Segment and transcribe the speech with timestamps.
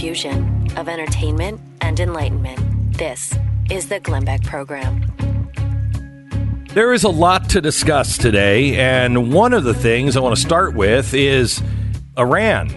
[0.00, 2.58] fusion of entertainment and enlightenment.
[2.96, 3.34] This
[3.70, 5.04] is the Glenn Beck Program.
[6.68, 10.40] There is a lot to discuss today, and one of the things I want to
[10.40, 11.62] start with is
[12.16, 12.70] Iran.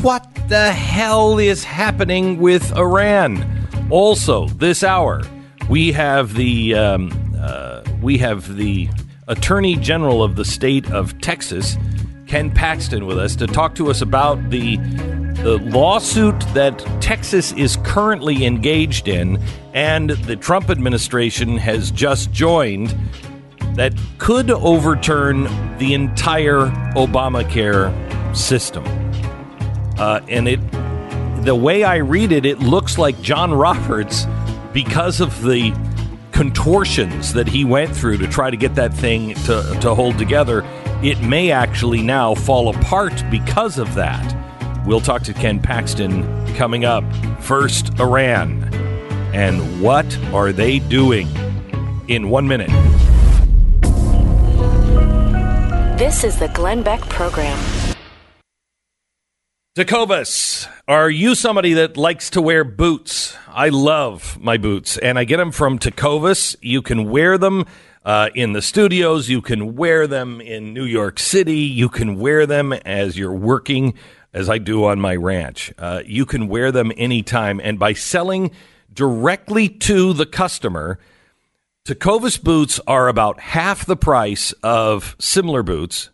[0.00, 3.66] What the hell is happening with Iran?
[3.90, 5.22] Also, this hour,
[5.68, 8.88] we have the um, uh, we have the
[9.26, 11.76] Attorney General of the state of Texas,
[12.28, 14.78] Ken Paxton, with us to talk to us about the
[15.44, 19.38] the lawsuit that Texas is currently engaged in
[19.74, 22.96] and the Trump administration has just joined
[23.74, 25.42] that could overturn
[25.76, 27.92] the entire Obamacare
[28.34, 28.84] system.
[29.98, 30.60] Uh, and it,
[31.44, 34.26] the way I read it, it looks like John Roberts,
[34.72, 35.74] because of the
[36.32, 40.64] contortions that he went through to try to get that thing to, to hold together,
[41.02, 44.43] it may actually now fall apart because of that.
[44.86, 47.04] We'll talk to Ken Paxton coming up.
[47.40, 48.64] First, Iran.
[49.32, 51.26] And what are they doing?
[52.08, 52.68] In one minute.
[55.98, 57.58] This is the Glenn Beck Program.
[59.74, 63.36] Tecovas, are you somebody that likes to wear boots?
[63.48, 66.56] I love my boots, and I get them from Tecovas.
[66.60, 67.64] You can wear them
[68.04, 69.30] uh, in the studios.
[69.30, 71.60] You can wear them in New York City.
[71.60, 73.94] You can wear them as you're working
[74.34, 75.72] as I do on my ranch.
[75.78, 77.60] Uh, you can wear them anytime.
[77.62, 78.50] And by selling
[78.92, 80.98] directly to the customer,
[81.86, 86.10] Tecovas boots are about half the price of similar boots.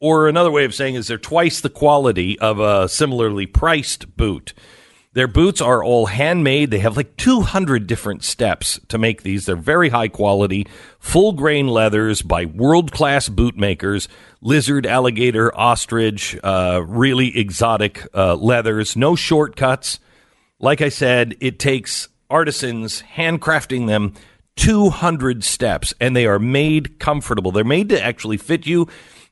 [0.00, 4.52] Or another way of saying is they're twice the quality of a similarly priced boot.
[5.14, 6.70] Their boots are all handmade.
[6.72, 9.46] They have like 200 different steps to make these.
[9.46, 10.66] They're very high quality,
[10.98, 14.08] full grain leathers by world class boot makers
[14.40, 18.96] lizard, alligator, ostrich, uh, really exotic uh, leathers.
[18.96, 20.00] No shortcuts.
[20.58, 24.14] Like I said, it takes artisans handcrafting them
[24.56, 27.52] 200 steps, and they are made comfortable.
[27.52, 28.88] They're made to actually fit you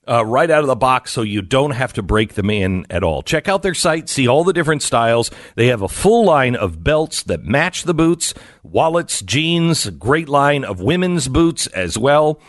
[0.09, 3.05] uh, right out of the box so you don't have to break them in at
[3.05, 3.23] all.
[3.23, 5.31] Check out their site, see all the different styles.
[5.55, 10.65] They have a full line of belts that match the boots, wallets, jeans, great line
[10.65, 12.41] of women's boots as well.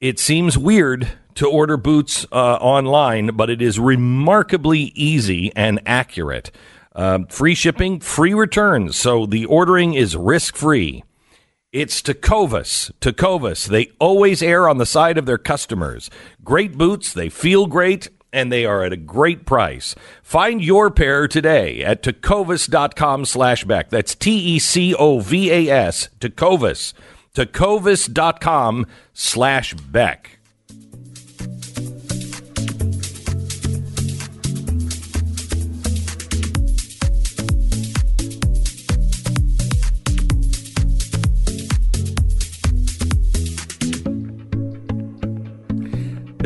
[0.00, 6.50] It seems weird to order boots uh, online, but it is remarkably easy and accurate.
[6.94, 11.04] Uh, free shipping, free returns, so the ordering is risk free.
[11.76, 12.90] It's Tecovas.
[13.02, 13.66] Tecovas.
[13.66, 16.08] They always err on the side of their customers.
[16.42, 19.94] Great boots, they feel great, and they are at a great price.
[20.22, 23.90] Find your pair today at tecovas.com slash Beck.
[23.90, 26.94] That's T-E-C-O-V-A-S, Tecovas.
[27.34, 30.35] Tecovas.com slash Beck.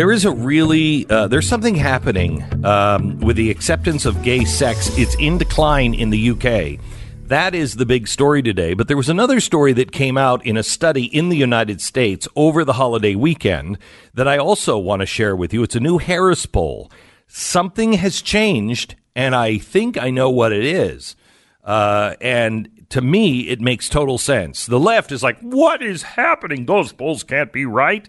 [0.00, 4.88] There is a really uh, there's something happening um, with the acceptance of gay sex.
[4.96, 6.82] It's in decline in the UK.
[7.26, 8.72] That is the big story today.
[8.72, 12.26] But there was another story that came out in a study in the United States
[12.34, 13.76] over the holiday weekend
[14.14, 15.62] that I also want to share with you.
[15.62, 16.90] It's a new Harris poll.
[17.26, 21.14] Something has changed, and I think I know what it is.
[21.62, 24.64] Uh, and to me, it makes total sense.
[24.64, 26.64] The left is like, what is happening?
[26.64, 28.08] Those polls can't be right.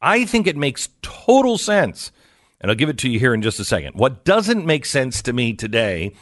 [0.00, 2.12] I think it makes total sense.
[2.60, 3.94] And I'll give it to you here in just a second.
[3.94, 6.12] What doesn't make sense to me today,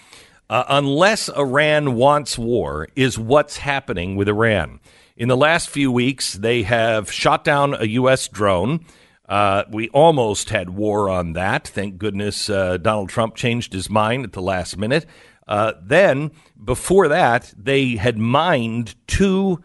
[0.48, 4.80] uh, unless Iran wants war, is what's happening with Iran.
[5.16, 8.28] In the last few weeks, they have shot down a U.S.
[8.28, 8.84] drone.
[9.28, 11.66] Uh, we almost had war on that.
[11.66, 15.06] Thank goodness uh, Donald Trump changed his mind at the last minute.
[15.48, 16.30] Uh, then,
[16.62, 19.60] before that, they had mined two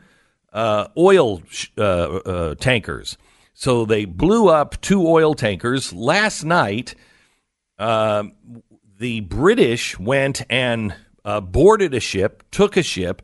[0.52, 3.16] uh, oil sh- uh, tankers
[3.54, 5.94] so they blew up two oil tankers.
[5.94, 6.96] Last night,
[7.78, 8.24] uh,
[8.98, 10.96] the British went and
[11.26, 13.22] uh, boarded a ship, took a ship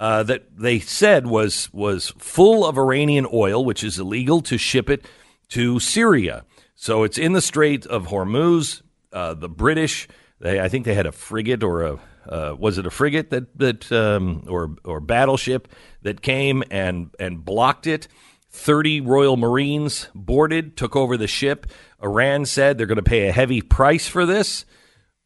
[0.00, 4.90] uh, that they said was was full of Iranian oil, which is illegal to ship
[4.90, 5.06] it
[5.48, 6.44] to Syria.
[6.74, 8.82] So it's in the Strait of Hormuz.
[9.12, 10.08] Uh, the British,
[10.40, 13.56] they, I think they had a frigate or a uh, was it a frigate that
[13.58, 15.68] that um, or or battleship
[16.02, 18.08] that came and and blocked it.
[18.52, 21.66] 30 Royal Marines boarded, took over the ship.
[22.02, 24.64] Iran said they're going to pay a heavy price for this.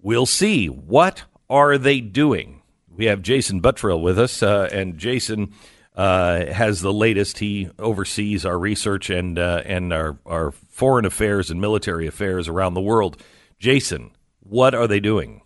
[0.00, 0.69] We'll see.
[0.69, 2.62] What are they doing?
[2.88, 5.52] We have Jason Buttrill with us, uh, and Jason
[5.96, 7.38] uh, has the latest.
[7.38, 12.75] He oversees our research and uh, and our, our foreign affairs and military affairs around
[12.75, 13.22] the world.
[13.58, 15.43] Jason, what are they doing?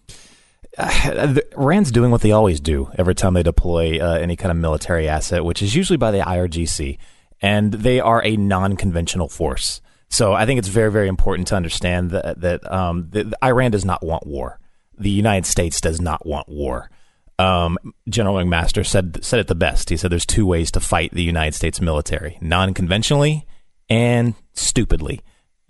[0.79, 4.57] Uh, Iran's doing what they always do every time they deploy uh, any kind of
[4.59, 6.99] military asset, which is usually by the IRGC,
[7.41, 9.81] and they are a non-conventional force.
[10.09, 13.85] So I think it's very, very important to understand that that, um, that Iran does
[13.85, 14.59] not want war.
[14.99, 16.91] The United States does not want war.
[17.39, 17.79] Um,
[18.09, 19.89] General McMaster said said it the best.
[19.89, 23.47] He said there's two ways to fight the United States military: non-conventionally
[23.89, 25.21] and stupidly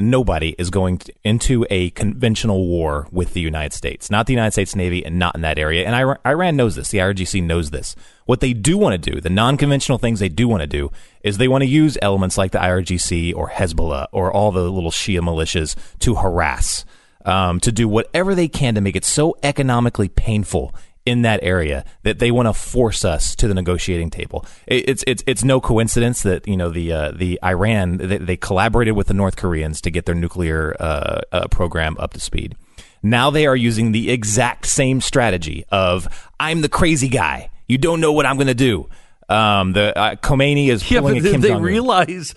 [0.01, 4.53] nobody is going to, into a conventional war with the United States, not the United
[4.53, 5.87] States Navy, and not in that area.
[5.87, 6.89] And Iran knows this.
[6.89, 7.95] The IRGC knows this.
[8.31, 10.93] What they do want to do, the non conventional things they do want to do,
[11.25, 14.93] is they want to use elements like the IRGC or Hezbollah or all the little
[14.93, 16.85] Shia militias to harass.
[17.25, 20.73] Um, to do whatever they can to make it so economically painful
[21.05, 24.47] in that area that they want to force us to the negotiating table.
[24.69, 28.95] It's it's it's no coincidence that you know the uh, the Iran they, they, collaborated
[28.95, 32.55] with the North Koreans to get their nuclear uh, uh, program up to speed.
[33.03, 37.50] Now they are using the exact same strategy of I'm the crazy guy.
[37.71, 38.89] You don't know what I'm going to do.
[39.29, 41.63] Um, the uh, Khomeini is yeah, pulling but a Kim they Jong-un.
[41.63, 42.35] realize?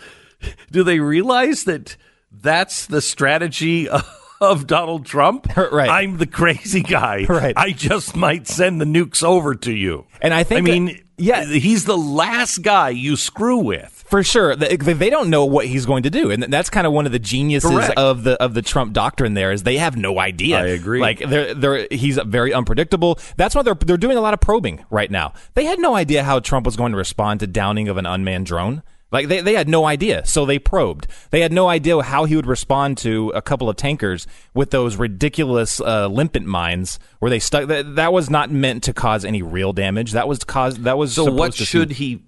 [0.71, 1.97] Do they realize that
[2.31, 3.89] that's the strategy?
[3.89, 5.47] Of- of Donald Trump.
[5.57, 5.89] Right.
[5.89, 7.25] I'm the crazy guy.
[7.30, 7.53] Right.
[7.57, 10.06] I just might send the nukes over to you.
[10.21, 11.45] And I think I mean, yeah.
[11.45, 14.03] he's the last guy you screw with.
[14.13, 16.94] For sure, they, they don't know what he's going to do, and that's kind of
[16.94, 17.98] one of the geniuses Correct.
[17.98, 19.33] of the of the Trump doctrine.
[19.33, 20.60] There is they have no idea.
[20.60, 21.01] I agree.
[21.01, 23.18] Like they're they're he's very unpredictable.
[23.38, 25.33] That's why they're they're doing a lot of probing right now.
[25.56, 28.45] They had no idea how Trump was going to respond to downing of an unmanned
[28.45, 28.83] drone.
[29.12, 31.07] Like they, they had no idea, so they probed.
[31.31, 34.95] They had no idea how he would respond to a couple of tankers with those
[34.95, 37.68] ridiculous uh, limpet mines where they stuck.
[37.68, 40.12] That, that was not meant to cause any real damage.
[40.12, 40.77] That was cause.
[40.81, 42.21] That was So what should he?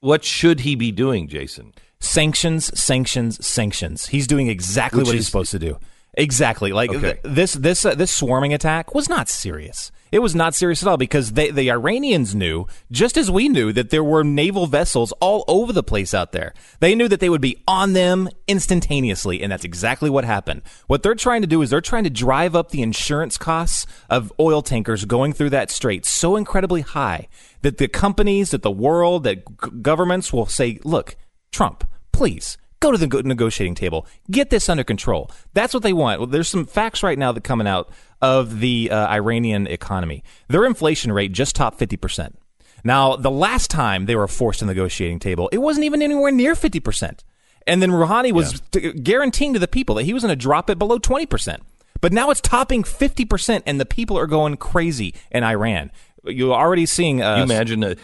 [0.00, 1.72] What should he be doing, Jason?
[2.02, 4.06] sanctions, sanctions, sanctions.
[4.06, 5.78] He's doing exactly Which what is- he's supposed to do.
[6.14, 6.72] Exactly.
[6.72, 7.00] Like Okay.
[7.00, 9.92] th- this this uh, this swarming attack was not serious.
[10.12, 13.72] It was not serious at all because they, the Iranians knew, just as we knew,
[13.72, 16.52] that there were naval vessels all over the place out there.
[16.80, 20.62] They knew that they would be on them instantaneously, and that's exactly what happened.
[20.88, 24.32] What they're trying to do is they're trying to drive up the insurance costs of
[24.40, 27.28] oil tankers going through that strait so incredibly high
[27.62, 31.16] that the companies, that the world, that g- governments will say, look,
[31.52, 34.06] Trump, please go to the negotiating table.
[34.30, 35.30] Get this under control.
[35.52, 36.20] That's what they want.
[36.20, 37.90] Well, there's some facts right now that coming out
[38.20, 40.24] of the uh, Iranian economy.
[40.48, 42.34] Their inflation rate just topped 50%.
[42.82, 46.32] Now, the last time they were forced to the negotiating table, it wasn't even anywhere
[46.32, 47.20] near 50%.
[47.66, 50.70] And then Rouhani was t- guaranteeing to the people that he was going to drop
[50.70, 51.58] it below 20%.
[52.00, 55.90] But now it's topping 50%, and the people are going crazy in Iran.
[56.24, 57.22] You're already seeing.
[57.22, 57.96] Uh, you imagine a,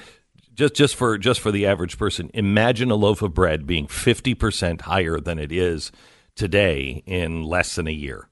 [0.57, 4.35] just just for just for the average person, imagine a loaf of bread being fifty
[4.35, 5.93] percent higher than it is
[6.35, 8.29] today in less than a year.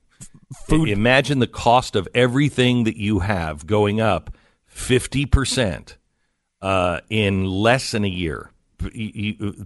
[0.68, 4.30] Food- Imagine the cost of everything that you have going up
[4.66, 5.96] fifty percent
[6.60, 8.50] uh, in less than a year.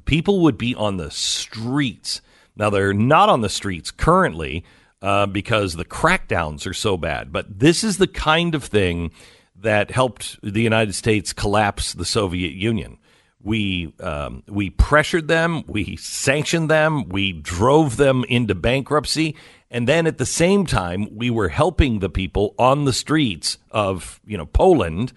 [0.05, 2.21] People would be on the streets.
[2.57, 4.65] Now they're not on the streets currently
[5.01, 7.33] uh, because the crackdowns are so bad.
[7.33, 9.11] But this is the kind of thing
[9.61, 12.99] that helped the United States collapse the Soviet Union.
[13.41, 19.37] We um, we pressured them, we sanctioned them, we drove them into bankruptcy,
[19.71, 24.21] and then at the same time, we were helping the people on the streets of
[24.27, 25.13] you know Poland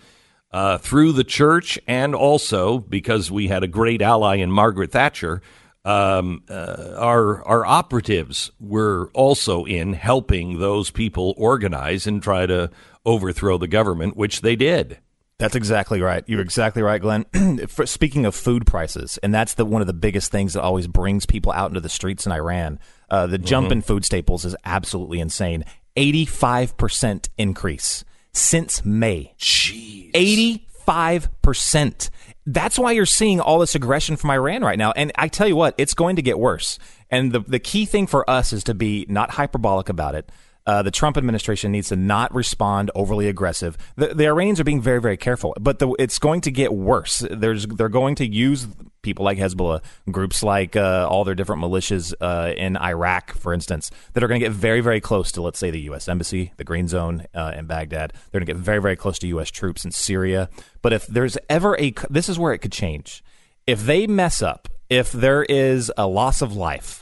[0.51, 5.41] uh, through the church, and also because we had a great ally in Margaret Thatcher.
[5.83, 12.69] Um, uh, our our operatives were also in helping those people organize and try to
[13.05, 14.99] overthrow the government, which they did.
[15.41, 16.23] That's exactly right.
[16.27, 17.25] You're exactly right, Glenn.
[17.67, 20.85] For, speaking of food prices, and that's the one of the biggest things that always
[20.85, 22.79] brings people out into the streets in Iran.
[23.09, 25.65] Uh, the jump in food staples is absolutely insane.
[25.97, 29.33] Eighty-five percent increase since May.
[29.39, 30.11] Jeez.
[30.13, 32.11] Eighty-five percent.
[32.45, 34.91] That's why you're seeing all this aggression from Iran right now.
[34.91, 36.77] And I tell you what, it's going to get worse.
[37.09, 40.31] And the the key thing for us is to be not hyperbolic about it.
[40.65, 43.77] Uh, the Trump administration needs to not respond overly aggressive.
[43.95, 47.25] The, the Iranians are being very, very careful, but the, it's going to get worse.
[47.29, 48.67] There's, they're going to use
[49.01, 53.91] people like Hezbollah, groups like uh, all their different militias uh, in Iraq, for instance,
[54.13, 56.07] that are going to get very, very close to, let's say, the U.S.
[56.07, 58.13] Embassy, the Green Zone uh, in Baghdad.
[58.13, 59.49] They're going to get very, very close to U.S.
[59.49, 60.49] troops in Syria.
[60.81, 63.23] But if there's ever a, this is where it could change.
[63.67, 67.00] If they mess up, if there is a loss of life,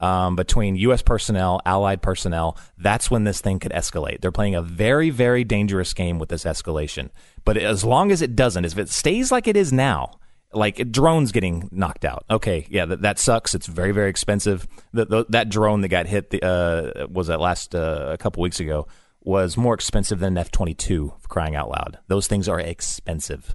[0.00, 1.02] um, between U.S.
[1.02, 4.20] personnel, allied personnel, that's when this thing could escalate.
[4.20, 7.10] They're playing a very, very dangerous game with this escalation.
[7.44, 10.12] But as long as it doesn't, if it stays like it is now,
[10.52, 12.24] like drones getting knocked out.
[12.28, 13.54] Okay, yeah, that, that sucks.
[13.54, 14.66] It's very, very expensive.
[14.92, 18.42] The, the, that drone that got hit the, uh, was that last uh, a couple
[18.42, 18.88] weeks ago
[19.22, 21.98] was more expensive than an F 22 crying out loud.
[22.08, 23.54] Those things are expensive.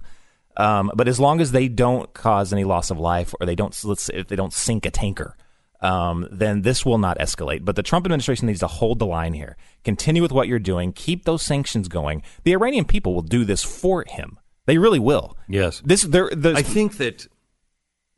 [0.56, 3.78] Um, but as long as they don't cause any loss of life or they don't,
[3.84, 5.36] let's if they don't sink a tanker,
[5.80, 7.64] um, then this will not escalate.
[7.64, 9.56] But the Trump administration needs to hold the line here.
[9.84, 10.92] Continue with what you're doing.
[10.92, 12.22] Keep those sanctions going.
[12.44, 14.38] The Iranian people will do this for him.
[14.66, 15.36] They really will.
[15.48, 15.80] Yes.
[15.84, 16.02] This.
[16.02, 16.30] There.
[16.56, 17.26] I think that.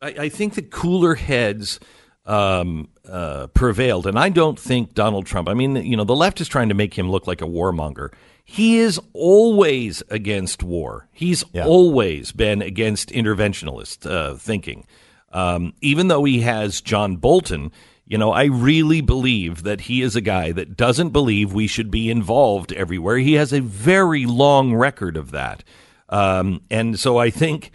[0.00, 1.80] I, I think that cooler heads
[2.24, 5.48] um, uh, prevailed, and I don't think Donald Trump.
[5.48, 8.12] I mean, you know, the left is trying to make him look like a warmonger.
[8.44, 11.08] He is always against war.
[11.12, 11.66] He's Yeah.
[11.66, 14.86] always been against interventionist uh, thinking.
[15.32, 17.70] Um, even though he has John Bolton,
[18.06, 21.90] you know, I really believe that he is a guy that doesn't believe we should
[21.90, 23.18] be involved everywhere.
[23.18, 25.62] He has a very long record of that.
[26.08, 27.70] Um, and so I think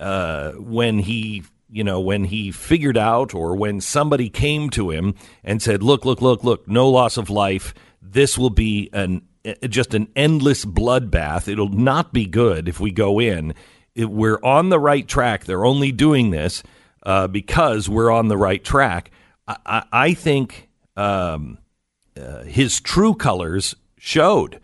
[0.00, 5.14] uh, when he, you know, when he figured out or when somebody came to him
[5.44, 7.72] and said, look, look, look, look, no loss of life.
[8.02, 9.22] This will be an
[9.68, 11.48] just an endless bloodbath.
[11.48, 13.54] It'll not be good if we go in.
[13.96, 15.44] We're on the right track.
[15.44, 16.62] They're only doing this
[17.08, 19.10] uh, because we're on the right track.
[19.48, 21.56] I, I, think um,
[22.14, 24.60] uh, his true colors showed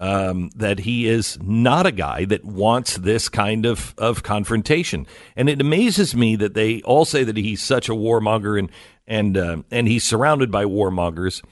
[0.00, 5.06] um, that he is not a guy that wants this kind of, of confrontation.
[5.36, 8.70] And it amazes me that they all say that he's such a warmonger and
[9.06, 11.44] and uh, and he's surrounded by warmongers.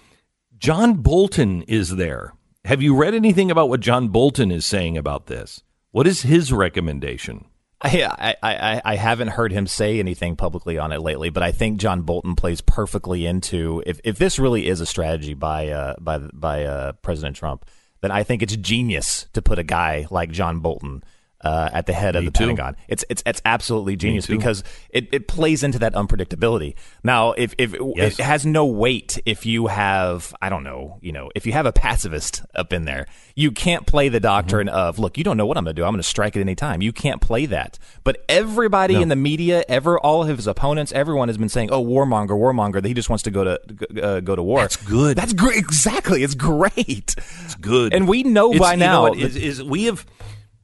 [0.59, 2.35] John Bolton is there.
[2.65, 5.63] Have you read anything about what John Bolton is saying about this?
[5.93, 7.45] What is his recommendation?
[7.85, 11.81] I, I, I, haven't heard him say anything publicly on it lately, but I think
[11.81, 16.19] John Bolton plays perfectly into if, if this really is a strategy by uh, by
[16.19, 17.67] by uh, President Trump,
[18.01, 21.03] then I think it's genius to put a guy like John Bolton
[21.43, 22.45] uh, at the head of the too.
[22.47, 22.77] Pentagon.
[22.89, 26.75] It's it's it's absolutely genius because it, it plays into that unpredictability.
[27.03, 28.19] Now, if if Yes.
[28.19, 31.67] it has no weight if you have I don't know you know if you have
[31.67, 34.77] a pacifist up in there, you can't play the doctrine Mm-hmm.
[34.77, 36.41] of look you don't know what I'm going to do I'm going to strike at
[36.41, 36.83] any time.
[36.83, 37.79] You can't play that.
[38.05, 41.85] But everybody in the media, ever all of his opponents, everyone has been saying, "Oh,
[41.85, 43.61] warmonger, warmonger." That he just wants to go to
[44.03, 44.61] uh, go to war.
[44.61, 45.17] That's good.
[45.17, 45.57] That's great.
[45.59, 46.23] Exactly.
[46.23, 47.15] It's great.
[47.45, 47.93] It's good.
[47.95, 50.05] And we know It's- by know now is, is we have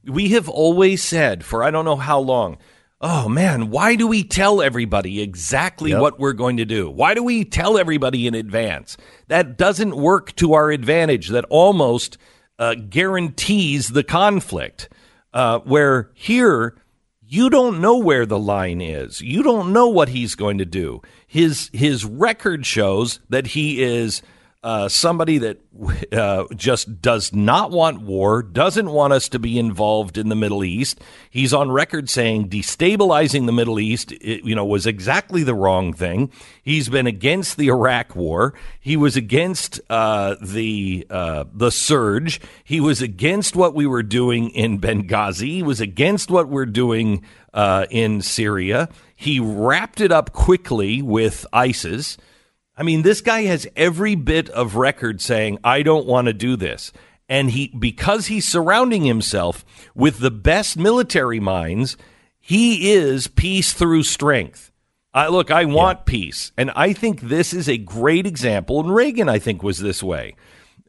[0.05, 2.57] we have always said for I don't know how long.
[3.01, 6.01] Oh man, why do we tell everybody exactly Yep.
[6.01, 6.89] what we're going to do?
[6.89, 8.97] Why do we tell everybody in advance?
[9.29, 11.29] That doesn't work to our advantage.
[11.29, 12.17] That almost
[12.57, 14.89] uh, guarantees the conflict.
[15.33, 16.75] Uh, where here
[17.25, 19.21] you don't know where the line is.
[19.21, 21.01] You don't know what he's going to do.
[21.27, 24.21] His his record shows that he is
[24.61, 25.57] uh, somebody that
[26.11, 30.65] uh, just does not want war, doesn't want us to be involved in the Middle
[30.65, 30.99] East.
[31.29, 35.93] He's on record saying destabilizing the Middle East, it, you know, was exactly the wrong
[35.93, 36.29] thing.
[36.61, 38.53] He's been against the Iraq War.
[38.81, 42.41] He was against uh, the uh, the surge.
[42.65, 45.51] He was against what we were doing in Benghazi.
[45.51, 47.23] He was against what we're doing
[47.53, 48.89] uh, in Syria.
[49.15, 52.17] He wrapped it up quickly with ISIS.
[52.79, 56.55] I mean, this guy has every bit of record saying, I don't want to do
[56.55, 56.93] this.
[57.27, 61.97] And he, because he's surrounding himself with the best military minds,
[62.39, 64.71] he is peace through strength.
[65.13, 66.53] I look, I want peace.
[66.55, 68.79] And I think this is a great example.
[68.79, 70.37] And Reagan, I think, was this way.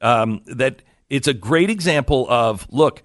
[0.01, 3.03] Um, that it's a great example of, look,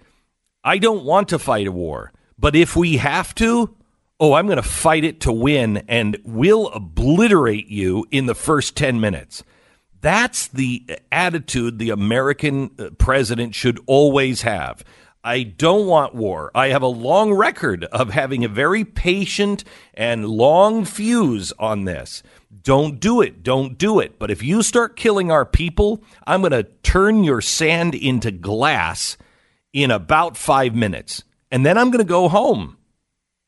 [0.63, 3.75] I don't want to fight a war, but if we have to,
[4.19, 8.75] oh, I'm going to fight it to win and we'll obliterate you in the first
[8.77, 9.43] 10 minutes.
[10.01, 14.83] That's the attitude the American uh, president should always have.
[15.23, 16.51] I don't want war.
[16.53, 19.63] I have a long record of having a very patient
[19.95, 22.21] and long fuse on this.
[22.61, 23.41] Don't do it.
[23.41, 24.19] Don't do it.
[24.19, 29.17] But if you start killing our people, I'm going to turn your sand into glass
[29.73, 31.23] in about five minutes.
[31.49, 32.74] And then I'm going to go home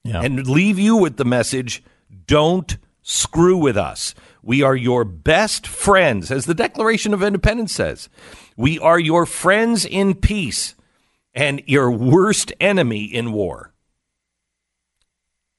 [0.07, 0.21] Yeah.
[0.21, 1.83] and leave you with the message
[2.25, 4.13] don't screw with us.
[4.41, 8.07] We are your best friends, as the Declaration of Independence says.
[8.55, 10.73] We are your friends in peace
[11.33, 13.73] and your worst enemy in war.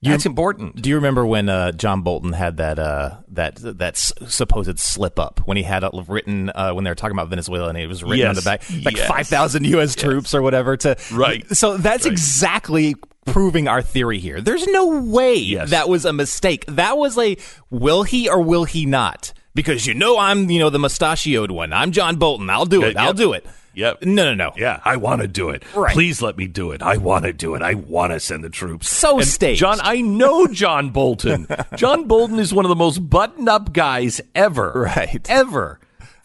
[0.00, 0.80] That's important.
[0.80, 5.18] Do you remember when uh, John Bolton had that uh, that that s- supposed slip
[5.18, 7.88] up when he had it written uh, when they were talking about Venezuela and it
[7.88, 9.08] was written on the back like Yes.
[9.08, 9.96] five thousand U.S.
[9.96, 11.44] troops or whatever to Right.
[11.56, 12.12] So that's Right.
[12.12, 12.94] exactly
[13.32, 14.40] proving our theory here.
[14.40, 15.70] There's no way Yes.
[15.70, 16.64] that was a mistake.
[16.66, 17.36] That was a
[17.70, 19.32] will he or will he not?
[19.54, 21.72] Because you know I'm you know the mustachioed one.
[21.72, 22.48] I'm John Bolton.
[22.50, 22.96] I'll do it.
[22.96, 23.16] I'll yep.
[23.16, 23.46] do it.
[23.74, 24.02] Yep.
[24.02, 24.52] No, no, no.
[24.56, 25.62] Yeah, I want to do it.
[25.74, 25.92] Right.
[25.92, 26.82] Please let me do it.
[26.82, 27.62] I want to do it.
[27.62, 28.88] I want to send the troops.
[28.88, 29.60] So And staged.
[29.60, 31.46] John, I know John Bolton.
[31.76, 34.72] John Bolton is one of the most buttoned up guys ever.
[34.96, 35.24] Right.
[35.30, 35.78] Ever.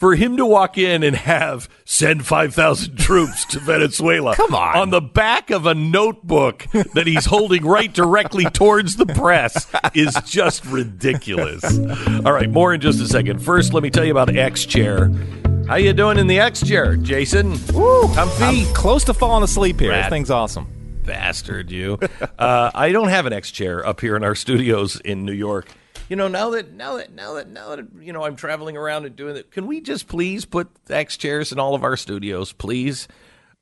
[0.04, 4.36] For him to walk in and have send 5,000 troops to Venezuela.
[4.36, 4.76] Come on.
[4.76, 10.14] On the back of a notebook that he's holding right directly towards the press is
[10.26, 11.64] just ridiculous.
[12.26, 13.42] All right, more in just a second.
[13.42, 15.10] First, let me tell you about X Chair.
[15.70, 17.52] How you doing in the X Chair, Jason?
[17.74, 18.44] Woo, Comfy?
[18.44, 19.92] I'm close to falling asleep here.
[19.92, 20.04] Rat.
[20.04, 20.68] This thing's awesome.
[21.06, 21.98] bastard you
[22.40, 25.68] uh, i don't have an x chair up here in our studios in new york
[26.10, 29.06] you know now that now that now that now that you know i'm traveling around
[29.06, 32.52] and doing it can we just please put x chairs in all of our studios
[32.54, 33.08] please?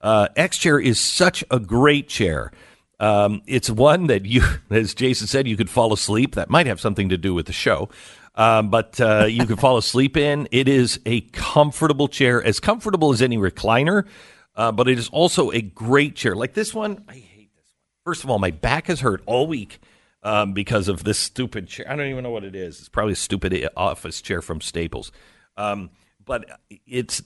[0.02, 2.52] Uh, x chair is such a great chair.
[3.00, 6.36] Um, it's one that you as jason said you could fall asleep.
[6.36, 7.90] That might have something to do with the show.
[8.34, 10.48] Um, but uh, you can fall asleep in.
[10.52, 14.08] It is a comfortable chair as comfortable as any recliner
[14.56, 16.36] uh, but it is also a great chair.
[16.36, 17.84] Like this one i hate this one.
[18.06, 19.80] First of all my back has hurt all week
[20.24, 23.14] um, because of this stupid chair i don't even know what it is it's probably
[23.14, 25.12] a stupid office chair from staples
[25.58, 25.90] um,
[26.26, 27.22] but it's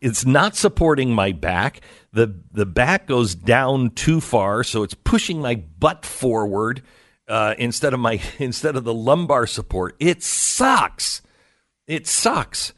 [0.00, 1.80] it's not supporting my back.
[2.12, 6.82] the The back goes down too far, so it's pushing my butt forward
[7.28, 9.96] uh, instead of my instead of the lumbar support.
[9.98, 11.22] It sucks.
[11.86, 12.72] It sucks.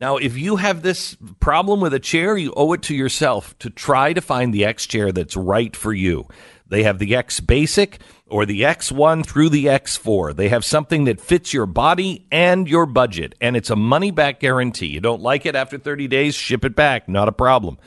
[0.00, 3.68] Now, if you have this problem with a chair, you owe it to yourself to
[3.68, 6.26] try to find the X chair that's right for you.
[6.66, 8.00] They have the X Basic
[8.30, 10.34] or the X1 through the X4.
[10.34, 14.40] They have something that fits your body and your budget, and it's a money back
[14.40, 14.86] guarantee.
[14.86, 17.78] You don't like it after 30 days, ship it back, not a problem.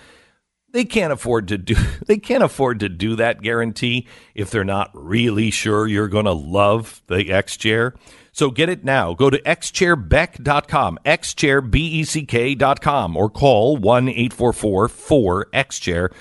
[0.71, 1.75] They can't afford to do
[2.07, 6.33] they can't afford to do that guarantee if they're not really sure you're going to
[6.33, 7.93] love the X chair.
[8.31, 9.13] So get it now.
[9.13, 16.11] Go to xchairbeck.com, xchairbeck.com or call 1-844-4XChair.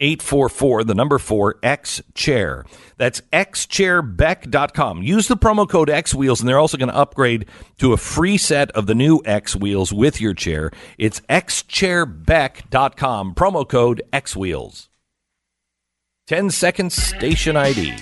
[0.00, 2.64] 844, the number 4, X Chair.
[2.96, 5.02] That's xchairbeck.com.
[5.02, 7.46] Use the promo code X Wheels, and they're also going to upgrade
[7.78, 10.70] to a free set of the new X Wheels with your chair.
[10.98, 14.88] It's xchairbeck.com, promo code X Wheels.
[16.26, 17.94] 10 seconds, station ID.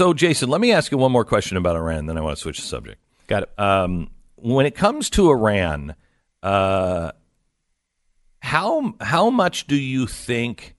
[0.00, 2.40] So, Jason, let me ask you one more question about Iran, then I want to
[2.40, 3.02] switch the subject.
[3.26, 3.50] Got it.
[3.58, 5.94] Um, when it comes to Iran,
[6.42, 7.12] uh,
[8.38, 10.74] how how much do you think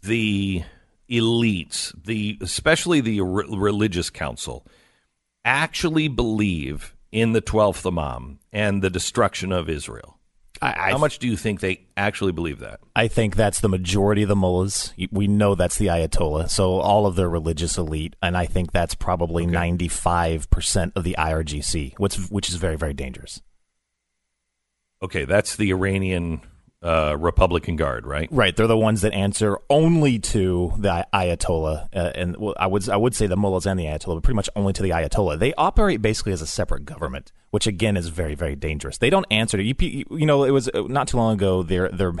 [0.00, 0.62] the
[1.10, 4.66] elites, the especially the re- religious council,
[5.44, 10.16] actually believe in the twelfth Imam and the destruction of Israel?
[10.62, 12.80] I, I How much do you think they actually believe that?
[12.94, 14.92] I think that's the majority of the mullahs.
[15.10, 18.94] We know that's the Ayatollah, so all of their religious elite, and I think that's
[18.94, 23.40] probably ninety five percent of the IRGC, which which is very very dangerous.
[25.02, 26.42] Okay, that's the Iranian
[26.82, 28.28] uh, Republican Guard, right?
[28.30, 32.88] Right, they're the ones that answer only to the Ayatollah, uh, and well, I would
[32.88, 35.38] I would say the mullahs and the Ayatollah, but pretty much only to the Ayatollah.
[35.38, 38.96] They operate basically as a separate government, which again is very very dangerous.
[38.98, 39.74] They don't answer to you.
[40.10, 41.62] You know, it was uh, not too long ago.
[41.62, 42.12] Their their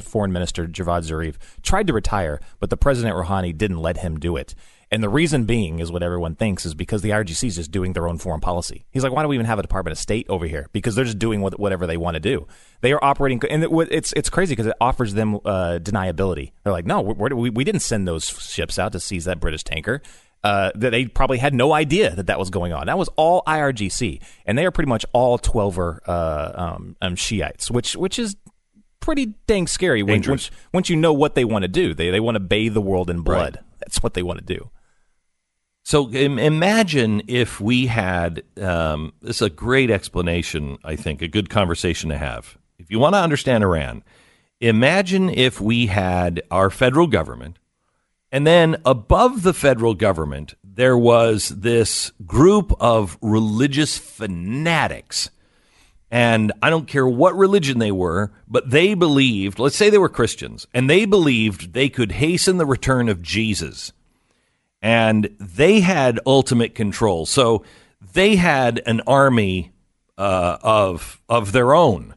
[0.00, 4.36] foreign minister Javad Zarif tried to retire, but the president Rouhani didn't let him do
[4.36, 4.54] it.
[4.90, 7.92] And the reason being is what everyone thinks is because the IRGC is just doing
[7.92, 8.84] their own foreign policy.
[8.90, 10.68] He's like, why do we even have a Department of State over here?
[10.72, 12.46] Because they're just doing what, whatever they want to do.
[12.82, 16.52] They are operating, and it, it's it's crazy because it offers them uh, deniability.
[16.62, 20.02] They're like, no, we we didn't send those ships out to seize that British tanker.
[20.44, 22.86] Uh, that they probably had no idea that that was going on.
[22.86, 27.68] That was all IRGC, and they are pretty much all Twelver uh, um, um, Shiites,
[27.68, 28.36] which which is
[29.00, 31.94] pretty dang scary when, once, once you know what they want to do.
[31.94, 33.56] They they want to bathe the world in blood.
[33.56, 33.64] Right.
[33.80, 34.70] That's what they want to do.
[35.86, 40.78] So Im- imagine if we had um, this is a great explanation.
[40.82, 42.58] I think a good conversation to have.
[42.76, 44.02] If you want to understand Iran,
[44.60, 47.60] imagine if we had our federal government,
[48.32, 55.30] and then above the federal government there was this group of religious fanatics.
[56.10, 60.08] And I don't care what religion they were, but they believed, let's say they were
[60.08, 63.92] Christians, and they believed they could hasten the return of Jesus
[64.86, 67.26] and they had ultimate control.
[67.26, 67.64] So
[68.12, 69.72] they had an army
[70.16, 72.14] uh, of of their own,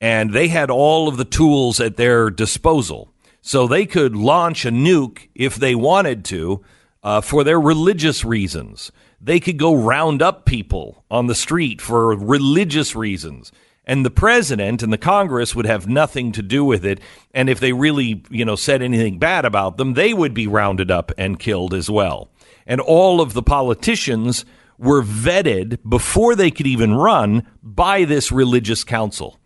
[0.00, 3.10] and they had all of the tools at their disposal.
[3.42, 6.64] So they could launch a nuke if they wanted to
[7.02, 8.90] uh, for their religious reasons.
[9.20, 13.52] They could go round up people on the street for religious reasons
[13.84, 17.00] and the president and the Congress would have nothing to do with it.
[17.32, 20.90] And if they really, you know, said anything bad about them, they would be rounded
[20.90, 22.30] up and killed as well.
[22.66, 24.44] And all of the politicians
[24.78, 29.38] were vetted before they could even run by this religious council.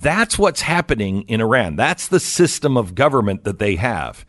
[0.00, 1.76] That's what's happening in Iran.
[1.76, 4.26] That's the system of government that they have.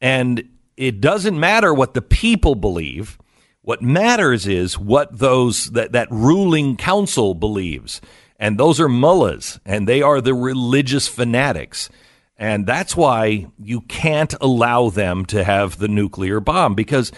[0.00, 3.18] And it doesn't matter what the people believe.
[3.60, 8.00] What matters is what those that, that ruling council believes.
[8.42, 11.88] And those are mullahs, and they are the religious fanatics.
[12.36, 17.12] And that's why you can't allow them to have the nuclear bomb because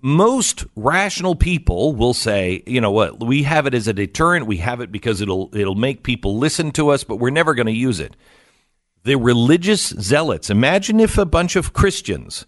[0.00, 4.58] most rational people will say, you know what, we have it as a deterrent, we
[4.58, 7.72] have it because it'll it'll make people listen to us, but we're never going to
[7.72, 8.14] use it.
[9.02, 10.48] The religious zealots.
[10.48, 12.46] Imagine if a bunch of Christians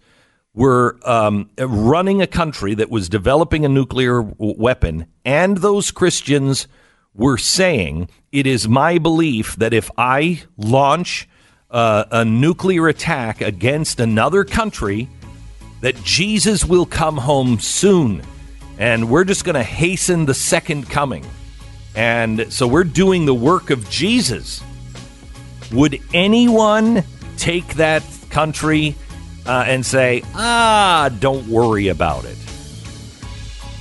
[0.53, 6.65] were um, running a country that was developing a nuclear weapon, and those Christians
[7.13, 11.27] were saying, "It is my belief that if I launch
[11.69, 15.09] uh, a nuclear attack against another country."
[15.81, 18.21] that Jesus will come home soon,
[18.77, 21.25] and we're just going to hasten the second coming.
[21.95, 24.61] And so we're doing the work of Jesus.
[25.71, 27.03] Would anyone
[27.37, 28.95] take that country
[29.45, 32.37] uh, and say, ah, don't worry about it?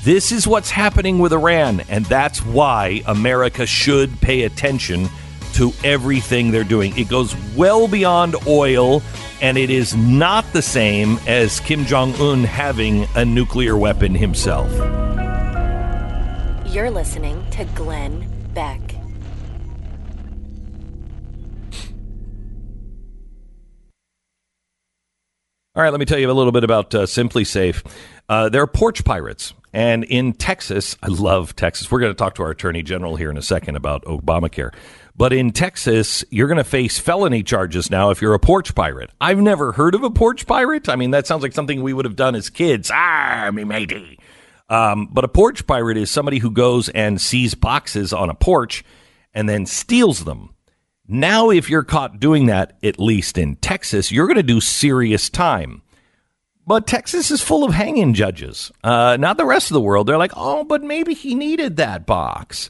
[0.09, 5.11] This is what's happening with Iran, and that's why America should pay attention
[5.53, 6.97] to everything they're doing.
[6.97, 9.03] It goes well beyond oil
[9.43, 14.73] and it is not the same as Kim Jong un having a nuclear weapon himself.
[16.73, 18.81] You're listening to Glenn Beck.
[25.75, 27.85] All right, let me tell you a little bit about uh, SimpliSafe.
[28.27, 29.53] Uh, they're porch pirates.
[29.73, 31.91] And in Texas, I love Texas.
[31.91, 34.73] We're going to talk to our attorney general here in a second about Obamacare.
[35.17, 39.11] But in Texas, you're going to face felony charges now if you're a porch pirate.
[39.21, 40.89] I've never heard of a porch pirate.
[40.89, 42.91] I mean, that sounds like something we would have done as kids.
[42.95, 44.19] Ah, me matey.
[44.69, 48.85] Um, but a porch pirate is somebody who goes and sees boxes on a porch
[49.35, 50.55] and then steals them.
[51.07, 55.31] Now, if you're caught doing that, at least in Texas, you're going to do serious
[55.31, 55.83] time.
[56.69, 60.07] But Texas is full of hanging judges, uh, not the rest of the world.
[60.07, 62.69] They're like, oh, but maybe he needed that box.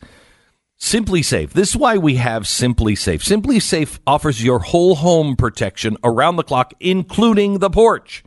[0.78, 1.50] SimpliSafe.
[1.50, 3.24] This is why we have SimpliSafe.
[3.24, 8.22] Simply Safe offers your whole home protection around the clock, including the porch.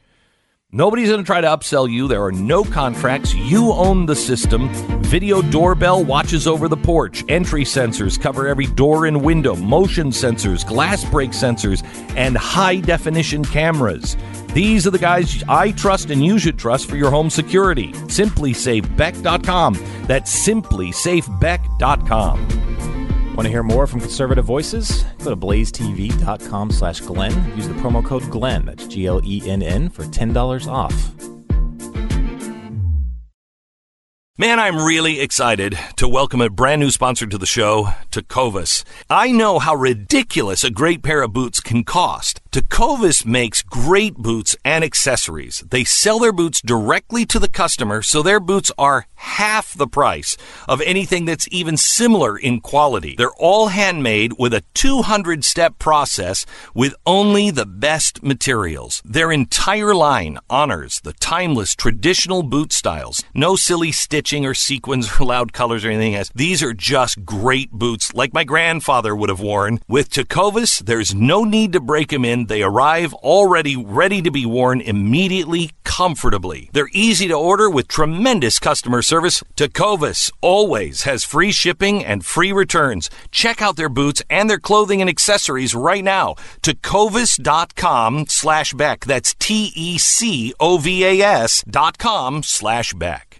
[0.74, 2.10] Nobody's going to try to upsell you.
[2.10, 3.34] There are no contracts.
[3.34, 4.70] You own the system.
[5.04, 7.24] Video doorbell watches over the porch.
[7.30, 9.56] Entry sensors cover every door and window.
[9.56, 11.82] Motion sensors, glass break sensors,
[12.18, 14.18] and high definition cameras.
[14.54, 17.94] These are the guys I trust and you should trust for your home security.
[17.94, 19.78] SimpliSafeBeck.com.
[20.08, 22.48] That's SimpliSafeBeck.com.
[23.36, 25.06] Want to hear more from conservative voices?
[25.24, 27.56] Go to blazetv.com slash Glenn.
[27.56, 30.94] Use the promo code Glenn, that's G L E N N, for $10 off.
[34.38, 38.84] Man, I'm really excited to welcome a brand new sponsor to the show, Tecovas.
[39.10, 42.41] I know how ridiculous a great pair of boots can cost.
[42.52, 45.64] Tecovas makes great boots and accessories.
[45.70, 50.36] They sell their boots directly to the customer, so their boots are half the price
[50.68, 53.16] of anything that's even similar in quality.
[53.18, 59.02] They're all handmade with a 200 step process with only the best materials.
[59.06, 63.24] Their entire line honors the timeless traditional boot styles.
[63.34, 66.32] No silly stitching or sequins or loud colors or anything else.
[66.36, 69.80] These are just great boots like my grandfather would have worn.
[69.88, 74.46] With Tecovas, there's no need to break them in they arrive already ready to be
[74.46, 76.70] worn immediately, comfortably.
[76.74, 79.44] They're easy to order with tremendous customer service.
[79.56, 83.10] Tecovas always has free shipping and free returns.
[83.32, 86.36] Check out their boots and their clothing and accessories right now.
[86.62, 89.06] Tecovas.com slash Beck.
[89.06, 90.04] That's T-E-C-O-V-A-S
[91.70, 93.31] dot com slash Beck.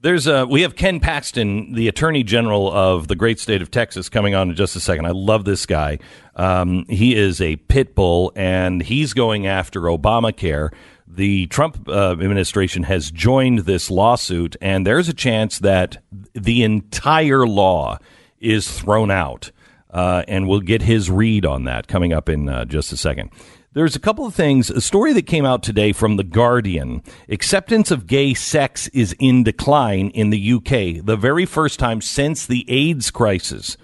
[0.00, 4.08] There's a, we have Ken Paxton, the Attorney General of the great state of Texas,
[4.08, 5.06] coming on in just a second.
[5.06, 5.98] I love this guy.
[6.36, 10.72] Um, he is a pit bull, and he's going after Obamacare.
[11.08, 16.00] The Trump uh, administration has joined this lawsuit, and there's a chance that
[16.32, 17.98] the entire law
[18.38, 19.50] is thrown out.
[19.90, 23.30] Uh, and we'll get his read on that coming up in uh, just a second.
[23.74, 24.70] There's a couple of things.
[24.70, 27.02] A story that came out today from The Guardian.
[27.28, 32.46] Acceptance of gay sex is in decline in the UK, the very first time since
[32.46, 33.76] the AIDS crisis.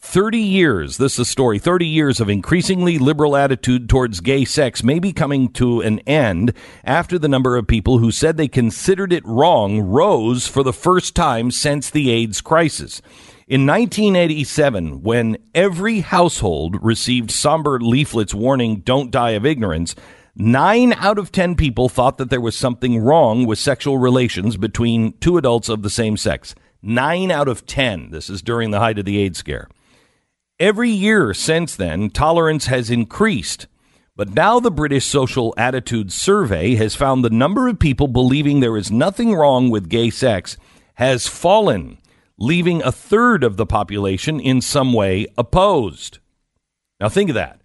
[0.00, 4.82] 30 years, this is a story, 30 years of increasingly liberal attitude towards gay sex
[4.82, 9.12] may be coming to an end after the number of people who said they considered
[9.12, 13.02] it wrong rose for the first time since the AIDS crisis.
[13.48, 19.94] In 1987, when every household received somber leaflets warning, don't die of ignorance,
[20.34, 25.12] nine out of 10 people thought that there was something wrong with sexual relations between
[25.18, 26.56] two adults of the same sex.
[26.82, 28.10] Nine out of 10.
[28.10, 29.68] This is during the height of the AIDS scare.
[30.58, 33.68] Every year since then, tolerance has increased.
[34.16, 38.76] But now the British Social Attitudes Survey has found the number of people believing there
[38.76, 40.56] is nothing wrong with gay sex
[40.94, 41.98] has fallen,
[42.38, 46.18] leaving a third of the population in some way opposed.
[47.00, 47.60] Now think of that.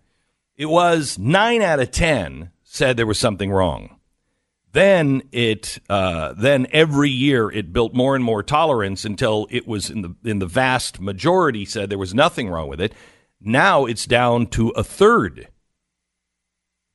[0.56, 3.98] It was 9 out of 10 said there was something wrong.
[4.74, 9.90] Then it uh, then every year it built more and more tolerance until it was
[9.90, 12.94] in the in the vast majority said there was nothing wrong with it.
[13.42, 15.50] Now it's down to a third.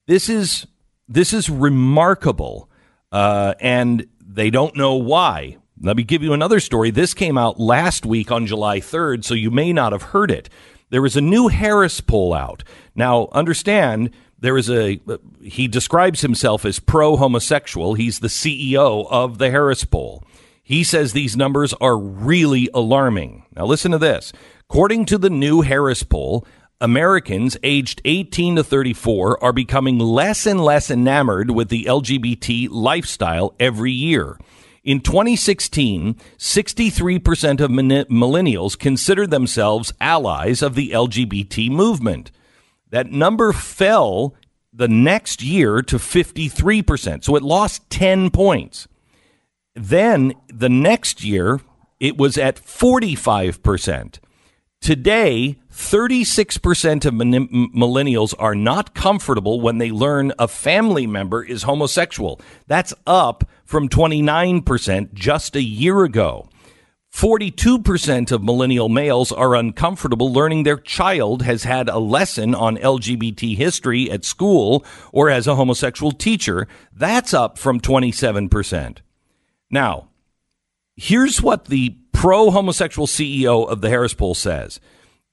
[0.06, 0.66] This is
[1.06, 2.70] this is remarkable,
[3.12, 5.58] uh, and they don't know why.
[5.80, 6.90] Let me give you another story.
[6.90, 10.48] This came out last week on July 3rd, so you may not have heard it.
[10.90, 12.64] There is a new Harris poll out.
[12.94, 15.00] Now, understand there is a
[15.42, 17.94] he describes himself as pro homosexual.
[17.94, 20.24] He's the CEO of the Harris poll.
[20.62, 23.44] He says these numbers are really alarming.
[23.54, 24.32] Now listen to this.
[24.68, 26.46] According to the new Harris poll,
[26.80, 33.54] Americans aged 18 to 34 are becoming less and less enamored with the LGBT lifestyle
[33.58, 34.38] every year.
[34.87, 42.31] In 2016, 63% of millennials considered themselves allies of the LGBT movement.
[42.90, 44.37] That number fell
[44.72, 47.25] the next year to 53%.
[47.25, 48.87] So it lost 10 points.
[49.75, 51.61] Then the next year,
[51.99, 54.20] it was at 45%.
[54.81, 62.40] Today, 36% of millennials are not comfortable when they learn a family member is homosexual.
[62.66, 66.48] That's up from 29% just a year ago.
[67.12, 73.54] 42% of millennial males are uncomfortable learning their child has had a lesson on LGBT
[73.54, 76.66] history at school or as a homosexual teacher.
[76.90, 78.98] That's up from 27%.
[79.70, 80.08] Now,
[80.96, 84.80] here's what the pro homosexual CEO of the Harris poll says.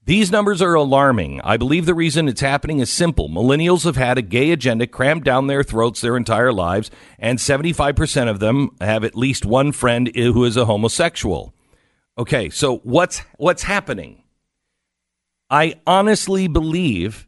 [0.05, 1.39] These numbers are alarming.
[1.45, 3.29] I believe the reason it's happening is simple.
[3.29, 8.29] Millennials have had a gay agenda crammed down their throats their entire lives, and 75%
[8.29, 11.53] of them have at least one friend who is a homosexual.
[12.17, 14.23] Okay, so what's what's happening?
[15.49, 17.25] I honestly believe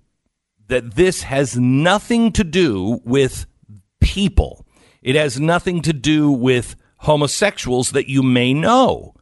[0.67, 3.45] that this has nothing to do with
[4.01, 4.65] people.
[5.01, 9.13] It has nothing to do with homosexuals that you may know.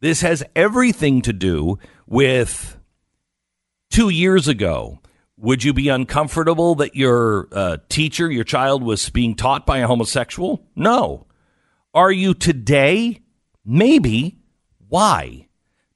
[0.00, 2.75] This has everything to do with
[3.90, 5.00] two years ago.
[5.38, 9.86] Would you be uncomfortable that your uh, teacher, your child, was being taught by a
[9.86, 10.66] homosexual?
[10.74, 11.26] No.
[11.92, 13.20] Are you today?
[13.64, 14.38] Maybe.
[14.88, 15.48] Why?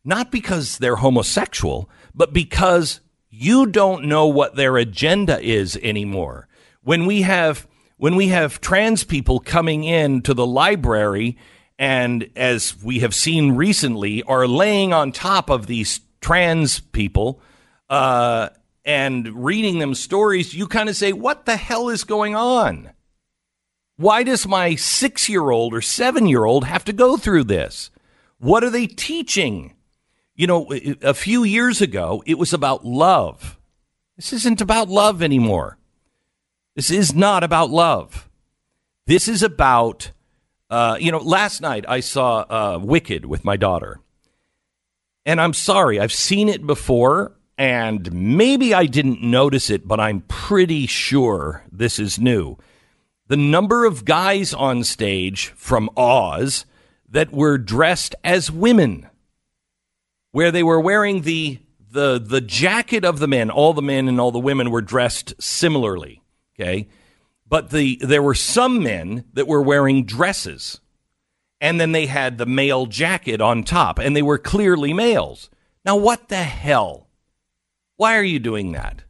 [0.04, 3.00] Not because they're homosexual, but because
[3.30, 6.48] you don't know what their agenda is anymore.
[6.82, 11.36] When we have when we have trans people coming in to the library
[11.78, 17.42] and as we have seen recently are laying on top of these trans people
[17.90, 18.48] uh,
[18.84, 22.92] and reading them stories, you kind of say, "What the hell is going on?"
[24.00, 27.90] Why does my six year old or seven year old have to go through this?
[28.38, 29.74] What are they teaching?
[30.34, 30.72] You know,
[31.02, 33.58] a few years ago, it was about love.
[34.16, 35.76] This isn't about love anymore.
[36.76, 38.30] This is not about love.
[39.06, 40.12] This is about,
[40.70, 44.00] uh, you know, last night I saw uh, Wicked with my daughter.
[45.26, 50.22] And I'm sorry, I've seen it before, and maybe I didn't notice it, but I'm
[50.22, 52.56] pretty sure this is new.
[53.26, 56.64] The number of guys on stage from Oz
[57.10, 59.10] that were dressed as women,
[60.32, 61.58] where they were wearing the
[61.90, 63.50] the the jacket of the men.
[63.50, 66.22] All the men and all the women were dressed similarly.
[66.58, 66.88] Okay,
[67.46, 70.80] but the there were some men that were wearing dresses,
[71.60, 75.50] and then they had the male jacket on top, and they were clearly males.
[75.84, 77.09] Now, what the hell?
[78.00, 79.02] Why are you doing that?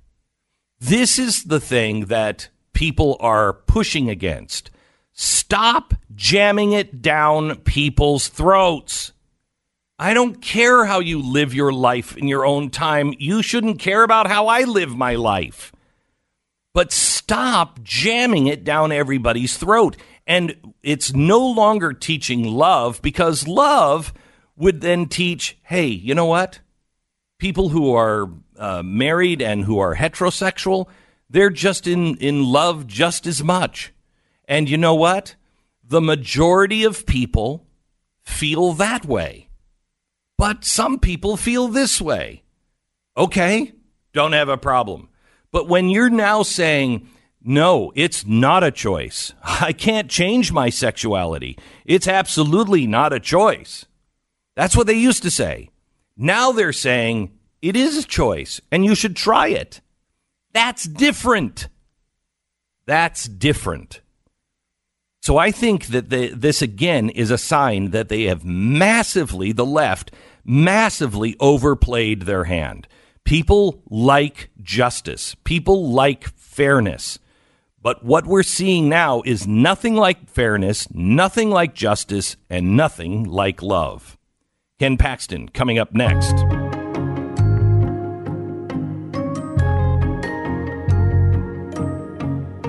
[0.80, 4.72] This is the thing that people are pushing against.
[5.12, 9.12] Stop jamming it down people's throats.
[9.96, 13.14] I don't care how you live your life in your own time.
[13.16, 15.70] You shouldn't care about how I live my life.
[16.74, 19.96] But stop jamming it down everybody's throat.
[20.26, 24.12] And it's no longer teaching love because love
[24.56, 26.58] would then teach hey, you know what?
[27.38, 28.28] People who are
[28.60, 30.86] uh, married and who are heterosexual,
[31.28, 33.92] they're just in, in love just as much.
[34.44, 35.34] And you know what?
[35.82, 37.66] The majority of people
[38.22, 39.48] feel that way.
[40.36, 42.42] But some people feel this way.
[43.16, 43.72] Okay,
[44.12, 45.08] don't have a problem.
[45.50, 47.08] But when you're now saying,
[47.42, 49.32] no, it's not a choice.
[49.42, 51.58] I can't change my sexuality.
[51.84, 53.86] It's absolutely not a choice.
[54.54, 55.70] That's what they used to say.
[56.16, 59.80] Now they're saying It is a choice, and you should try it.
[60.52, 61.68] That's different.
[62.86, 64.00] That's different.
[65.22, 69.66] So I think that the, this again is a sign that they have massively, the
[69.66, 70.12] left,
[70.44, 72.88] massively overplayed their hand.
[73.24, 77.18] People like justice, people like fairness.
[77.82, 83.62] But what we're seeing now is nothing like fairness, nothing like justice, and nothing like
[83.62, 84.18] love.
[84.78, 86.34] Ken Paxton coming up next.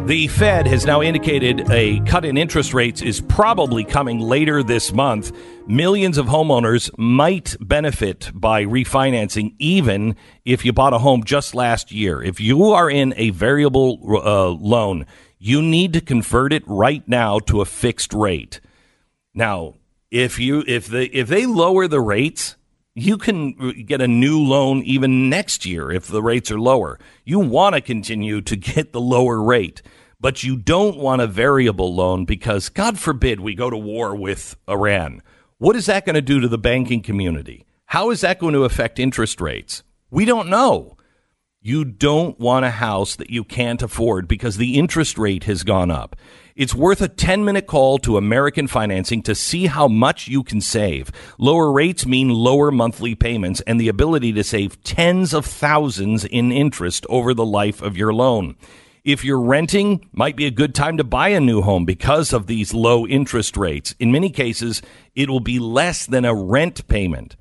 [0.05, 4.91] The Fed has now indicated a cut in interest rates is probably coming later this
[4.91, 5.31] month.
[5.67, 11.91] Millions of homeowners might benefit by refinancing, even if you bought a home just last
[11.91, 12.21] year.
[12.21, 15.05] If you are in a variable uh, loan,
[15.37, 18.59] you need to convert it right now to a fixed rate.
[19.35, 19.75] Now,
[20.09, 22.57] if you if they if they lower the rates,
[22.93, 26.99] you can get a new loan even next year if the rates are lower.
[27.23, 29.81] You want to continue to get the lower rate,
[30.19, 34.57] but you don't want a variable loan because, God forbid, we go to war with
[34.69, 35.21] Iran.
[35.57, 37.65] What is that going to do to the banking community?
[37.85, 39.83] How is that going to affect interest rates?
[40.09, 40.97] We don't know.
[41.61, 45.91] You don't want a house that you can't afford because the interest rate has gone
[45.91, 46.15] up.
[46.55, 50.59] It's worth a 10 minute call to American Financing to see how much you can
[50.59, 51.11] save.
[51.37, 56.51] Lower rates mean lower monthly payments and the ability to save tens of thousands in
[56.51, 58.55] interest over the life of your loan.
[59.03, 62.45] If you're renting, might be a good time to buy a new home because of
[62.45, 63.95] these low interest rates.
[63.97, 64.81] In many cases,
[65.15, 67.35] it will be less than a rent payment.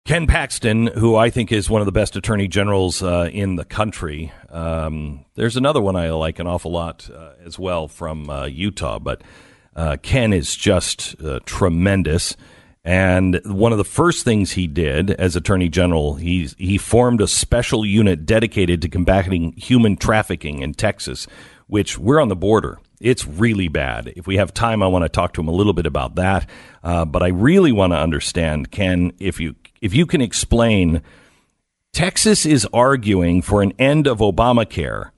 [0.07, 3.65] Ken Paxton, who I think is one of the best attorney generals uh, in the
[3.65, 4.33] country.
[4.51, 9.01] Um, there's another one I like an awful lot uh, as well from uh, Utah,
[9.01, 9.23] but
[9.75, 12.37] uh, Ken is just uh, tremendous.
[12.85, 17.27] And one of the first things he did as Attorney General, he, he formed a
[17.27, 21.27] special unit dedicated to combating human trafficking in Texas,
[21.67, 22.79] which we're on the border.
[23.01, 24.13] It's really bad.
[24.17, 26.49] If we have time, I want to talk to him a little bit about that.
[26.83, 31.03] Uh, but I really want to understand, Ken, if you if you can explain,
[31.93, 35.11] Texas is arguing for an end of Obamacare.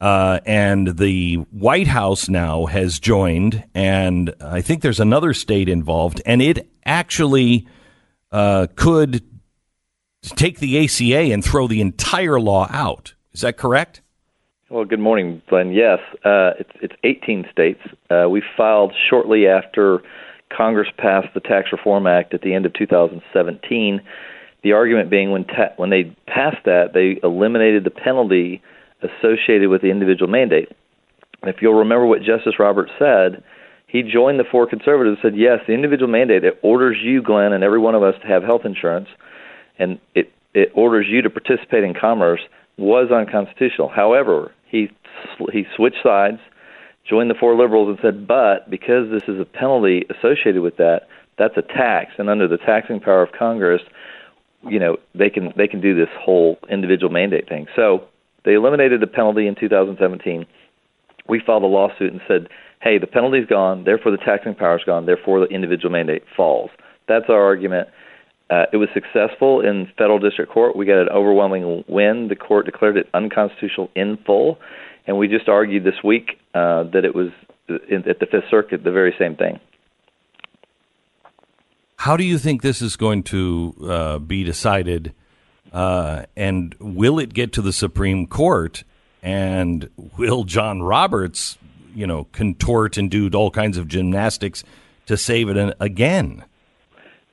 [0.00, 6.20] Uh, and the White House now has joined, and I think there's another state involved,
[6.26, 7.68] and it actually
[8.32, 9.22] uh, could
[10.24, 13.14] take the ACA and throw the entire law out.
[13.32, 14.01] Is that correct?
[14.72, 15.72] Well, good morning, Glenn.
[15.72, 17.80] Yes, uh, it's, it's 18 states.
[18.08, 20.00] Uh, we filed shortly after
[20.48, 24.00] Congress passed the Tax Reform Act at the end of 2017.
[24.62, 28.62] The argument being when ta- when they passed that, they eliminated the penalty
[29.02, 30.70] associated with the individual mandate.
[31.42, 33.44] If you'll remember what Justice Roberts said,
[33.88, 37.52] he joined the four conservatives and said, yes, the individual mandate, it orders you, Glenn,
[37.52, 39.08] and every one of us to have health insurance,
[39.78, 42.40] and it, it orders you to participate in commerce,
[42.78, 43.88] was unconstitutional.
[43.88, 44.90] However, he,
[45.52, 46.38] he switched sides,
[47.08, 51.02] joined the four liberals, and said, but because this is a penalty associated with that,
[51.38, 53.82] that's a tax, and under the taxing power of Congress,
[54.68, 57.66] you know, they can they can do this whole individual mandate thing.
[57.74, 58.04] So
[58.44, 60.46] they eliminated the penalty in 2017.
[61.28, 62.48] We filed a lawsuit and said,
[62.80, 66.70] hey, the penalty's gone, therefore the taxing power's gone, therefore the individual mandate falls.
[67.08, 67.88] That's our argument.
[68.52, 70.76] Uh, it was successful in federal district court.
[70.76, 72.28] We got an overwhelming win.
[72.28, 74.58] The court declared it unconstitutional in full,
[75.06, 77.30] and we just argued this week uh, that it was
[77.88, 79.58] in, at the Fifth Circuit the very same thing.
[81.96, 85.14] How do you think this is going to uh, be decided?
[85.72, 88.84] Uh, and will it get to the Supreme Court?
[89.22, 89.88] And
[90.18, 91.56] will John Roberts,
[91.94, 94.62] you know, contort and do all kinds of gymnastics
[95.06, 96.44] to save it again?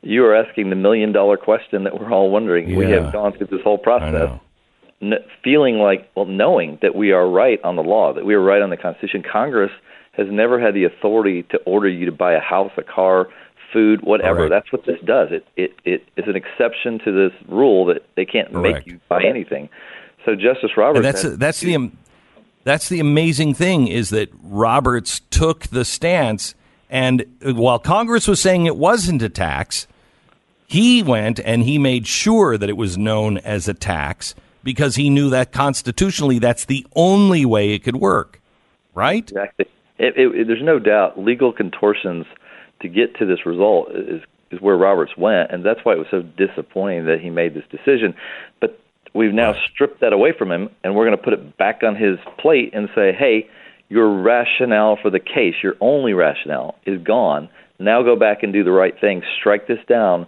[0.02, 2.70] You are asking the million dollar question that we're all wondering.
[2.70, 2.78] Yeah.
[2.78, 4.40] We have gone through this whole process
[5.02, 8.42] n- feeling like, well, knowing that we are right on the law, that we are
[8.42, 9.24] right on the Constitution.
[9.30, 9.72] Congress
[10.14, 13.28] has never had the authority to order you to buy a house, a car,
[13.74, 14.48] food, whatever.
[14.48, 14.52] Correct.
[14.52, 15.30] That's what this does.
[15.32, 18.86] It it it is an exception to this rule that they can't Correct.
[18.86, 19.70] make you buy anything.
[20.26, 21.92] So Justice Roberts, And that's has- that's the
[22.64, 26.56] that's the amazing thing is that Roberts took the stance
[26.90, 29.88] And while Congress was saying it wasn't a tax,
[30.68, 35.10] he went and he made sure that it was known as a tax because he
[35.10, 38.42] knew that constitutionally that's the only way it could work.
[38.96, 39.24] Right?
[39.24, 39.66] Exactly.
[39.98, 42.26] It, it, there's no doubt legal contortions
[42.82, 44.22] to get to this result is
[44.52, 47.66] is where Roberts went, and that's why it was so disappointing that he made this
[47.70, 48.16] decision.
[48.60, 48.80] But
[49.14, 51.96] we've now stripped that away from him, and we're going to put it back on
[51.96, 53.48] his plate and say, hey,
[53.90, 57.50] your rationale for the case, your only rationale, is gone.
[57.80, 59.24] Now go back and do the right thing.
[59.40, 60.28] Strike this down,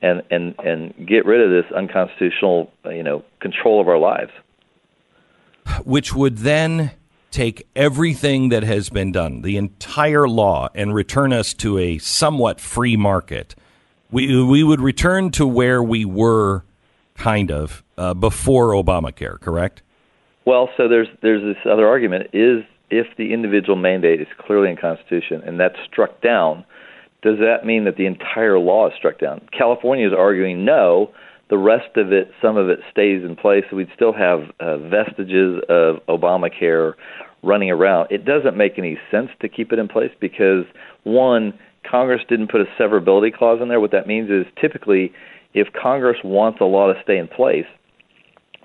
[0.00, 4.30] and and and get rid of this unconstitutional, you know, control of our lives.
[5.84, 6.92] Which would then
[7.30, 12.60] take everything that has been done, the entire law, and return us to a somewhat
[12.60, 13.54] free market.
[14.10, 16.64] We, we would return to where we were
[17.14, 19.82] kind of uh, before Obamacare, correct?
[20.44, 24.76] Well, so there's there's this other argument is if the individual mandate is clearly in
[24.76, 26.64] Constitution and that's struck down,
[27.22, 29.40] does that mean that the entire law is struck down?
[29.56, 31.10] California is arguing no,
[31.48, 33.64] the rest of it, some of it stays in place.
[33.70, 36.92] So we'd still have uh, vestiges of Obamacare
[37.42, 38.08] running around.
[38.10, 40.64] It doesn't make any sense to keep it in place because,
[41.04, 43.80] one, Congress didn't put a severability clause in there.
[43.80, 45.12] What that means is typically,
[45.54, 47.66] if Congress wants a law to stay in place,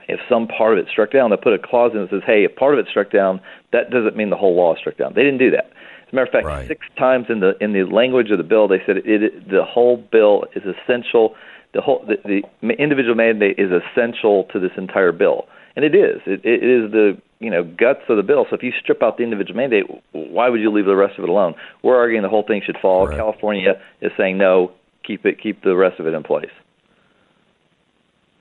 [0.08, 2.46] if some part of it struck down, they put a clause in that says, hey,
[2.46, 3.42] if part of it struck down,
[3.74, 5.14] that doesn't mean the whole law is struck down.
[5.16, 5.66] They didn't do that.
[6.08, 6.68] As a matter of fact, right.
[6.68, 9.66] six times in the in the language of the bill, they said it, it, the
[9.66, 11.36] whole bill is essential
[11.74, 15.46] the whole the, the individual mandate is essential to this entire bill,
[15.76, 16.22] and it is.
[16.26, 18.46] It, it is the you know guts of the bill.
[18.50, 21.24] So if you strip out the individual mandate, why would you leave the rest of
[21.24, 21.56] it alone?
[21.84, 23.08] We're arguing the whole thing should fall.
[23.08, 23.18] Right.
[23.18, 24.72] California is saying no,
[25.06, 26.50] keep it, keep the rest of it in place.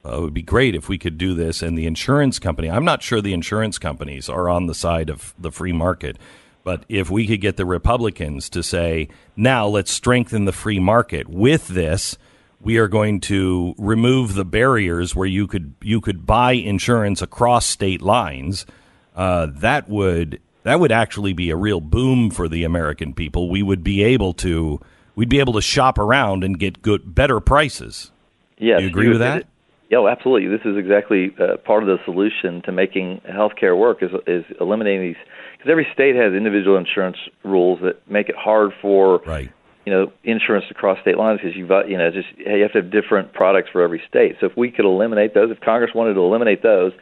[0.07, 1.63] Uh, it would be great if we could do this.
[1.63, 5.35] And the insurance company, I'm not sure the insurance companies are on the side of
[5.39, 6.17] the free market.
[6.63, 11.29] But if we could get the Republicans to say, now let's strengthen the free market
[11.29, 12.19] with this,
[12.61, 17.67] we are going to remove the barriers where you could you could buy insurance across
[17.67, 18.67] state lines.
[19.15, 23.49] Uh, that would that would actually be a real boom for the American people.
[23.49, 24.81] We would be able to
[25.15, 28.11] we'd be able to shop around and get good better prices.
[28.59, 29.47] Yes, Do you agree you, with that?
[29.89, 30.49] Yeah, well, absolutely.
[30.49, 35.03] This is exactly uh, part of the solution to making healthcare work is is eliminating
[35.03, 35.17] these
[35.57, 39.51] because every state has individual insurance rules that make it hard for right
[39.87, 42.83] you know insurance across state lines because you've you know just hey, you have to
[42.83, 44.37] have different products for every state.
[44.41, 46.93] So if we could eliminate those, if Congress wanted to eliminate those,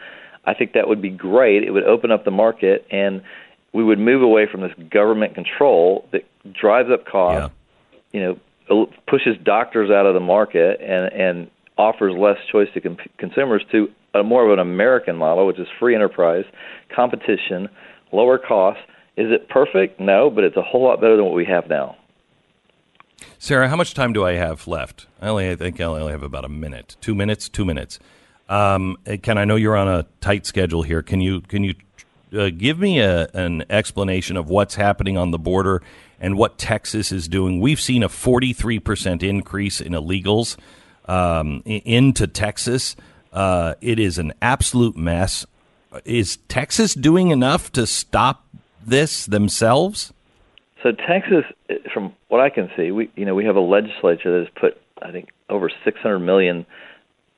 [0.44, 1.64] I think that would be great.
[1.64, 3.22] It would open up the market and
[3.72, 6.22] we would move away from this government control that
[6.52, 7.52] drives up costs.
[7.52, 7.98] Yeah.
[8.12, 12.96] You know, pushes doctors out of the market and and offers less choice to com-
[13.18, 16.44] consumers to a more of an American model, which is free enterprise,
[16.94, 17.68] competition,
[18.12, 18.82] lower costs.
[19.16, 20.00] Is it perfect?
[20.00, 21.96] No, but it's a whole lot better than what we have now.
[23.38, 25.06] Sarah, how much time do I have left?
[25.20, 26.96] I only I think I only have about a minute.
[27.00, 27.48] Two minutes.
[27.48, 27.98] Two minutes.
[28.48, 31.02] Um, Ken, I know you're on a tight schedule here.
[31.02, 31.74] Can you can you
[32.36, 35.82] uh, give me a, an explanation of what's happening on the border
[36.20, 37.60] and what Texas is doing?
[37.60, 40.56] We've seen a 43 percent increase in illegals
[41.06, 42.96] um, into Texas.
[43.32, 45.46] Uh, it is an absolute mess.
[46.04, 48.46] Is Texas doing enough to stop
[48.84, 50.12] this themselves?
[50.82, 51.44] So Texas,
[51.92, 54.80] from what I can see, we you know we have a legislature that has put
[55.02, 56.66] I think over 600 million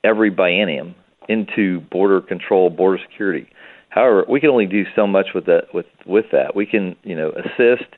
[0.04, 0.94] every biennium
[1.28, 3.48] into border control, border security.
[3.88, 5.72] However, we can only do so much with that.
[5.72, 7.88] With with that, we can you know assist.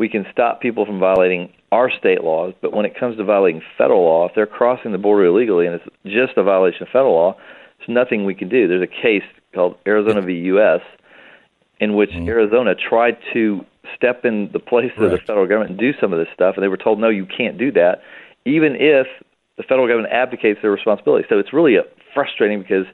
[0.00, 3.60] We can stop people from violating our state laws, but when it comes to violating
[3.76, 7.12] federal law, if they're crossing the border illegally and it's just a violation of federal
[7.12, 7.36] law,
[7.76, 8.66] there's nothing we can do.
[8.66, 10.32] There's a case called Arizona v.
[10.54, 10.80] U.S.
[11.80, 12.30] in which mm-hmm.
[12.30, 13.60] Arizona tried to
[13.94, 16.64] step in the place of the federal government and do some of this stuff, and
[16.64, 18.00] they were told, no, you can't do that,
[18.46, 19.06] even if
[19.58, 21.26] the federal government abdicates their responsibility.
[21.28, 21.76] So it's really
[22.14, 22.86] frustrating because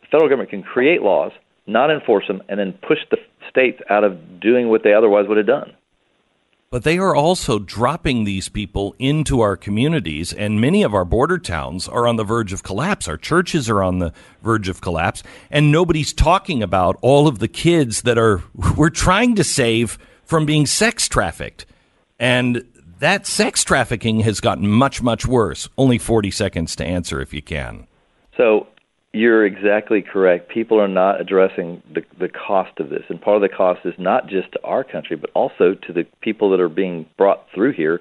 [0.00, 1.32] the federal government can create laws,
[1.66, 3.18] not enforce them, and then push the
[3.50, 5.70] states out of doing what they otherwise would have done.
[6.74, 11.38] But they are also dropping these people into our communities, and many of our border
[11.38, 13.06] towns are on the verge of collapse.
[13.06, 14.12] Our churches are on the
[14.42, 15.22] verge of collapse,
[15.52, 18.42] and nobody's talking about all of the kids that are
[18.76, 21.64] we're trying to save from being sex trafficked.
[22.18, 22.64] And
[22.98, 25.68] that sex trafficking has gotten much, much worse.
[25.78, 27.86] Only 40 seconds to answer if you can.
[28.36, 28.66] So
[29.14, 30.48] you're exactly correct.
[30.48, 33.04] People are not addressing the, the cost of this.
[33.08, 36.04] And part of the cost is not just to our country, but also to the
[36.20, 38.00] people that are being brought through here.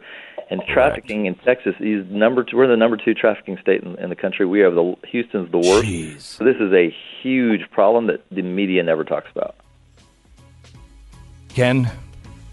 [0.49, 2.57] And trafficking in Texas is number two.
[2.57, 4.45] We're the number two trafficking state in, in the country.
[4.45, 5.85] We have the Houston's the worst.
[5.85, 6.21] Jeez.
[6.21, 9.55] So this is a huge problem that the media never talks about.
[11.49, 11.89] Ken,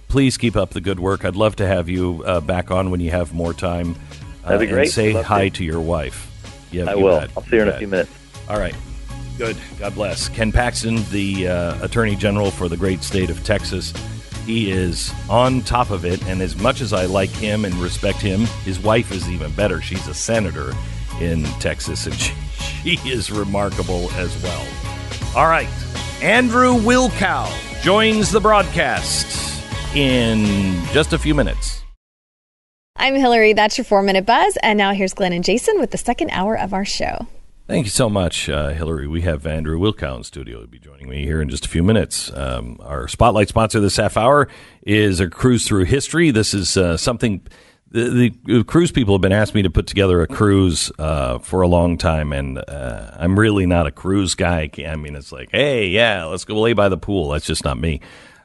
[0.09, 1.25] please keep up the good work.
[1.25, 3.97] I'd love to have you uh, back on when you have more time.
[4.45, 4.83] Uh, That'd be great.
[4.83, 5.57] And say hi to.
[5.57, 6.27] to your wife.
[6.71, 7.21] Yeah, I you will.
[7.21, 7.31] bet.
[7.37, 8.20] I'll see her in a few minutes.
[8.51, 8.75] All right.
[9.39, 9.57] Good.
[9.79, 10.29] God bless.
[10.29, 13.95] Ken Paxton, the uh, Attorney General for the great state of Texas.
[14.45, 18.19] He is on top of it, and as much as I like him and respect
[18.19, 19.81] him, his wife is even better.
[19.81, 20.75] She's a senator
[21.21, 22.35] in Texas, and she,
[22.97, 24.67] she is remarkable as well.
[25.37, 25.69] All right.
[26.21, 27.49] Andrew Wilkow
[27.83, 29.63] joins the broadcast
[29.95, 31.85] in just a few minutes.
[32.97, 33.53] I'm Hillary.
[33.53, 34.59] That's your four minute buzz.
[34.61, 37.29] And now here's Glenn and Jason with the second hour of our show.
[37.71, 39.07] Thank you so much, uh, Hillary.
[39.07, 40.59] We have Andrew Wilkow in studio.
[40.59, 42.29] He'll be joining me here in just a few minutes.
[42.35, 44.49] Um, our spotlight sponsor this half hour
[44.83, 46.33] is a cruise through history.
[46.33, 47.47] This is uh, something
[47.93, 51.63] the, the cruise people have been asking me to put together a cruise uh, for
[51.63, 54.69] a long time, and uh, I'm really not a cruise guy.
[54.85, 57.29] I mean, it's like, hey, yeah, let's go lay by the pool.
[57.29, 58.01] That's just not me.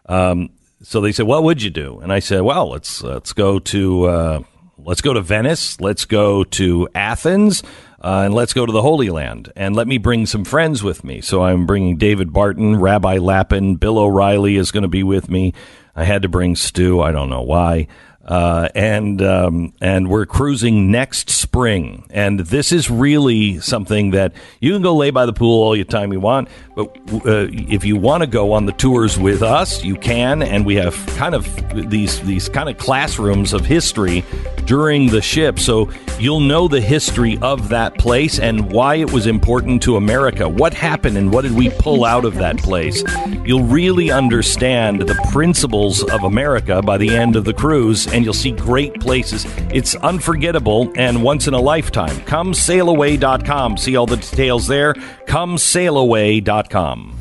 [0.05, 0.51] Um,
[0.84, 4.05] so they said, "What would you do?" And I said, "Well, let's let's go to
[4.05, 4.43] uh,
[4.78, 7.63] let's go to Venice, let's go to Athens,
[8.06, 11.03] uh, and let's go to the Holy Land, and let me bring some friends with
[11.03, 15.28] me." So I'm bringing David Barton, Rabbi Lapin, Bill O'Reilly is going to be with
[15.30, 15.53] me.
[15.95, 17.01] I had to bring Stu.
[17.01, 17.88] I don't know why.
[18.26, 24.74] Uh, and um, and we're cruising next spring, and this is really something that you
[24.74, 26.49] can go lay by the pool all your time you want.
[26.76, 26.88] But
[27.26, 30.76] uh, if you want to go on the tours with us, you can, and we
[30.76, 31.45] have kind of
[31.89, 34.26] these these kind of classrooms of history
[34.65, 39.28] during the ship, so you'll know the history of that place and why it was
[39.28, 40.49] important to America.
[40.49, 43.03] What happened and what did we pull out of that place?
[43.45, 48.34] You'll really understand the principles of America by the end of the cruise, and you'll
[48.34, 49.45] see great places.
[49.71, 52.19] It's unforgettable and once in a lifetime.
[52.21, 53.78] Come sailaway.com.
[53.78, 54.93] See all the details there.
[55.28, 55.55] Come
[56.66, 57.16] sailaway.com.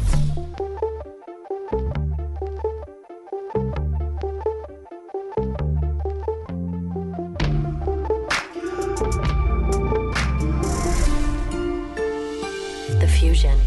[13.01, 13.59] The fusion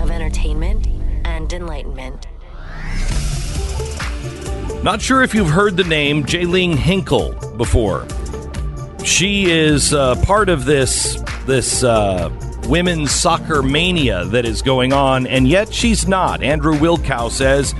[0.00, 0.86] of entertainment
[1.24, 2.26] and enlightenment.
[4.82, 8.06] Not sure if you've heard the name Jaelene Hinkle before.
[9.04, 12.28] She is uh, part of this this uh,
[12.68, 16.42] women's soccer mania that is going on, and yet she's not.
[16.42, 17.74] Andrew Wilkow says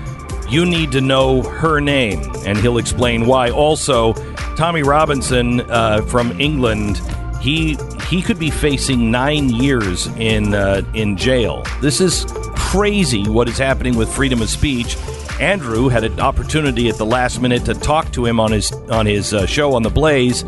[0.49, 3.51] you need to know her name, and he'll explain why.
[3.51, 4.14] Also,
[4.57, 7.01] Tommy Robinson uh, from England,
[7.41, 7.76] he
[8.09, 11.64] he could be facing nine years in uh, in jail.
[11.80, 12.26] This is
[12.57, 13.28] crazy.
[13.28, 14.97] What is happening with freedom of speech?
[15.41, 19.07] Andrew had an opportunity at the last minute to talk to him on his on
[19.07, 20.43] his uh, show on the Blaze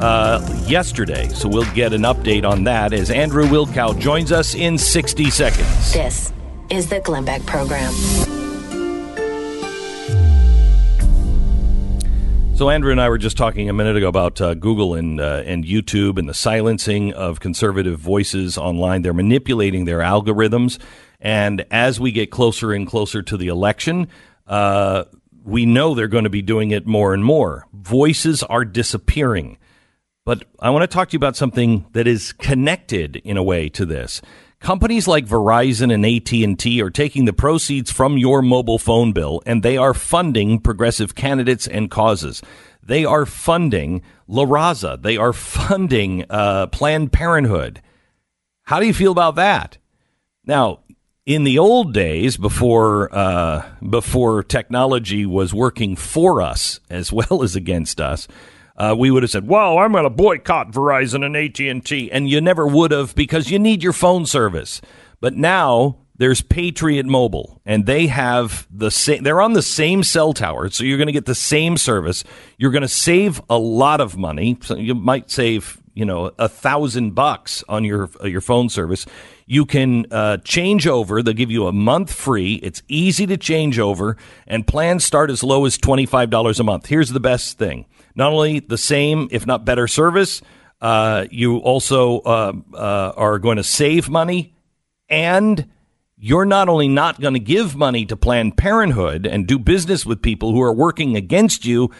[0.00, 4.76] uh, yesterday, so we'll get an update on that as Andrew Wilkow joins us in
[4.78, 5.92] 60 seconds.
[5.92, 6.32] This
[6.70, 7.92] is the Glenn Beck Program.
[12.56, 15.42] So Andrew and I were just talking a minute ago about uh, Google and uh,
[15.46, 19.02] and YouTube and the silencing of conservative voices online.
[19.02, 20.80] They're manipulating their algorithms,
[21.20, 24.08] and as we get closer and closer to the election,
[24.46, 25.04] uh,
[25.44, 27.66] we know they're going to be doing it more and more.
[27.72, 29.58] Voices are disappearing.
[30.24, 33.68] But I want to talk to you about something that is connected in a way
[33.70, 34.22] to this.
[34.60, 39.62] Companies like Verizon and AT&T are taking the proceeds from your mobile phone bill and
[39.62, 42.40] they are funding progressive candidates and causes.
[42.80, 45.02] They are funding La Raza.
[45.02, 47.82] They are funding uh, Planned Parenthood.
[48.62, 49.78] How do you feel about that?
[50.44, 50.80] Now,
[51.24, 57.54] in the old days, before uh, before technology was working for us as well as
[57.54, 58.26] against us,
[58.76, 62.10] uh, we would have said, "Well, I'm going to boycott Verizon and AT and T,"
[62.10, 64.80] and you never would have because you need your phone service.
[65.20, 69.22] But now there's Patriot Mobile, and they have the same.
[69.22, 72.24] They're on the same cell tower, so you're going to get the same service.
[72.58, 74.58] You're going to save a lot of money.
[74.62, 79.06] So you might save, you know, a thousand bucks on your uh, your phone service.
[79.46, 81.22] You can uh, change over.
[81.22, 82.54] They'll give you a month free.
[82.56, 84.16] It's easy to change over,
[84.46, 86.86] and plans start as low as twenty five dollars a month.
[86.86, 90.42] Here's the best thing: not only the same, if not better service,
[90.80, 94.54] uh, you also uh, uh, are going to save money,
[95.08, 95.68] and
[96.16, 100.22] you're not only not going to give money to Planned Parenthood and do business with
[100.22, 101.90] people who are working against you,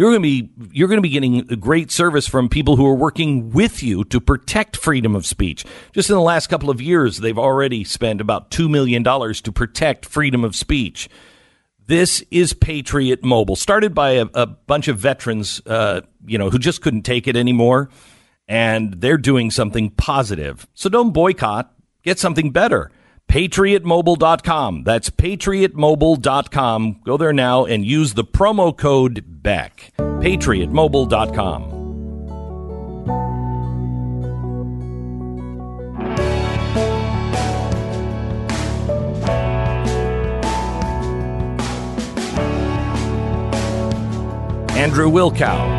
[0.00, 2.94] you're going to be you're going to be getting great service from people who are
[2.94, 5.62] working with you to protect freedom of speech.
[5.92, 9.52] Just in the last couple of years, they've already spent about two million dollars to
[9.52, 11.10] protect freedom of speech.
[11.86, 16.58] This is Patriot Mobile, started by a, a bunch of veterans, uh, you know, who
[16.58, 17.90] just couldn't take it anymore,
[18.48, 20.66] and they're doing something positive.
[20.72, 21.74] So don't boycott.
[22.04, 22.90] Get something better.
[23.30, 24.82] PatriotMobile.com.
[24.82, 27.00] That's PatriotMobile.com.
[27.04, 29.92] Go there now and use the promo code BECK.
[29.96, 31.78] PatriotMobile.com.
[44.76, 45.78] Andrew Wilkow.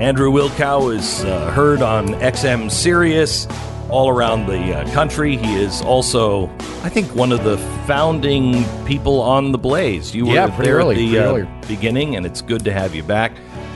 [0.00, 3.46] Andrew Wilkow is uh, heard on XM Sirius
[3.92, 5.36] all around the uh, country.
[5.36, 6.48] He is also,
[6.82, 10.14] I think, one of the founding people on the Blaze.
[10.14, 13.02] You were Yeah, there early, at the uh, beginning, and it's good to have you
[13.02, 13.32] back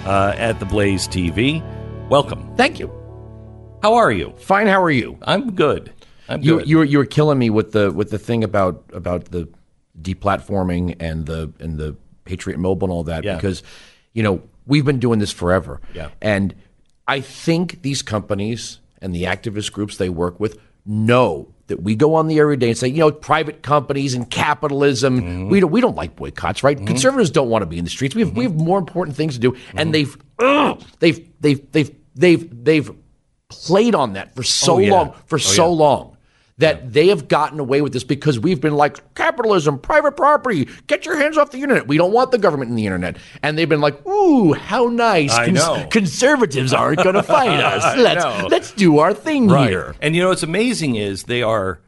[0.07, 1.62] uh, at the Blaze TV.
[2.09, 2.51] Welcome.
[2.57, 2.91] Thank you.
[3.83, 4.33] How are you?
[4.39, 4.69] Fine.
[4.69, 5.19] How are you?
[5.23, 5.93] I'm good.
[6.29, 6.69] I'm You good.
[6.69, 9.49] you were, you were killing me with the with the thing about about the
[10.01, 11.95] deplatforming and the and the
[12.25, 13.37] Patriot Mobile and all that Yeah.
[13.37, 13.62] because
[14.12, 15.81] you know we've been doing this forever.
[15.95, 16.09] Yeah.
[16.23, 16.55] And
[17.07, 22.15] I think these companies and the activist groups they work with know that we go
[22.15, 25.49] on the every day and say, you know, private companies and capitalism, Mm-hmm.
[25.49, 26.77] we don't we don't like boycotts, right?
[26.87, 28.15] Conservatives don't want to be in the streets.
[28.15, 28.59] We have we Mm-hmm.
[28.59, 32.91] have more important things to do, and they've ugh, they've they've they've they've they've
[33.49, 34.93] played on that for so Oh, yeah.
[34.93, 35.79] long for Oh, so yeah.
[35.79, 36.16] long
[36.59, 41.05] that they have gotten away with this because we've been like capitalism, private property, get
[41.05, 41.87] your hands off the internet.
[41.87, 45.35] We don't want the government in the internet, and they've been like, "Ooh, how nice!
[45.35, 45.87] I know.
[45.91, 47.97] Conservatives aren't going to fight us.
[47.97, 48.49] Let's know.
[48.51, 49.69] let's do our thing right.
[49.69, 51.81] here." And you know what's amazing is they are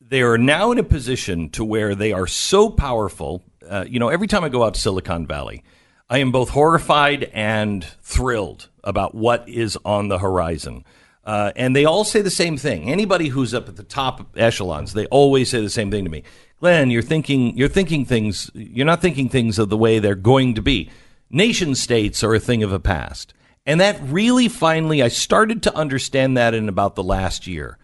[0.00, 3.44] they are now in a position to where they are so powerful.
[3.68, 5.64] Uh, you know, every time I go out to Silicon Valley,
[6.08, 10.84] I am both horrified and thrilled about what is on the horizon.
[11.24, 12.90] Uh, and they all say the same thing.
[12.90, 16.22] Anybody who's up at the top echelons, they always say the same thing to me.
[16.60, 20.54] Glenn, you're thinking you're thinking things you're not thinking things of the way they're going
[20.54, 20.90] to be.
[21.30, 23.32] Nation states are a thing of the past.
[23.66, 27.78] And that really finally I started to understand that in about the last year.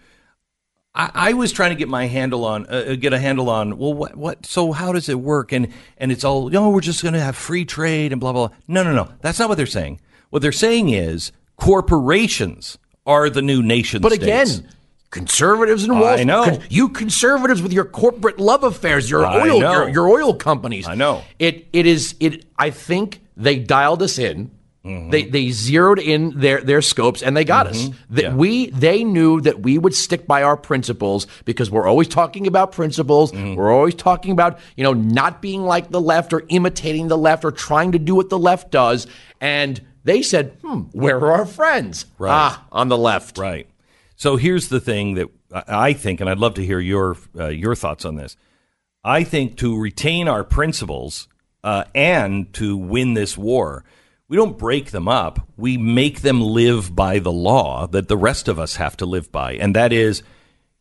[0.95, 3.79] I, I was trying to get my handle on, uh, get a handle on.
[3.79, 4.45] Well, what, what?
[4.45, 5.53] So how does it work?
[5.53, 8.33] And and it's all, you know, we're just going to have free trade and blah
[8.33, 8.49] blah.
[8.49, 8.57] blah.
[8.69, 9.11] No, no, no.
[9.23, 10.01] That's not what they're saying.
[10.29, 12.79] What they're saying is corporations
[13.11, 14.01] are the new nation.
[14.03, 14.25] But states.
[14.59, 14.69] again,
[15.11, 16.45] conservatives and Wall I know.
[16.45, 19.73] con- you conservatives with your corporate love affairs, your I oil, know.
[19.73, 20.87] your, your oil companies.
[20.89, 21.23] I know.
[21.39, 22.45] It it is it.
[22.59, 24.51] I think they dialed us in.
[24.85, 25.11] Mm-hmm.
[25.11, 27.91] They they zeroed in their their scopes and they got us.
[28.11, 28.35] That Yeah.
[28.35, 32.73] we they knew that we would stick by our principles because we're always talking about
[32.73, 33.31] principles.
[33.31, 33.57] Mm-hmm.
[33.57, 37.45] We're always talking about you know not being like the left or imitating the left
[37.45, 39.07] or trying to do what the left does.
[39.39, 42.07] And they said, "Hmm, where are our friends?
[42.19, 42.31] Right.
[42.31, 43.39] Ah, on the left.
[43.39, 43.67] Right.
[44.17, 47.75] So here's the thing that I think, and I'd love to hear your uh, your
[47.75, 48.37] thoughts on this.
[49.03, 51.27] I think to retain our principles
[51.65, 53.85] uh, and to win this war,
[54.29, 55.49] we don't break them up.
[55.57, 59.33] We make them live by the law that the rest of us have to live
[59.33, 60.23] by, and that is,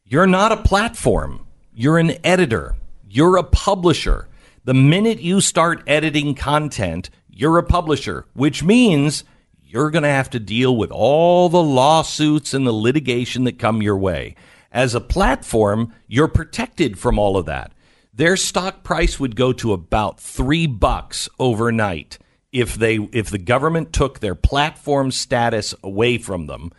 [0.04, 1.46] you're not a platform.
[1.74, 2.76] You're an editor.
[3.10, 4.28] You're a publisher.
[4.66, 7.10] The minute you start editing content,
[7.40, 9.24] you're a publisher, which means
[9.64, 13.82] you're going to have to deal with all the lawsuits and the litigation that come
[13.82, 14.36] your way.
[14.74, 17.72] As a platform, you're protected from all of that.
[18.14, 22.18] Their stock price would go to about three bucks overnight
[22.52, 26.72] if they if the government took their platform status away from them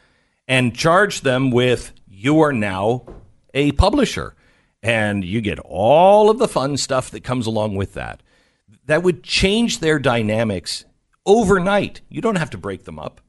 [0.47, 3.07] and charged them with you are now
[3.55, 4.35] a publisher
[4.83, 8.23] and you get all of the fun stuff that comes along with that.
[8.87, 10.85] That would change their dynamics
[11.27, 12.01] overnight.
[12.09, 13.21] You don't have to break them up.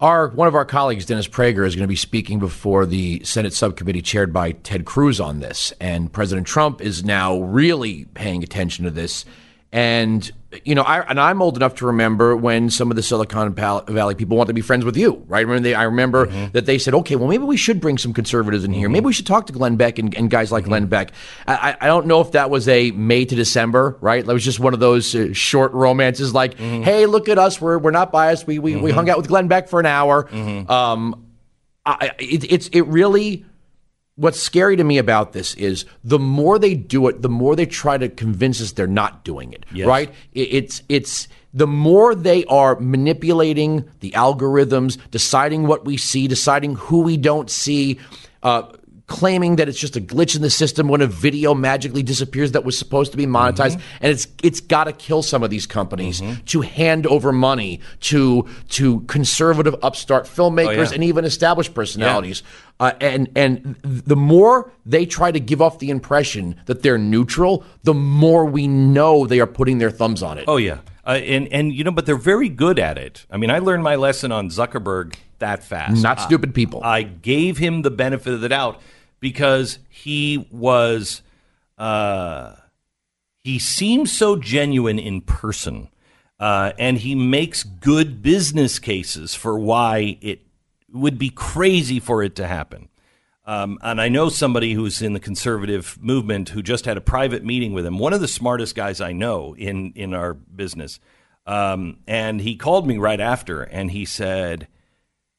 [0.00, 3.52] Our one of our colleagues, Dennis Prager, is going to be speaking before the Senate
[3.52, 8.84] subcommittee chaired by Ted Cruz on this, and President Trump is now really paying attention
[8.84, 9.24] to this.
[9.72, 10.30] And
[10.64, 14.14] you know, I and I'm old enough to remember when some of the Silicon Valley
[14.14, 15.40] people wanted to be friends with you, right?
[15.40, 16.52] Remember they, I remember mm-hmm.
[16.52, 18.86] that they said, "Okay, well, maybe we should bring some conservatives in here.
[18.86, 18.92] Mm-hmm.
[18.94, 20.70] Maybe we should talk to Glenn Beck and, and guys like mm-hmm.
[20.70, 21.12] Glenn Beck."
[21.46, 24.24] I, I I don't know if that was a May to December, right?
[24.24, 27.76] That was just one of those uh, short romances, like, "Hey, look at us, we're
[27.76, 28.46] we're not biased.
[28.46, 30.28] We we, we hung out with Glenn Beck for an hour."
[30.68, 31.26] Um,
[31.84, 33.44] I, it, it's it really
[34.18, 37.66] what's scary to me about this is the more they do it, the more they
[37.66, 39.64] try to convince us they're not doing it.
[39.86, 40.10] Right?
[40.32, 46.74] It, it's it's the more they are manipulating the algorithms, deciding what we see, deciding
[46.74, 47.98] who we don't see.
[48.42, 48.62] Uh,
[49.08, 52.62] claiming that it's just a glitch in the system when a video magically disappears that
[52.62, 53.80] was supposed to be monetized.
[54.00, 58.46] And it's it's got to kill some of these companies to hand over money to
[58.70, 60.94] to conservative upstart filmmakers yeah.
[60.94, 62.42] and even established personalities.
[62.78, 67.64] Uh, and and the more they try to give off the impression that they're neutral
[67.82, 70.44] the more we know they are putting their thumbs on it.
[70.46, 73.26] Oh yeah, uh, and and you know, but they're very good at it.
[73.30, 76.02] I mean, I learned my lesson on Zuckerberg that fast.
[76.02, 76.82] not stupid people.
[76.84, 78.80] I gave him the benefit of the doubt
[79.20, 81.22] because he was
[81.76, 82.54] uh,
[83.38, 85.88] he seems so genuine in person,
[86.40, 90.40] uh, and he makes good business cases for why it
[90.92, 92.88] would be crazy for it to happen.
[93.44, 97.44] Um, and I know somebody who's in the conservative movement who just had a private
[97.44, 97.98] meeting with him.
[97.98, 101.00] One of the smartest guys I know in in our business,
[101.46, 104.68] um, and he called me right after, and he said,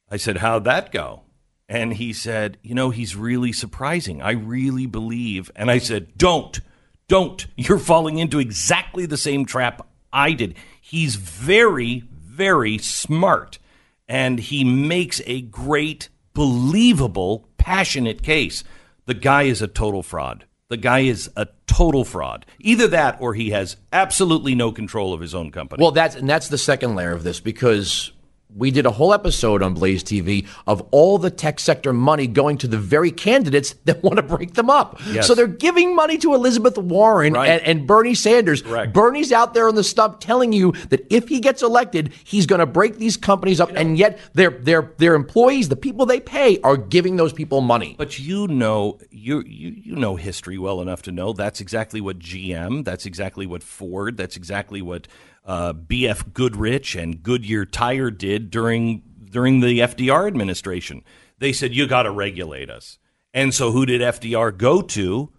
[0.10, 1.22] "I said, how'd that go?"
[1.70, 4.22] And he said, "You know, he's really surprising.
[4.22, 6.60] I really believe." And I said, "Don't,
[7.08, 7.46] don't.
[7.56, 10.56] You're falling into exactly the same trap I did.
[10.82, 13.60] He's very, very smart,
[14.08, 18.64] and he makes a great, believable." passionate case.
[19.06, 20.46] The guy is a total fraud.
[20.70, 22.48] The guy is a total fraud.
[22.60, 25.84] Either that or he has absolutely no control of his own company.
[25.84, 28.12] Well, that's and that's the second layer of this because
[28.56, 32.58] we did a whole episode on Blaze TV of all the tech sector money going
[32.58, 35.00] to the very candidates that want to break them up.
[35.12, 35.28] Yes.
[35.28, 37.50] So they're giving money to Elizabeth Warren Right.
[37.50, 38.62] and, and Bernie Sanders.
[38.64, 38.92] Correct.
[38.94, 42.60] Bernie's out there on the stump telling you that if he gets elected, he's going
[42.60, 46.60] to break these companies up, and yet their their their employees, the people they pay,
[46.62, 47.96] are giving those people money.
[47.98, 52.18] But you know you you you know history well enough to know that's exactly what
[52.20, 55.08] GM, that's exactly what Ford, that's exactly what
[55.50, 61.04] uh, BF Goodrich and Goodyear Tire did during during the FDR administration.
[61.40, 63.00] They said you got to regulate us,
[63.34, 65.32] and so who did FDR go to?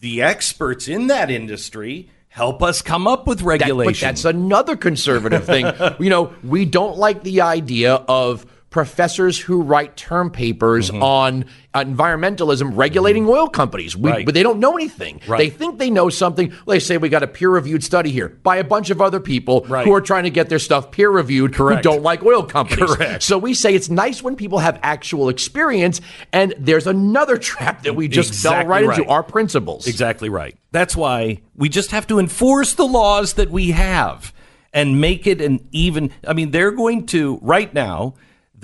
[0.00, 4.06] The experts in that industry help us come up with That- regulation.
[4.06, 5.66] but that's another conservative thing.
[5.98, 8.44] you know, we don't like the idea of
[8.74, 11.00] professors who write term papers Mm-hmm.
[11.00, 11.44] on
[11.76, 13.96] environmentalism regulating oil companies.
[13.96, 14.26] We, Right.
[14.26, 15.20] But they don't know anything.
[15.28, 15.38] Right.
[15.38, 16.52] They think they know something.
[16.66, 19.64] They say we got a peer reviewed study here by a bunch of other people
[19.68, 19.86] Right.
[19.86, 22.96] who are trying to get their stuff peer reviewed who don't like oil companies.
[22.96, 23.22] Correct.
[23.22, 26.00] So we say it's nice when people have actual experience.
[26.32, 29.86] And there's another trap that we just fell Exactly right, into our principles.
[29.86, 30.56] Exactly right.
[30.72, 34.32] That's why we just have to enforce the laws that we have
[34.72, 36.10] and make it an even.
[36.26, 38.14] I mean, they're going to, right now,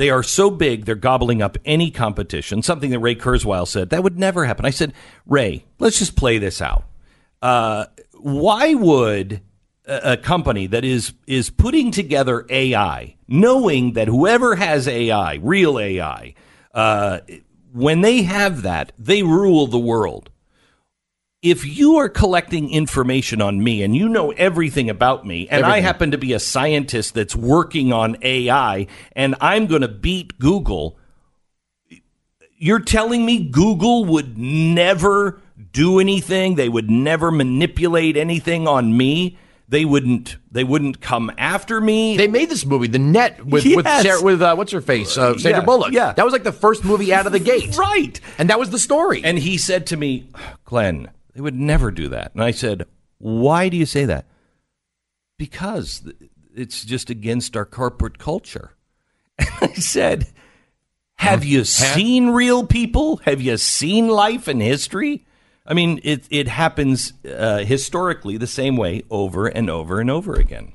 [0.01, 2.63] they are so big, they're gobbling up any competition.
[2.63, 4.65] Something that Ray Kurzweil said, that would never happen.
[4.65, 4.95] I said,
[5.27, 6.85] Ray, let's just play this out.
[7.43, 7.85] Uh,
[8.15, 9.43] why would
[9.85, 15.79] a, a company that is is putting together AI, knowing that whoever has AI, real
[15.79, 16.35] AI,
[16.73, 17.21] uh,
[17.73, 20.30] when they have that, they rule the world
[21.43, 25.81] if you are collecting information on me and you know everything about me, and I
[25.81, 30.99] happen to be a scientist that's working on AI, and I'm going to beat Google,
[32.59, 35.41] you're telling me Google would never
[35.73, 36.57] do anything?
[36.57, 39.39] They would never manipulate anything on me?
[39.67, 40.37] They wouldn't.
[40.51, 42.17] They wouldn't come after me.
[42.17, 45.39] They made this movie, The Net, with with, Sarah, with uh, what's her face, uh,
[45.39, 45.93] Sandra Yeah, Bullock.
[45.93, 46.13] yeah.
[46.13, 48.21] that was like the first movie out of the gate, right.
[48.37, 49.23] And that was the story.
[49.25, 50.27] And he said to me,
[50.65, 51.09] Glenn,
[51.41, 52.33] they would never do that.
[52.35, 52.85] And I said,
[53.17, 54.27] Why do you say that?
[55.39, 56.07] Because
[56.55, 58.73] it's just against our corporate culture.
[59.39, 60.27] And I said,
[61.15, 63.23] Have you seen real people?
[63.25, 65.25] Have you seen life and history?
[65.67, 70.35] I mean, it, it happens uh, historically the same way over and over and over
[70.35, 70.73] again.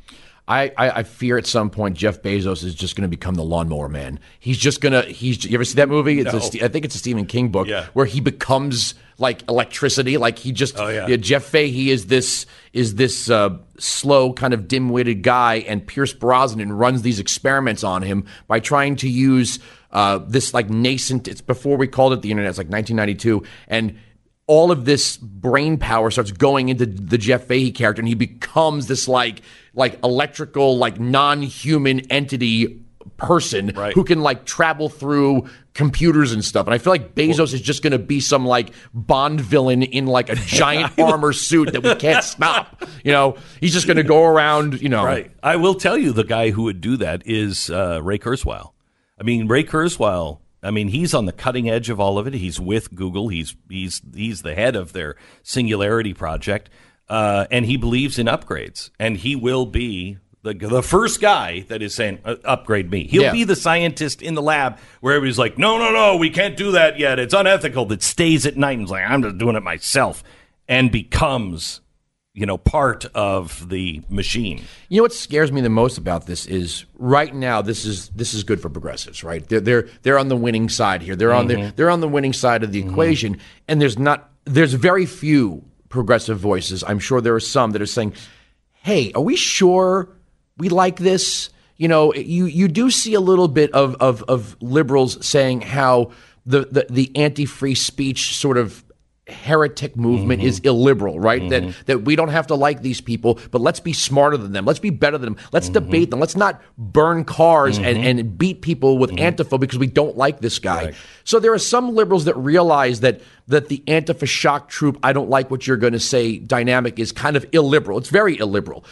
[0.47, 3.43] I, I, I fear at some point Jeff Bezos is just going to become the
[3.43, 4.19] lawnmower man.
[4.39, 5.01] He's just gonna.
[5.01, 5.43] He's.
[5.43, 6.19] You ever see that movie?
[6.19, 6.39] It's No.
[6.39, 7.87] Ste- I think it's a Stephen King book Yeah.
[7.93, 10.17] where he becomes like electricity.
[10.17, 10.77] Like he just.
[10.79, 11.15] Oh, yeah.
[11.15, 16.71] Jeff Fahey is this is this uh, slow kind of dim-witted guy, and Pierce Brosnan
[16.73, 19.57] runs these experiments on him by trying to use
[19.91, 21.27] uh, this like nascent.
[21.27, 22.49] It's before we called it the internet.
[22.49, 23.97] It's like 1992, and
[24.47, 28.87] all of this brain power starts going into the Jeff Fahey character, and he becomes
[28.87, 29.41] this like
[29.73, 32.79] like electrical, like non-human entity
[33.17, 33.93] person Right.
[33.93, 36.65] who can like travel through computers and stuff.
[36.67, 40.05] And I feel like Bezos is just going to be some like Bond villain in
[40.05, 42.83] like a giant armor suit that we can't stop.
[43.03, 44.81] You know, he's just going to go around.
[44.81, 45.31] You know, Right.
[45.43, 48.71] I will tell you the guy who would do that is uh, Ray Kurzweil.
[49.19, 50.39] I mean, Ray Kurzweil.
[50.65, 52.33] I mean, he's on the cutting edge of all of it.
[52.33, 53.29] He's with Google.
[53.29, 56.69] He's he's he's the head of their Singularity project,
[57.09, 58.89] uh, and he believes in upgrades.
[58.99, 63.05] And he will be the the first guy that is saying uh, upgrade me.
[63.07, 63.31] He'll Yeah.
[63.31, 66.71] be the scientist in the lab where everybody's like, no, no, no, we can't do
[66.71, 67.19] that yet.
[67.19, 67.85] It's unethical.
[67.85, 70.23] That stays at night and is like, I'm just doing it myself,
[70.67, 71.81] and becomes
[72.35, 74.63] you know part of the machine.
[74.89, 78.33] You know what scares me the most about this is right now this is this
[78.33, 79.47] is good for progressives, right?
[79.47, 81.15] They're they're they're on the winning side here.
[81.15, 81.75] They're on the mm-hmm.
[81.75, 82.91] they're on the winning side of the mm-hmm.
[82.91, 86.83] equation, and there's not there's very few progressive voices.
[86.83, 88.13] I'm sure there are some that are saying,
[88.73, 90.09] "Hey, are we sure
[90.57, 94.57] we like this?" You know, you you do see a little bit of of of
[94.61, 96.11] liberals saying how
[96.45, 98.83] the the, the anti free speech sort of
[99.27, 100.67] heretic movement is mm-hmm.
[100.67, 101.49] illiberal, right?
[101.49, 101.81] That mm-hmm.
[101.87, 104.65] that we don't have to like these people, but let's be smarter than them.
[104.65, 105.43] Let's be better than them.
[105.51, 105.85] Let's mm-hmm.
[105.85, 106.19] debate them.
[106.19, 110.59] Let's not burn cars and, and beat people with Antifa because we don't like this
[110.59, 110.93] guy.
[111.23, 115.29] So there are some liberals that realize that that the Antifa shock troop, I don't
[115.29, 117.97] like what you're going to say, dynamic is kind of illiberal.
[117.97, 118.85] It's very illiberal.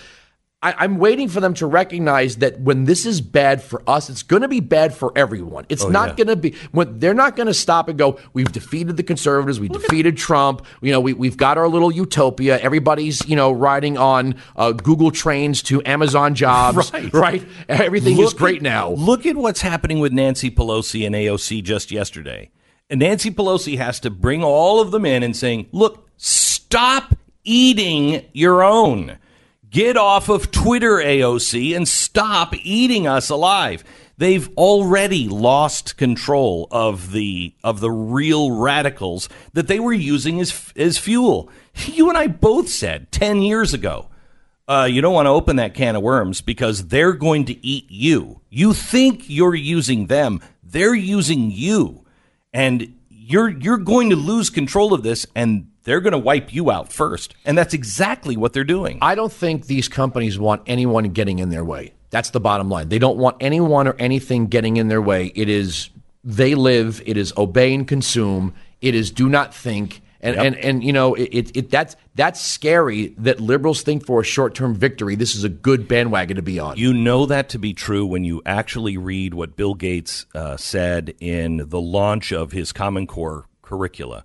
[0.64, 4.24] I, I'm waiting for them to recognize that when this is bad for us, it's
[4.24, 5.66] going to be bad for everyone.
[5.68, 8.18] It's not going to be when they're not going to stop and go.
[8.32, 9.59] We've defeated the conservatives.
[9.59, 10.66] We defeated Trump.
[10.82, 12.57] You know, we we've got our little utopia.
[12.59, 16.93] Everybody's you know riding on uh, Google trains to Amazon jobs.
[16.93, 17.14] Right.
[17.14, 17.47] right.
[17.68, 18.91] Everything is great at- now.
[18.91, 22.51] Look at what's happening with Nancy Pelosi and AOC just yesterday.
[22.89, 28.24] And Nancy Pelosi has to bring all of them in and saying, "Look, stop eating
[28.32, 29.18] your own.
[29.74, 33.84] Get off of Twitter, AOC, and stop eating us alive."
[34.15, 40.71] They've already lost control of the of the real radicals that they were using as
[40.78, 41.49] as fuel.
[41.88, 44.09] You and I both said 10 years ago
[44.67, 47.86] uh, you don't want to open that can of worms because they're going to eat
[47.89, 48.39] you.
[48.49, 52.05] You think you're using them, they're using you,
[52.53, 56.71] and you're you're going to lose control of this, and they're going to wipe you
[56.71, 57.36] out first.
[57.45, 58.99] And that's exactly what they're doing.
[59.01, 61.93] I don't think these companies want anyone getting in their way.
[62.09, 62.89] That's the bottom line.
[62.89, 65.31] They don't want anyone or anything getting in their way.
[65.36, 65.89] It is
[66.23, 67.01] they live.
[67.05, 68.53] It is obey and consume.
[68.81, 70.01] It is do not think.
[70.21, 74.21] And and, and you know it, it, it that's that's scary that liberals think for
[74.21, 75.15] a short term victory.
[75.15, 76.77] This is a good bandwagon to be on.
[76.77, 81.13] You know that to be true when you actually read what Bill Gates uh, said
[81.19, 84.23] in the launch of his Common Core curricula.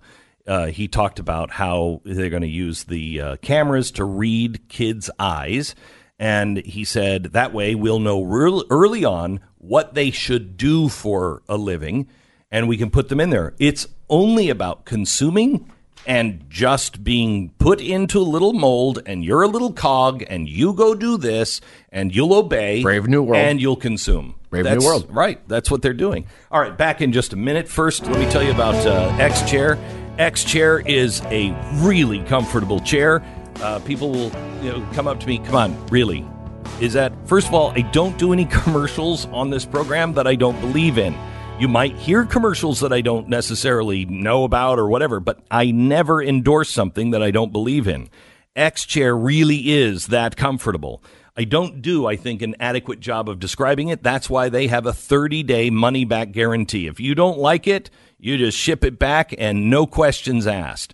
[0.49, 5.09] Uh, he talked about how they're going to use the uh, cameras to read kids'
[5.19, 5.75] eyes.
[6.17, 11.43] And he said that way we'll know real early on what they should do for
[11.47, 12.07] a living
[12.51, 13.53] and we can put them in there.
[13.59, 15.69] It's only about consuming
[16.07, 20.73] and just being put into a little mold and you're a little cog and you
[20.73, 23.37] go do this and you'll obey Brave New World.
[23.41, 25.07] and you'll consume Brave New World.
[25.13, 28.29] right that's what they're doing all right back in just a minute first let me
[28.31, 29.77] tell you about uh, x chair
[30.19, 31.51] x chair is a
[31.81, 33.23] really comfortable chair
[33.61, 36.25] uh, people will you know come up to me come on really
[36.79, 40.35] is that first of all i don't do any commercials on this program that i
[40.35, 41.15] don't believe in
[41.59, 46.23] you might hear commercials that I don't necessarily know about or whatever, but I never
[46.23, 48.09] endorse something that I don't believe in.
[48.55, 51.03] X Chair really is that comfortable.
[51.39, 54.03] I don't do, I think, an adequate job of describing it.
[54.03, 56.85] That's why they have a 30 day money back guarantee.
[56.85, 60.93] If you don't like it, you just ship it back and no questions asked.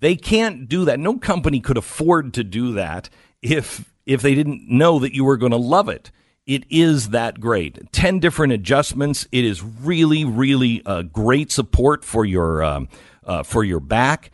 [0.00, 1.00] They can't do that.
[1.00, 3.08] No company could afford to do that
[3.40, 6.10] if if they didn't know that you were going to love it.
[6.44, 7.90] It is that great.
[7.90, 9.26] 10 different adjustments.
[9.32, 12.88] It is really, really uh, great support for your, um,
[13.24, 14.30] uh, for your back.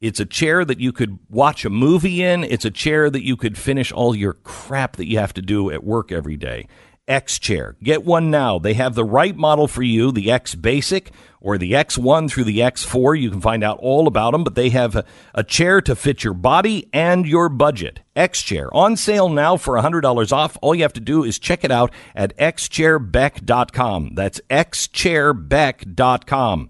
[0.00, 2.44] It's a chair that you could watch a movie in.
[2.44, 5.72] It's a chair that you could finish all your crap that you have to do
[5.72, 6.68] at work every day.
[7.08, 7.76] X Chair.
[7.82, 8.58] Get one now.
[8.58, 12.58] They have the right model for you, the X Basic or the X1 through the
[12.58, 13.18] X4.
[13.20, 16.22] You can find out all about them, but they have a, a chair to fit
[16.22, 18.00] your body and your budget.
[18.14, 20.58] X Chair on sale now for $100 off.
[20.60, 24.14] All you have to do is check it out at xchairbeck.com.
[24.14, 26.68] That's xchairbeck.com.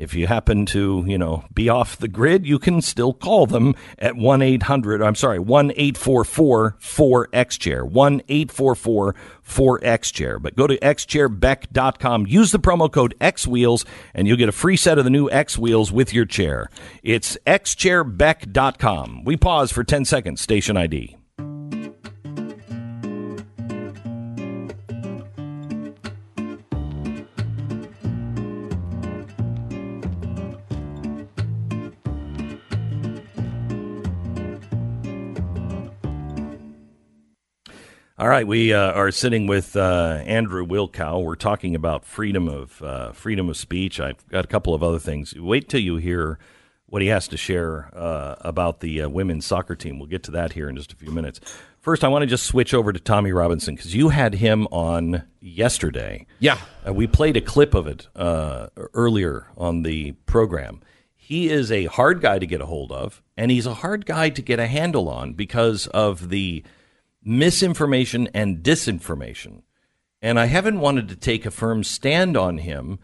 [0.00, 3.74] If you happen to, you know, be off the grid, you can still call them
[3.98, 7.84] at 1 800, I'm sorry, 1 844 4X Chair.
[7.84, 9.14] 1 844
[9.46, 10.38] 4X Chair.
[10.38, 13.84] But go to xchairbeck.com, use the promo code X Wheels,
[14.14, 16.70] and you'll get a free set of the new X Wheels with your chair.
[17.02, 19.24] It's xchairbeck.com.
[19.24, 21.19] We pause for 10 seconds, station ID.
[38.20, 41.24] All right, we uh, are sitting with uh, Andrew Wilkow.
[41.24, 43.98] We're talking about freedom of uh, freedom of speech.
[43.98, 45.34] I've got a couple of other things.
[45.34, 46.38] Wait till you hear
[46.84, 49.98] what he has to share uh, about the uh, women's soccer team.
[49.98, 51.40] We'll get to that here in just a few minutes.
[51.78, 55.22] First, I want to just switch over to Tommy Robinson because you had him on
[55.40, 56.26] yesterday.
[56.40, 56.58] Yeah.
[56.86, 60.82] Uh, we played a clip of it uh, earlier on the program.
[61.16, 64.28] He is a hard guy to get a hold of, and he's a hard guy
[64.28, 66.64] to get a handle on because of the
[67.22, 69.62] misinformation and disinformation.
[70.22, 72.98] And I haven't wanted to take a firm stand on him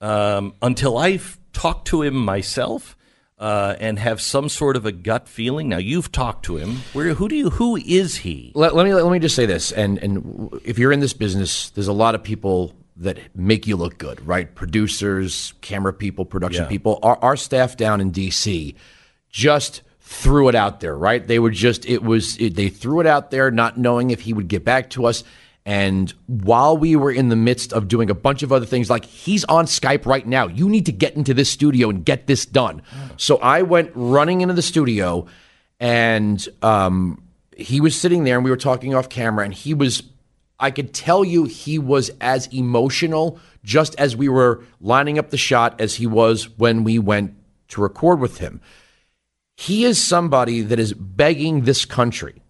[0.00, 2.96] um, until I've talked to him myself
[3.38, 5.68] uh, and have some sort of a gut feeling.
[5.68, 6.76] Now you've talked to him.
[6.92, 8.52] Where who do you who is he?
[8.54, 11.70] Let, let me let me just say this, and and if you're in this business,
[11.70, 14.54] there's a lot of people that make you look good, right?
[14.54, 16.68] Producers, camera people, production Yeah.
[16.68, 16.98] people.
[17.02, 18.74] Our, our staff down in DC
[19.30, 19.82] just
[20.12, 21.26] threw it out there, right?
[21.26, 24.32] They were just, it was, it, they threw it out there, not knowing if he
[24.32, 25.24] would get back to us.
[25.64, 29.04] And while we were in the midst of doing a bunch of other things, like
[29.04, 32.44] he's on Skype right now, you need to get into this studio and get this
[32.44, 32.82] done.
[33.16, 35.26] So I went running into the studio
[35.80, 37.22] and um,
[37.56, 40.02] he was sitting there and we were talking off camera and he was
[40.60, 45.36] I could tell you he was as emotional just as we were lining up the
[45.36, 47.34] shot as he was when we went
[47.68, 48.60] to record with him.
[49.56, 52.42] He is somebody that is begging this country.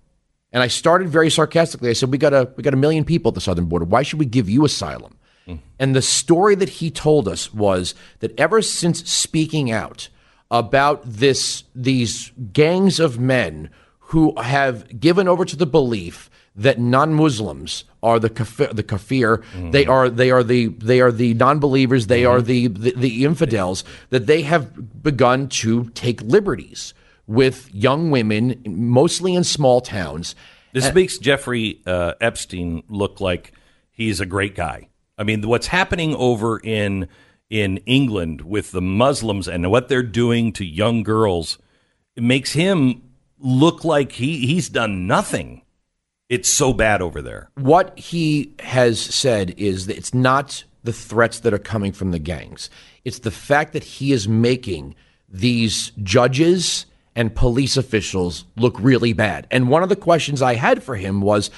[0.52, 1.90] And I started very sarcastically.
[1.90, 3.84] I said, "We got a we got a million people at the southern border.
[3.84, 5.64] Why should we give you asylum?" Mm-hmm.
[5.78, 10.08] And the story that he told us was that ever since speaking out
[10.50, 17.84] about this these gangs of men who have given over to the belief that non-Muslims
[18.02, 22.24] are the kafir, the kafir they are they are the they are the non-believers they
[22.24, 26.92] are the, the the infidels that they have begun to take liberties
[27.26, 30.34] with young women mostly in small towns
[30.72, 33.52] This makes Jeffrey uh, Epstein look like
[33.90, 34.88] he's a great guy.
[35.18, 37.08] I mean, what's happening over in
[37.48, 41.58] in England with the Muslims and what they're doing to young girls
[42.16, 43.02] it makes him
[43.38, 45.61] look like he he's done nothing.
[46.32, 47.50] It's so bad over there.
[47.56, 52.18] what he has said is that it's not the threats that are coming from the
[52.18, 52.70] gangs.
[53.04, 54.94] It's the fact that he is making
[55.28, 59.46] these judges and police officials look really bad.
[59.50, 61.50] And one of the questions I had for him was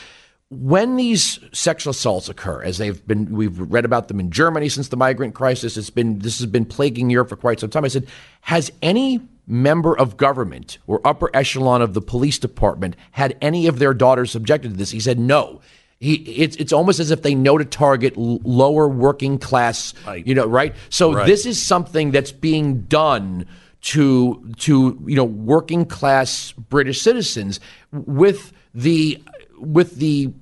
[0.51, 4.89] when these sexual assaults occur, as they've been, we've read about them in Germany since
[4.89, 5.77] the migrant crisis.
[5.77, 7.85] It's been this has been plaguing Europe for quite some time.
[7.85, 8.09] I said,
[8.41, 13.79] has any member of government or upper echelon of the police department had any of
[13.79, 14.91] their daughters subjected to this?
[14.91, 15.61] He said, no.
[16.01, 19.95] He, it's it's almost as if they know to target l- lower working class,
[20.27, 20.75] you know, right?
[20.91, 21.27] So Right.
[21.27, 23.47] this is something that's being done
[23.83, 27.59] to to you know working class British citizens
[27.93, 29.23] with the
[29.59, 30.33] with the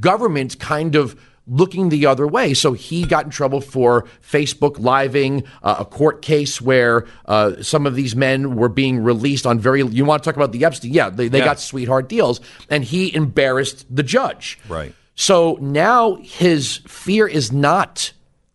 [0.00, 2.54] government kind of looking the other way.
[2.54, 7.86] So he got in trouble for Facebook living uh, a court case where uh, some
[7.86, 9.82] of these men were being released on very.
[9.82, 10.92] You want to talk about the Epstein?
[10.92, 11.44] Yeah, they, they Yeah.
[11.46, 12.40] got sweetheart deals,
[12.70, 14.58] and he embarrassed the judge.
[14.68, 14.94] Right.
[15.14, 18.12] So now his fear is not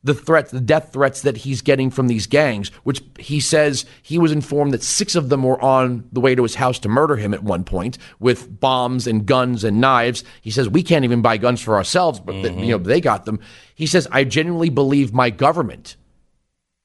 [0.07, 4.17] the threats, the death threats that he's getting from these gangs, which he says he
[4.17, 7.17] was informed that six of them were on the way to his house to murder
[7.17, 10.23] him at one point with bombs and guns and knives.
[10.41, 13.25] He says we can't even buy guns for ourselves, but that, you know they got
[13.25, 13.41] them.
[13.75, 15.97] He says I genuinely believe my government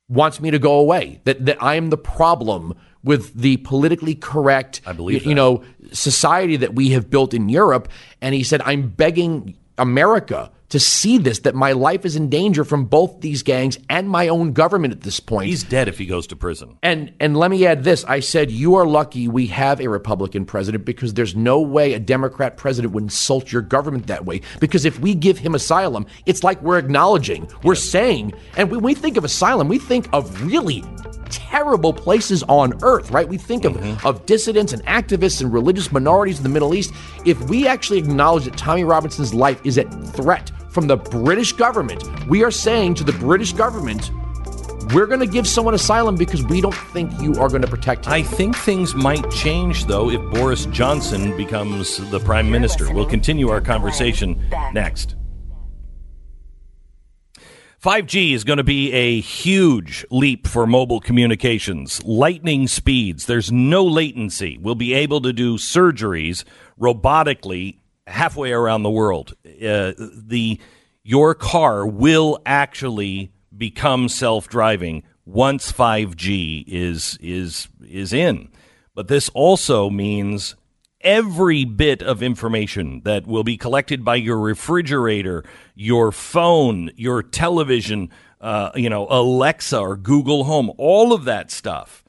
[0.08, 1.20] wants me to go away.
[1.24, 5.62] That that I am the problem with the politically correct, I believe you, you know,
[5.92, 7.88] society that we have built in Europe.
[8.20, 12.64] And he said, I'm begging America to see this that my life is in danger
[12.64, 15.46] from both these gangs and my own government at this point.
[15.46, 16.78] He's dead if he goes to prison.
[16.82, 18.06] And and let me add this.
[18.06, 21.98] I said you are lucky we have a Republican president because there's no way a
[21.98, 24.40] Democrat president would insult your government that way.
[24.60, 28.94] Because if we give him asylum, it's like we're acknowledging, we're saying, and when we
[28.94, 30.82] think of asylum, we think of really
[31.28, 33.28] terrible places on earth, right?
[33.28, 34.06] We think of, mm-hmm.
[34.06, 36.94] of dissidents and activists and religious minorities in the Middle East.
[37.26, 42.02] If we actually acknowledge that Tommy Robinson's life is at threat from the British government,
[42.26, 44.10] we are saying to the British government,
[44.94, 48.06] we're going to give someone asylum because we don't think you are going to protect
[48.06, 48.12] him.
[48.12, 52.92] I think things might change, though, if Boris Johnson becomes the prime minister.
[52.92, 54.42] We'll continue our conversation
[54.72, 55.14] next.
[57.82, 62.02] 5G is going to be a huge leap for mobile communications.
[62.04, 63.26] Lightning speeds.
[63.26, 64.56] There's no latency.
[64.56, 66.44] We'll be able to do surgeries
[66.80, 67.78] robotically
[68.12, 69.34] halfway around the world.
[69.44, 70.60] Uh, the
[71.02, 78.48] your car will actually become self-driving once 5G is is is in.
[78.94, 80.54] But this also means
[81.00, 85.44] every bit of information that will be collected by your refrigerator,
[85.74, 88.10] your phone, your television,
[88.40, 92.04] uh, you know, Alexa or Google Home, all of that stuff.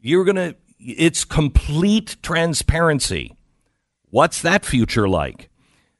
[0.00, 3.36] You're going to, it's complete transparency.
[4.16, 5.50] What's that future like?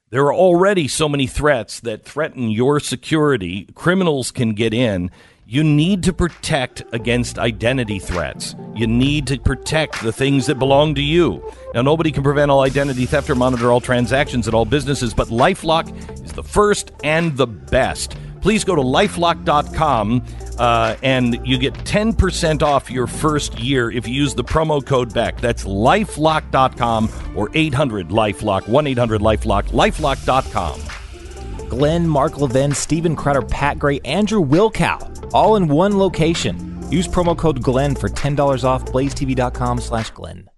[0.09, 3.67] There are already so many threats that threaten your security.
[3.75, 5.11] Criminals can get in.
[5.45, 8.55] You need to protect against identity threats.
[8.73, 11.47] You need to protect the things that belong to you.
[11.75, 15.27] Now, nobody can prevent all identity theft or monitor all transactions at all businesses, but
[15.27, 15.87] Lifelock
[16.25, 18.17] is the first and the best.
[18.41, 20.25] Please go to lifelock.com
[20.59, 25.13] uh, and you get 10% off your first year if you use the promo code
[25.13, 25.39] BECK.
[25.39, 31.69] That's lifelock.com or 800 Lifelock, 1 800 Lifelock, lifelock.com.
[31.69, 36.81] Glenn, Mark Levin, Stephen Crowder, Pat Gray, Andrew Wilkow, all in one location.
[36.89, 40.49] Use promo code GLENN for $10 off blazetv.com slash Glenn.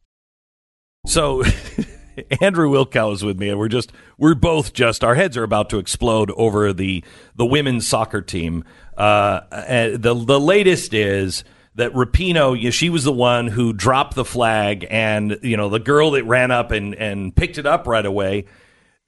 [1.05, 1.43] So
[2.41, 5.69] Andrew Wilkow is with me, and we're just we're both just our heads are about
[5.69, 7.03] to explode over the
[7.35, 8.63] the women's soccer team.
[8.99, 11.45] Uh, the the latest is
[11.75, 15.69] that Rapinoe, you know, she was the one who dropped the flag, and you know
[15.69, 18.45] the girl that ran up and and picked it up right away.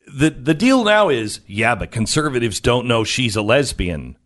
[0.08, 4.18] The the deal now is, yeah, but conservatives don't know she's a lesbian.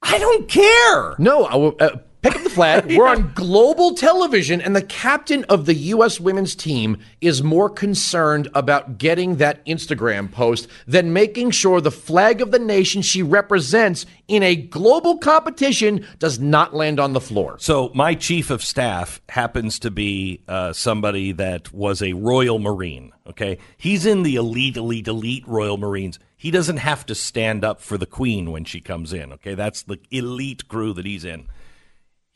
[0.00, 1.16] I don't care.
[1.18, 1.44] No,
[1.80, 2.86] uh, pick up the flag.
[2.96, 6.20] We're on global television, and the captain of the U.S.
[6.20, 12.40] women's team is more concerned about getting that Instagram post than making sure the flag
[12.40, 17.56] of the nation she represents in a global competition does not land on the floor.
[17.58, 23.12] So, my chief of staff happens to be uh, somebody that was a Royal Marine.
[23.26, 23.58] Okay.
[23.76, 26.18] He's in the elite, elite, elite Royal Marines.
[26.36, 29.32] He doesn't have to stand up for the Queen when she comes in.
[29.34, 29.54] Okay.
[29.54, 31.46] That's the elite crew that he's in.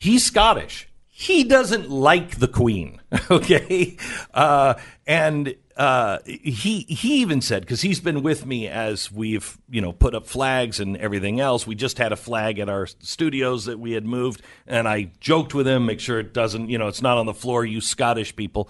[0.03, 0.89] He's Scottish.
[1.07, 2.99] He doesn't like the Queen.
[3.31, 3.95] Okay,
[4.33, 4.73] uh,
[5.07, 9.93] and uh, he he even said because he's been with me as we've you know
[9.93, 11.65] put up flags and everything else.
[11.65, 15.53] We just had a flag at our studios that we had moved, and I joked
[15.53, 17.63] with him, make sure it doesn't you know it's not on the floor.
[17.63, 18.69] You Scottish people.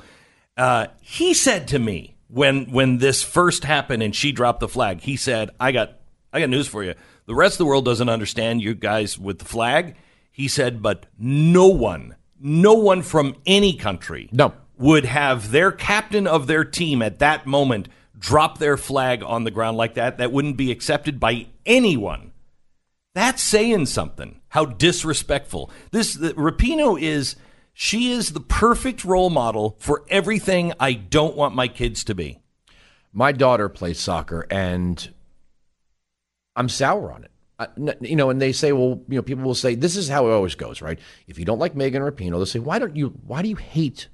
[0.55, 5.01] Uh, he said to me when when this first happened and she dropped the flag,
[5.01, 5.99] he said, "I got
[6.31, 6.93] I got news for you.
[7.25, 9.95] The rest of the world doesn't understand you guys with the flag."
[10.33, 14.53] He said, but no one, no one from any country no.
[14.77, 19.51] would have their captain of their team at that moment drop their flag on the
[19.51, 20.17] ground like that.
[20.17, 22.31] That wouldn't be accepted by anyone.
[23.13, 24.41] That's saying something.
[24.49, 25.69] How disrespectful.
[25.91, 27.35] This the, Rapinoe is
[27.71, 32.39] she is the perfect role model for everything I don't want my kids to be.
[33.11, 35.13] My daughter plays soccer and
[36.55, 37.32] I'm sour on it
[38.01, 40.31] you know, and they say, well, you know, people will say this is how it
[40.31, 40.99] always goes, right?
[41.27, 43.09] If you don't like Megan Rapinoe, they'll say, why don't you?
[43.25, 44.07] Why do you hate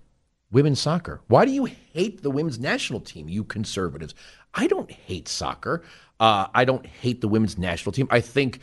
[0.51, 1.21] women's soccer?
[1.27, 3.29] Why do you hate the women's national team?
[3.29, 4.13] You conservatives.
[4.53, 5.83] I don't hate soccer.
[6.19, 8.07] Uh, I don't hate the women's national team.
[8.11, 8.59] I think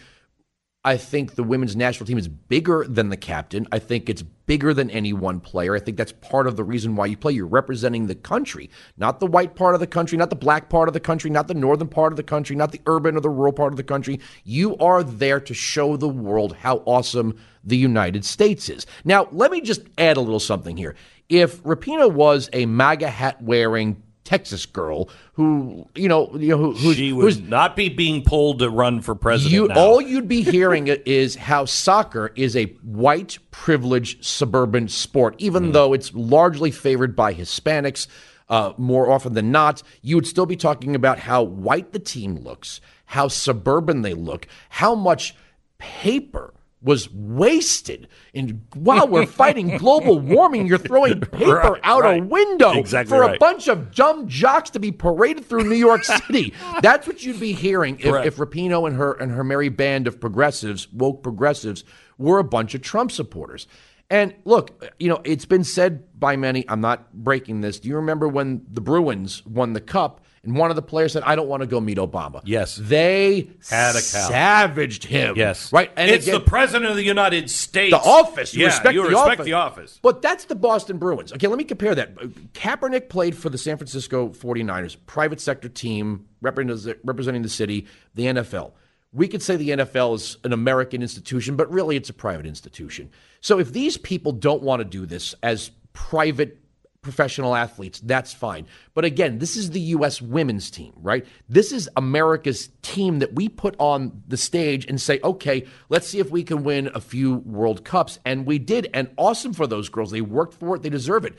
[0.86, 3.66] I think the women's national team is bigger than the captain.
[3.72, 5.74] I think it's bigger than any one player.
[5.74, 7.32] I think that's part of the reason why you play.
[7.32, 10.88] You're representing the country, not the white part of the country, not the black part
[10.88, 13.28] of the country, not the northern part of the country, not the urban or the
[13.28, 14.20] rural part of the country.
[14.44, 18.86] You are there to show the world how awesome the United States is.
[19.04, 20.94] Now, let me just add a little something here.
[21.28, 26.92] If Rapinoe was a MAGA hat wearing Texas girl who you know you know who
[26.92, 29.54] she would not be being pulled to run for president.
[29.54, 35.66] You, all you'd be hearing is how soccer is a white privileged suburban sport, even
[35.66, 35.72] mm.
[35.72, 38.08] though it's largely favored by Hispanics.
[38.48, 42.36] Uh, more often than not, you would still be talking about how white the team
[42.36, 45.34] looks, how suburban they look, how much
[45.78, 46.54] paper
[46.86, 48.06] was wasted.
[48.32, 52.22] And while we're fighting global warming, you're throwing paper right, out right.
[52.22, 53.34] a window exactly for right.
[53.34, 56.54] a bunch of dumb jocks to be paraded through New York City.
[56.80, 60.20] That's what you'd be hearing if, if Rapinoe and her and her merry band of
[60.20, 61.82] progressives, woke progressives,
[62.18, 63.66] were a bunch of Trump supporters.
[64.08, 67.80] And look, you know, it's been said by many, I'm not breaking this.
[67.80, 70.24] Do you remember when the Bruins won the cup?
[70.46, 72.40] And one of the players said, I don't want to go meet Obama.
[72.44, 72.76] Yes.
[72.80, 74.28] They Had a cow.
[74.28, 75.34] savaged him.
[75.36, 75.72] Yes.
[75.72, 75.90] Right.
[75.96, 77.90] And it's again, the president of the United States.
[77.90, 78.54] The office.
[78.54, 79.44] You yeah, respect, you the, respect office.
[79.44, 79.98] the office.
[80.02, 81.32] But that's the Boston Bruins.
[81.32, 82.14] Okay, let me compare that.
[82.54, 88.72] Kaepernick played for the San Francisco 49ers, private sector team representing the city, the NFL.
[89.12, 93.10] We could say the NFL is an American institution, but really it's a private institution.
[93.40, 96.58] So if these people don't want to do this as private
[97.06, 98.66] professional athletes, that's fine.
[98.92, 100.20] But again, this is the U.S.
[100.20, 101.24] women's team, right?
[101.48, 106.18] This is America's team that we put on the stage and say, okay, let's see
[106.18, 108.18] if we can win a few World Cups.
[108.24, 108.90] And we did.
[108.92, 110.10] And awesome for those girls.
[110.10, 111.34] They worked for it, they deserve it.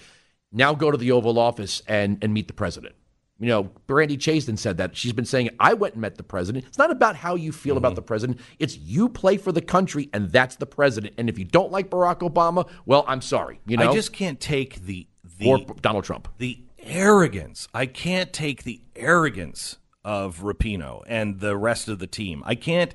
[0.53, 2.95] Now go to the Oval Office and, and meet the president.
[3.39, 4.98] You know, Brandi Chastain said that.
[4.98, 6.65] She's been saying, I went and met the president.
[6.65, 7.77] It's not about how you feel mm-hmm.
[7.77, 8.39] about the president.
[8.57, 11.14] It's you play for the country, and that's the president.
[11.18, 13.60] And if you don't like Barack Obama, well, I'm sorry.
[13.68, 15.07] You know, I just can't take the
[15.38, 16.28] the, or Donald Trump.
[16.38, 17.68] The arrogance.
[17.74, 22.44] I can't take the arrogance of Rapinoe and the rest of the team.
[22.46, 22.94] I can't.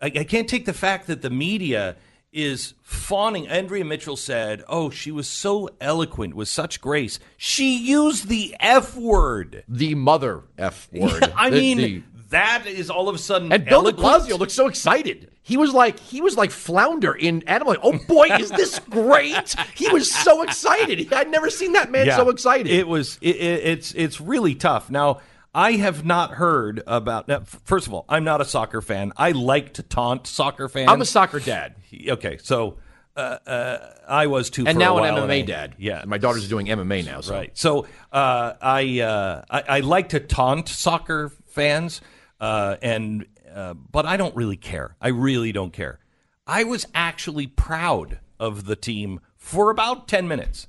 [0.00, 1.96] I, I can't take the fact that the media
[2.32, 3.48] is fawning.
[3.48, 7.18] Andrea Mitchell said, "Oh, she was so eloquent with such grace.
[7.36, 11.22] She used the F word, the mother F word.
[11.22, 13.52] Yeah, I the, mean, the, that is all of a sudden.
[13.52, 15.30] And Bill De Blasio looks so excited.
[15.42, 17.76] He was like he was like flounder in Animal.
[17.82, 19.54] oh boy, is this great!
[19.74, 21.12] He was so excited.
[21.12, 22.68] I'd never seen that man yeah, so excited.
[22.68, 23.18] It was.
[23.20, 24.90] It, it, it's it's really tough.
[24.90, 25.20] Now
[25.54, 27.26] I have not heard about.
[27.26, 29.12] Now, first of all, I'm not a soccer fan.
[29.16, 30.90] I like to taunt soccer fans.
[30.90, 31.74] I'm a soccer dad,
[32.08, 32.78] okay, so
[33.16, 34.66] uh, uh, I was too.
[34.66, 35.74] and for a now an while, MMA I- dad.
[35.78, 37.20] Yeah, my daughter's doing MMA now.
[37.20, 37.34] So.
[37.34, 37.50] Right.
[37.58, 42.00] So uh, I, uh, I I like to taunt soccer fans,
[42.40, 44.96] uh, and uh, but I don't really care.
[45.00, 45.98] I really don't care.
[46.46, 50.66] I was actually proud of the team for about ten minutes.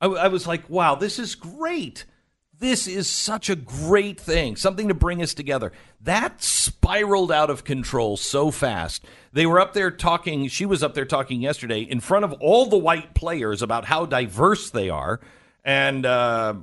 [0.00, 2.04] I, I was like, "Wow, this is great."
[2.58, 5.72] This is such a great thing, something to bring us together.
[6.00, 9.04] That spiraled out of control so fast.
[9.32, 12.66] They were up there talking, she was up there talking yesterday in front of all
[12.66, 15.18] the white players about how diverse they are.
[15.64, 16.54] And uh,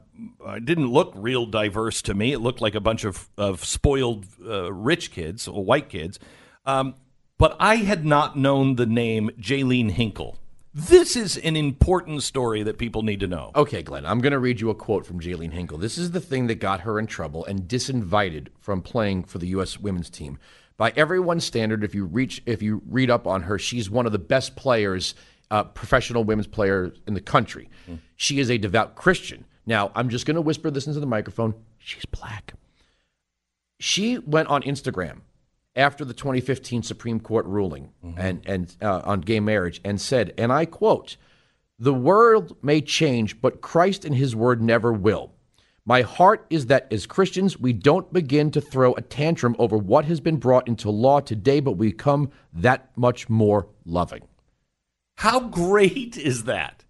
[0.46, 2.34] it didn't look real diverse to me.
[2.34, 6.20] It looked like a bunch of, of spoiled uh, rich kids, or white kids.
[6.66, 6.96] Um,
[7.38, 10.38] but I had not known the name Jaelene Hinkle.
[10.74, 13.52] This is an important story that people need to know.
[13.56, 15.78] Okay, Glenn, I'm going to read you a quote from Jaelene Hinkle.
[15.78, 19.48] This is the thing that got her in trouble and disinvited from playing for the
[19.48, 19.80] U.S.
[19.80, 20.38] women's team.
[20.78, 24.12] By everyone's standard, if you reach, if you read up on her, she's one of
[24.12, 25.16] the best players,
[25.52, 27.70] uh, professional women's player in the country.
[28.16, 29.46] She is a devout Christian.
[29.66, 31.54] Now, I'm just going to whisper this into the microphone.
[31.78, 32.54] She's black.
[33.80, 35.22] She went on Instagram
[35.76, 40.52] after the 2015 Supreme Court ruling and and uh, on gay marriage and said, and
[40.52, 41.16] I quote,
[41.78, 45.32] "The world may change, but Christ and His Word never will."
[45.86, 50.06] My heart is that as Christians, we don't begin to throw a tantrum over what
[50.06, 54.24] has been brought into law today, but we become that much more loving.
[55.20, 56.86] How great is that?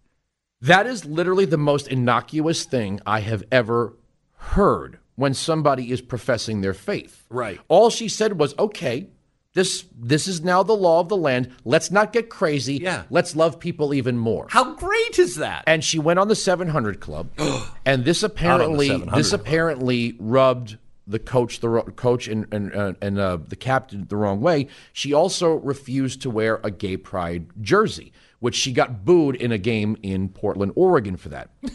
[0.62, 3.98] That is literally the most innocuous thing I have ever
[4.36, 7.26] heard when somebody is professing their faith.
[7.32, 7.60] Right.
[7.70, 9.08] All she said was, "Okay,
[9.56, 11.50] this this is now the law of the land.
[11.66, 12.76] Let's not get crazy.
[12.76, 13.06] Yeah.
[13.10, 15.64] Let's love people even more." How great is that?
[15.66, 17.32] and she went on the 700 club
[17.86, 20.78] and this apparently this apparently rubbed
[21.10, 25.14] the coach the coach and and uh, and uh, the captain the wrong way she
[25.14, 29.98] also refused to wear a gay pride jersey which she got booed in a game
[30.02, 31.50] in Portland Oregon for that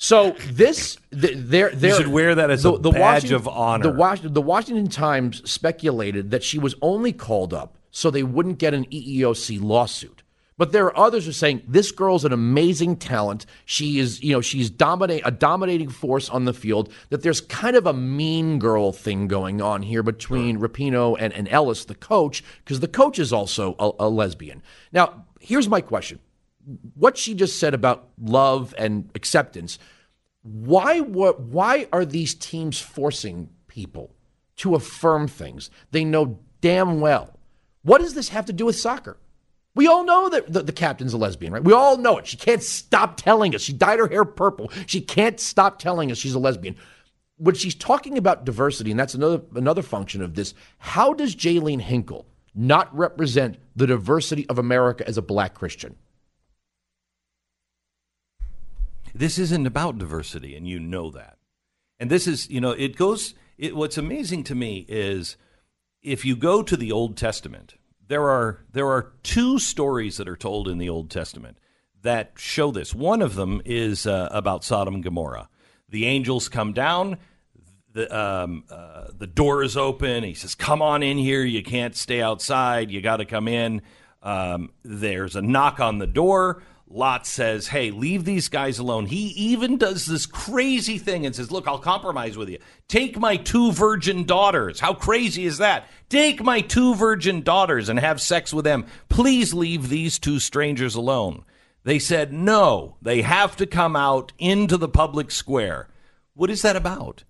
[0.00, 1.94] So this, th- there, there.
[1.94, 3.90] should wear that as a badge of honor.
[3.90, 8.58] The, Was- the Washington Times speculated that she was only called up so they wouldn't
[8.58, 10.22] get an EEOC lawsuit.
[10.58, 13.46] But there are others who are saying this girl's an amazing talent.
[13.64, 16.92] She is, you know, she's dominate a dominating force on the field.
[17.08, 21.48] That there's kind of a mean girl thing going on here between Rapinoe and, and
[21.48, 24.62] Ellis, the coach, because the coach is also a, a lesbian.
[24.92, 26.18] Now, here's my question
[26.94, 29.78] what she just said about love and acceptance
[30.42, 34.14] why what why are these teams forcing people
[34.56, 37.38] to affirm things they know damn well
[37.82, 39.16] what does this have to do with soccer
[39.78, 41.62] we all know that the, the captain's a lesbian right?
[41.62, 42.26] We all know it.
[42.26, 43.62] She can't stop telling us.
[43.62, 44.72] She dyed her hair purple.
[44.86, 46.74] She can't stop telling us she's a lesbian.
[47.36, 51.80] When she's talking about diversity and that's another another function of this how does Jaelene
[51.80, 52.26] Hinkle
[52.56, 55.94] not represent the diversity of America as a black Christian?
[59.14, 61.38] This isn't about diversity, and you know that.
[62.00, 63.34] And this is, you know, it goes.
[63.56, 65.36] It, what's amazing to me is
[66.02, 67.74] if you go to the Old Testament,
[68.08, 71.58] there are there are two stories that are told in the Old Testament
[72.02, 72.94] that show this.
[72.94, 75.48] One of them is uh, about Sodom and Gomorrah.
[75.88, 77.18] The angels come down.
[77.92, 80.24] The um, uh, the door is open.
[80.24, 81.44] He says, "Come on in here.
[81.44, 82.90] You can't stay outside.
[82.90, 83.82] You got to come in."
[84.22, 86.62] Um, there's a knock on the door.
[86.90, 89.06] Lot says, Hey, leave these guys alone.
[89.06, 92.58] He even does this crazy thing and says, Look, I'll compromise with you.
[92.88, 94.80] Take my two virgin daughters.
[94.80, 95.88] How crazy is that?
[96.08, 98.86] Take my two virgin daughters and have sex with them.
[99.08, 101.44] Please leave these two strangers alone.
[101.84, 105.88] They said, No, they have to come out into the public square.
[106.34, 107.24] What is that about?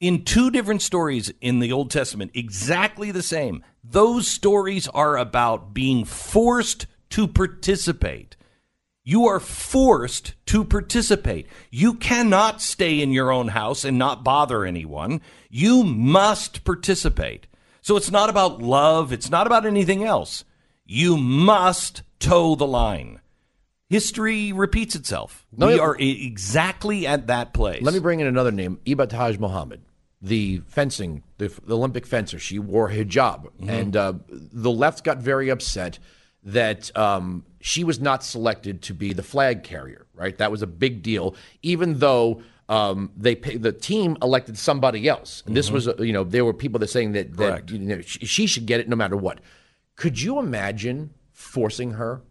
[0.00, 3.62] in two different stories in the Old Testament, exactly the same.
[3.84, 8.36] Those stories are about being forced to participate.
[9.10, 11.48] You are forced to participate.
[11.72, 15.20] You cannot stay in your own house and not bother anyone.
[15.48, 17.48] You must participate.
[17.82, 20.44] So it's not about love, it's not about anything else.
[20.86, 23.20] You must toe the line.
[23.88, 25.44] History repeats itself.
[25.56, 27.82] No, we it- are exactly at that place.
[27.82, 29.80] Let me bring in another name, Ibtihaj Muhammad,
[30.22, 32.38] the fencing, the, the Olympic fencer.
[32.38, 35.98] She wore hijab, and uh, the left got very upset
[36.44, 40.06] that um, she was not selected to be the flag carrier.
[40.14, 42.42] Right, that was a big deal, even though.
[42.68, 46.44] Um, they pay, the team elected somebody else, and this was uh, you know there
[46.44, 49.16] were people that saying that, that you know, she, she should get it no matter
[49.16, 49.40] what.
[49.96, 52.22] Could you imagine forcing her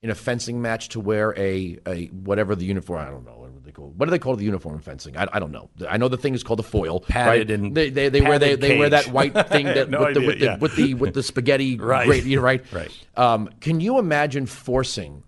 [0.00, 3.00] in a fencing match to wear a, a whatever the uniform?
[3.00, 3.37] I don't know.
[3.68, 5.16] What, they call, what do they call the uniform fencing?
[5.16, 5.70] I, I don't know.
[5.88, 7.00] I know the thing is called a foil.
[7.00, 7.58] Padded right?
[7.58, 10.20] and they they, they wear they, they wear that white thing that No with, the,
[10.20, 12.06] idea, with, the, with the with the spaghetti Right.
[12.06, 13.06] grate, you know, right Right.
[13.16, 15.22] Um, can you imagine forcing?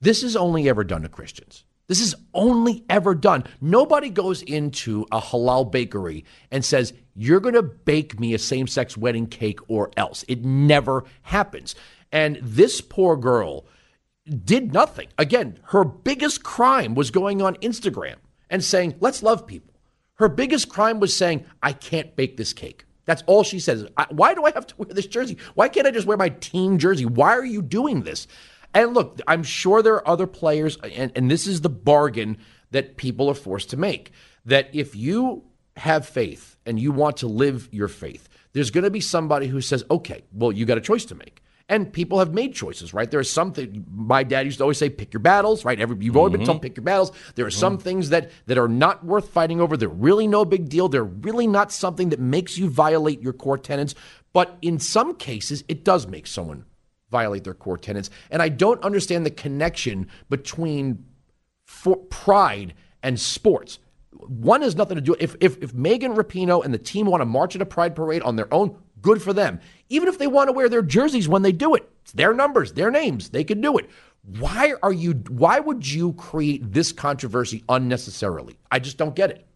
[0.00, 1.64] This is only ever done to Christians.
[1.88, 3.44] This is only ever done.
[3.60, 8.66] Nobody goes into a halal bakery and says, You're going to bake me a same
[8.66, 10.24] sex wedding cake or else.
[10.28, 11.74] It never happens.
[12.12, 13.66] And this poor girl
[14.26, 15.08] did nothing.
[15.18, 18.16] Again, her biggest crime was going on Instagram
[18.50, 19.74] and saying, Let's love people.
[20.14, 22.84] Her biggest crime was saying, I can't bake this cake.
[23.04, 23.86] That's all she says.
[24.10, 25.36] Why do I have to wear this jersey?
[25.54, 27.04] Why can't I just wear my team jersey?
[27.04, 28.26] Why are you doing this?
[28.74, 32.38] And look, I'm sure there are other players, and, and this is the bargain
[32.72, 34.10] that people are forced to make.
[34.44, 35.44] That if you
[35.76, 39.60] have faith and you want to live your faith, there's going to be somebody who
[39.60, 41.42] says, okay, well, you got a choice to make.
[41.68, 43.10] And people have made choices, right?
[43.10, 43.84] There are some things.
[43.92, 45.80] My dad used to always say, "Pick your battles." Right?
[45.80, 46.46] Every, you've always been mm-hmm.
[46.46, 47.58] told, "Pick your battles." There are mm-hmm.
[47.58, 49.76] some things that that are not worth fighting over.
[49.76, 50.88] They're really no big deal.
[50.88, 53.96] They're really not something that makes you violate your core tenets.
[54.32, 56.66] But in some cases, it does make someone
[57.10, 58.10] violate their core tenets.
[58.30, 61.04] And I don't understand the connection between
[61.64, 63.78] for pride and sports.
[64.12, 65.16] One has nothing to do.
[65.18, 68.22] If if if Megan Rapinoe and the team want to march at a pride parade
[68.22, 69.60] on their own, good for them.
[69.88, 72.72] Even if they want to wear their jerseys when they do it, it's their numbers,
[72.72, 73.88] their names, they can do it.
[74.38, 75.12] Why are you?
[75.28, 78.56] Why would you create this controversy unnecessarily?
[78.70, 79.46] I just don't get it.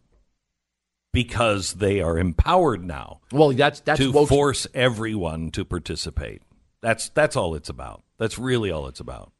[1.12, 6.42] because they are empowered now Well, that's that's to woke- force everyone to participate.
[6.82, 8.02] That's that's all it's about.
[8.18, 9.32] That's really all it's about.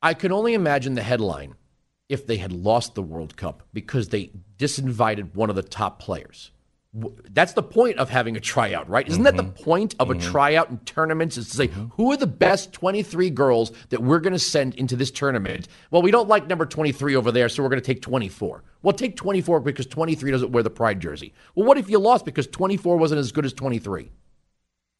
[0.00, 1.54] I can only imagine the headline
[2.08, 6.52] if they had lost the World Cup because they disinvited one of the top players.
[7.30, 9.06] That's the point of having a tryout, right?
[9.08, 9.64] Isn't that the mm-hmm.
[9.64, 10.30] point of a mm-hmm.
[10.30, 11.36] tryout in tournaments?
[11.36, 11.86] Is to say mm-hmm.
[11.94, 15.66] who are the best 23 girls that we're going to send into this tournament?
[15.90, 18.62] Well, we don't like number 23 over there, so we're going to take 24.
[18.82, 21.34] Well, take 24 because 23 doesn't wear the pride jersey.
[21.56, 24.12] Well, what if you lost because 24 wasn't as good as 23?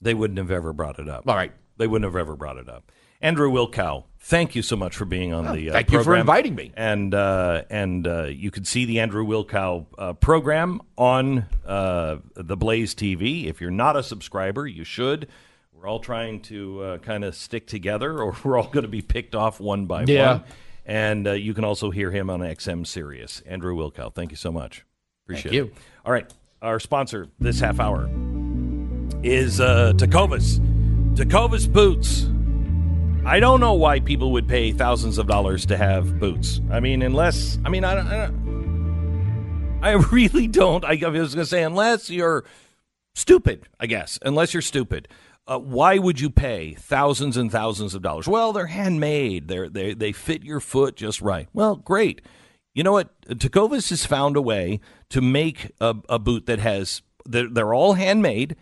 [0.01, 1.29] They wouldn't have ever brought it up.
[1.29, 1.53] All right.
[1.77, 2.91] They wouldn't have ever brought it up.
[3.25, 6.15] Andrew Wilkow, thank you so much for being on the uh, Oh, thank you for
[6.15, 6.73] inviting me.
[6.77, 12.55] And uh, and uh, you can see the Andrew Wilkow uh, program on uh, the
[12.55, 13.47] Blaze TV.
[13.47, 15.29] If you're not a subscriber, you should.
[15.73, 19.01] We're all trying to uh, kind of stick together, or we're all going to be
[19.01, 20.33] picked off one by Yeah.
[20.33, 20.45] one.
[20.85, 23.41] And uh, you can also hear him on XM Sirius.
[23.47, 24.85] Andrew Wilkow, thank you so much.
[25.25, 25.57] Appreciate Thank it.
[25.57, 25.83] you.
[26.05, 26.31] All right,
[26.61, 28.07] our sponsor this half hour
[29.23, 30.59] is uh, Tecovas.
[31.17, 32.27] Tecovas boots.
[33.27, 36.61] I don't know why people would pay thousands of dollars to have boots.
[36.71, 39.81] I mean, unless I mean, I don't.
[39.83, 40.85] I, really don't.
[40.85, 42.45] I, I was going to say unless you're
[43.15, 43.67] stupid.
[43.81, 45.09] I guess unless you're stupid.
[45.47, 48.29] Uh, why would you pay thousands and thousands of dollars?
[48.29, 49.49] Well, they're handmade.
[49.49, 51.49] They're, they they fit your foot just right.
[51.55, 52.21] Well, great.
[52.75, 53.19] You know what?
[53.27, 57.01] Tecovas has found a way to make a, a boot that has.
[57.25, 58.55] They're, they're all handmade.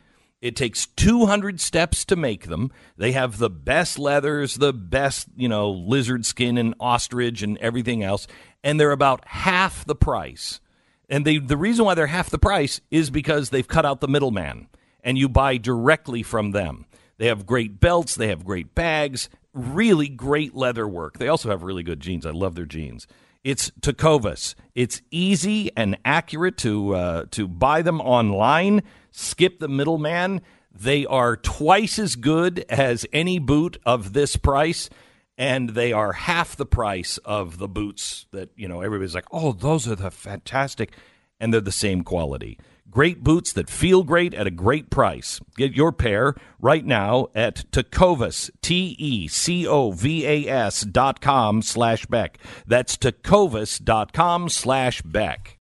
[0.42, 2.72] It takes 200 steps to make them.
[2.96, 8.02] They have the best leathers, the best, you know, lizard skin and ostrich and everything
[8.02, 8.26] else,
[8.64, 10.60] and they're about half the price.
[11.08, 14.08] And they the reason why they're half the price is because they've cut out the
[14.08, 14.66] middleman
[15.04, 16.86] and you buy directly from them.
[17.18, 21.18] They have great belts, they have great bags, really great leather work.
[21.18, 22.26] They also have really good jeans.
[22.26, 23.06] I love their jeans.
[23.44, 24.54] It's Tecovas.
[24.74, 28.82] It's easy and accurate to uh, to buy them online.
[29.12, 30.40] Skip the middleman.
[30.74, 34.88] They are twice as good as any boot of this price,
[35.36, 39.52] and they are half the price of the boots that you know everybody's like, oh,
[39.52, 40.92] those are the fantastic,
[41.38, 42.58] and they're the same quality.
[42.90, 45.40] Great boots that feel great at a great price.
[45.56, 51.20] Get your pair right now at Tecovas, T E C O V A S dot
[51.20, 52.38] com slash Beck.
[52.66, 55.58] That's Tecovas dot com slash Beck.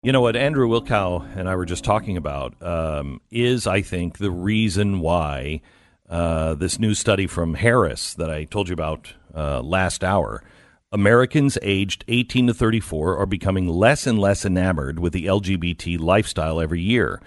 [0.00, 4.18] You know what Andrew Wilkow and I were just talking about um, is, I think,
[4.18, 5.60] the reason why
[6.08, 10.44] uh, this new study from Harris that I told you about uh, last hour.
[10.92, 16.60] Americans aged 18 to 34 are becoming less and less enamored with the LGBT lifestyle
[16.60, 17.20] every year.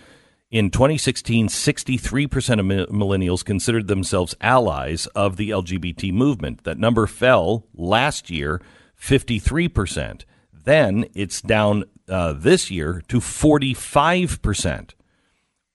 [0.50, 6.64] In 2016, 63% of millennials considered themselves allies of the LGBT movement.
[6.64, 8.62] That number fell last year,
[8.98, 10.24] 53%.
[10.64, 14.92] Then it's down uh, this year to 45%.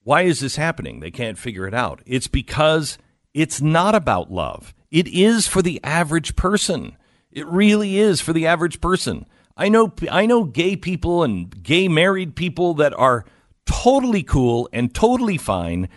[0.02, 1.00] Why is this happening?
[1.00, 2.00] They can't figure it out.
[2.06, 2.98] It's because
[3.34, 4.74] it's not about love.
[4.90, 6.96] It is for the average person.
[7.32, 9.26] It really is for the average person.
[9.56, 13.24] I know I know gay people and gay married people that are
[13.64, 15.88] totally cool and totally fine,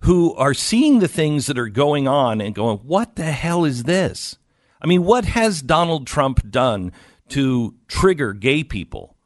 [0.00, 3.84] who are seeing the things that are going on and going, what the hell is
[3.84, 4.38] this?
[4.80, 6.92] I mean, what has Donald Trump done
[7.30, 9.16] to trigger gay people?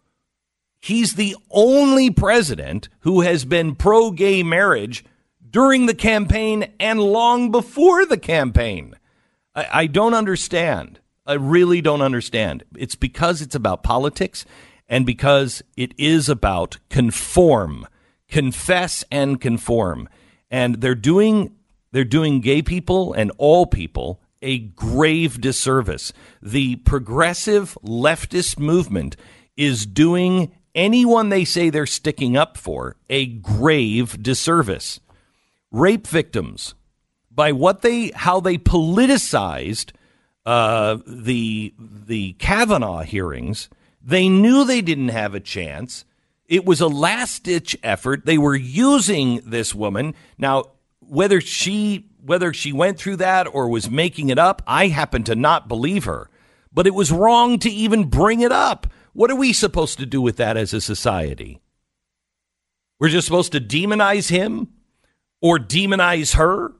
[0.80, 5.04] He's the only president who has been pro gay marriage
[5.48, 8.96] during the campaign and long before the campaign.
[9.54, 10.98] I, I, don't understand.
[11.24, 12.64] I really don't understand.
[12.76, 14.44] It's because it's about politics
[14.88, 17.86] and because it is about conform,
[18.28, 20.08] confess and conform.
[20.50, 21.54] And they're doing
[21.92, 26.12] they're doing gay people and all people a grave disservice.
[26.42, 29.16] The progressive leftist movement
[29.56, 35.00] is doing anyone they say they're sticking up for a grave disservice.
[35.70, 36.74] Rape victims,
[37.30, 39.92] by what they how they politicized
[40.44, 43.68] uh, the the Kavanaugh hearings,
[44.02, 46.04] they knew they didn't have a chance.
[46.46, 48.26] It was a last ditch effort.
[48.26, 50.14] They were using this woman.
[50.36, 50.64] Now,
[51.00, 55.34] whether she whether she went through that or was making it up, I happen to
[55.34, 56.30] not believe her.
[56.72, 58.86] But it was wrong to even bring it up.
[59.12, 61.60] What are we supposed to do with that as a society?
[62.98, 64.68] We're just supposed to demonize him
[65.40, 66.72] or demonize her?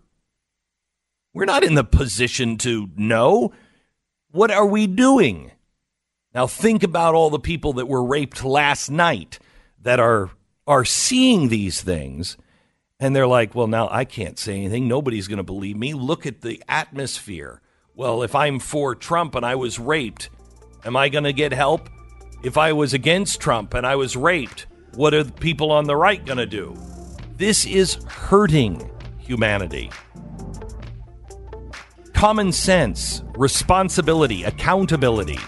[1.35, 3.53] We're not in the position to know.
[4.31, 5.51] What are we doing?
[6.35, 9.39] Now think about all the people that were raped last night
[9.81, 10.31] that are
[10.67, 12.37] are seeing these things
[13.03, 14.87] and they're like, "Well, now I can't say anything.
[14.87, 15.93] Nobody's going to believe me.
[15.93, 17.61] Look at the atmosphere."
[17.97, 20.31] Well, if I'm for Trump and I was raped,
[20.85, 21.91] am I going to get help?
[22.43, 25.97] If I was against Trump and I was raped, what are the people on the
[25.97, 26.77] right going to do?
[27.37, 28.89] This is hurting
[29.19, 29.91] humanity.
[32.15, 35.39] Common sense, responsibility, accountability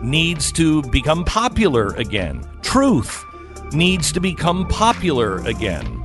[0.00, 2.48] needs to become popular again.
[2.62, 3.24] Truth
[3.72, 5.99] needs to become popular again.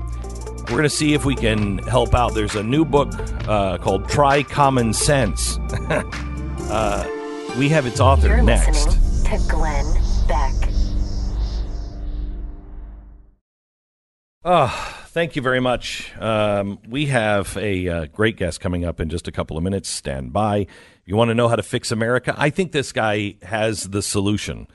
[0.66, 2.34] We're going to see if we can help out.
[2.34, 3.10] There's a new book
[3.48, 5.58] uh, called Try Common Sense.
[5.90, 7.08] uh,
[7.56, 8.92] we have its author You're next.
[9.26, 9.86] to Glenn
[10.28, 10.54] Beck.
[14.44, 16.12] Oh, thank you very much.
[16.20, 19.88] Um, we have a uh, great guest coming up in just a couple of minutes.
[19.88, 20.66] Stand by.
[21.06, 22.34] You want to know how to fix America?
[22.38, 24.68] I think this guy has the solution.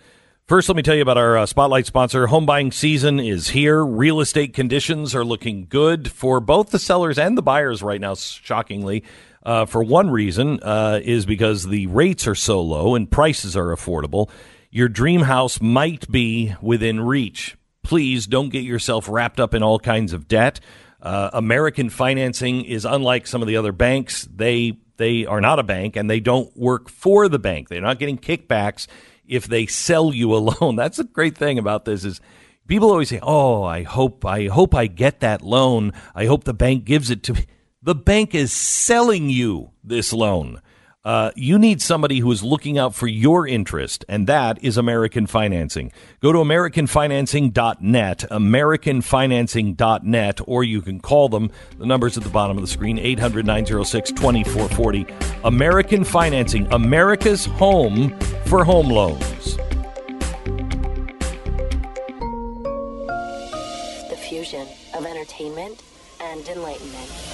[0.51, 2.27] First, let me tell you about our uh, spotlight sponsor.
[2.27, 3.85] Home buying season is here.
[3.85, 8.16] Real estate conditions are looking good for both the sellers and the buyers right now,
[8.16, 9.05] shockingly.
[9.44, 13.68] Uh, for one reason, uh, is because the rates are so low and prices are
[13.68, 14.28] affordable.
[14.72, 17.56] Your dream house might be within reach.
[17.85, 20.59] Please don't get yourself wrapped up in all kinds of debt.
[21.01, 24.27] Uh, American financing is unlike some of the other banks.
[24.35, 27.68] They they are not a bank and they don't work for the bank.
[27.68, 28.89] They're not getting kickbacks
[29.31, 30.77] if they sell you a loan.
[30.77, 32.20] That's the great thing about this is
[32.66, 35.93] people always say, "Oh, I hope I hope I get that loan.
[36.15, 37.47] I hope the bank gives it to me."
[37.82, 40.61] The bank is selling you this loan.
[41.02, 45.27] Uh, you need somebody who is looking out for your interest, and that is American
[45.27, 45.90] Financing.
[46.20, 51.51] Go to AmericanFinancing.net, AmericanFinancing.net, or you can call them.
[51.78, 55.06] The number's at the bottom of the screen 800 906 2440.
[55.44, 58.10] American Financing, America's home
[58.44, 59.56] for home loans.
[64.10, 65.82] The fusion of entertainment
[66.20, 67.30] and enlightenment.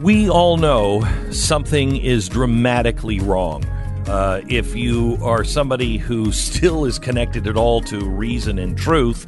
[0.00, 3.64] We all know something is dramatically wrong.
[4.06, 9.26] Uh, if you are somebody who still is connected at all to reason and truth,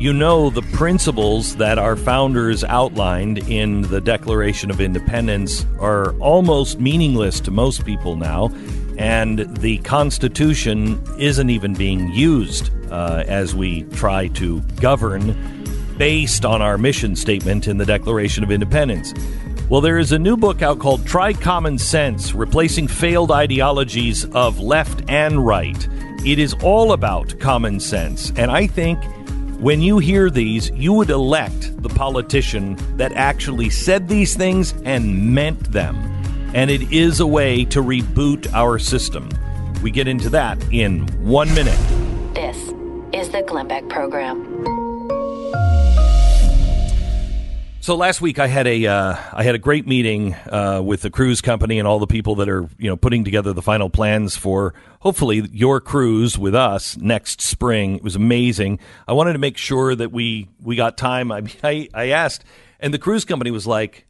[0.00, 6.80] you know the principles that our founders outlined in the Declaration of Independence are almost
[6.80, 8.50] meaningless to most people now,
[8.98, 15.36] and the Constitution isn't even being used uh, as we try to govern
[15.98, 19.12] based on our mission statement in the Declaration of Independence.
[19.70, 24.58] Well, there is a new book out called Try Common Sense Replacing Failed Ideologies of
[24.58, 25.88] Left and Right.
[26.26, 28.32] It is all about common sense.
[28.34, 28.98] And I think
[29.60, 35.32] when you hear these, you would elect the politician that actually said these things and
[35.32, 35.94] meant them.
[36.52, 39.28] And it is a way to reboot our system.
[39.84, 41.78] We get into that in one minute.
[42.34, 42.56] This
[43.12, 44.79] is the Glenn Beck Program.
[47.90, 51.10] So last week I had a uh, I had a great meeting uh, with the
[51.10, 54.36] cruise company and all the people that are you know putting together the final plans
[54.36, 57.96] for hopefully your cruise with us next spring.
[57.96, 58.78] It was amazing.
[59.08, 61.32] I wanted to make sure that we we got time.
[61.32, 62.44] I I, I asked,
[62.78, 64.06] and the cruise company was like,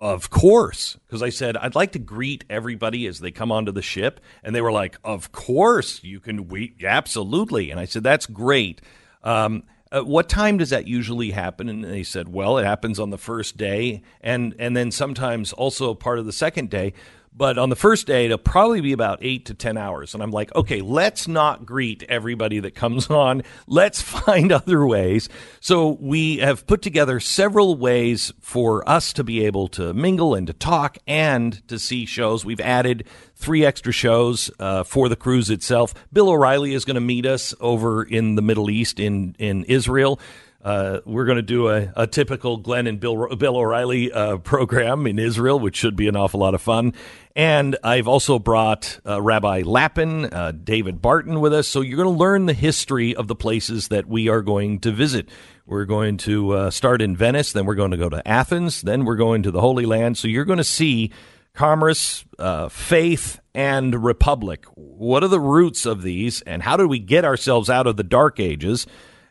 [0.00, 3.80] "Of course," because I said I'd like to greet everybody as they come onto the
[3.80, 8.26] ship, and they were like, "Of course, you can we absolutely." And I said, "That's
[8.26, 8.80] great."
[9.22, 9.62] Um,
[9.94, 11.68] uh, what time does that usually happen?
[11.68, 15.94] And they said, well, it happens on the first day, and and then sometimes also
[15.94, 16.94] part of the second day.
[17.36, 20.14] But on the first day, it'll probably be about eight to 10 hours.
[20.14, 23.42] And I'm like, okay, let's not greet everybody that comes on.
[23.66, 25.28] Let's find other ways.
[25.60, 30.46] So we have put together several ways for us to be able to mingle and
[30.46, 32.44] to talk and to see shows.
[32.44, 33.04] We've added
[33.34, 35.92] three extra shows uh, for the cruise itself.
[36.12, 40.20] Bill O'Reilly is going to meet us over in the Middle East in, in Israel.
[40.64, 45.06] Uh, we're going to do a, a, typical Glenn and Bill, Bill O'Reilly uh, program
[45.06, 46.94] in Israel, which should be an awful lot of fun.
[47.36, 51.68] And I've also brought uh, Rabbi Lapin, uh, David Barton with us.
[51.68, 54.90] So you're going to learn the history of the places that we are going to
[54.90, 55.28] visit.
[55.66, 59.04] We're going to uh, start in Venice, then we're going to go to Athens, then
[59.04, 60.16] we're going to the Holy Land.
[60.16, 61.10] So you're going to see
[61.52, 64.64] commerce, uh, faith, and republic.
[64.74, 68.02] What are the roots of these, and how do we get ourselves out of the
[68.02, 68.86] dark ages?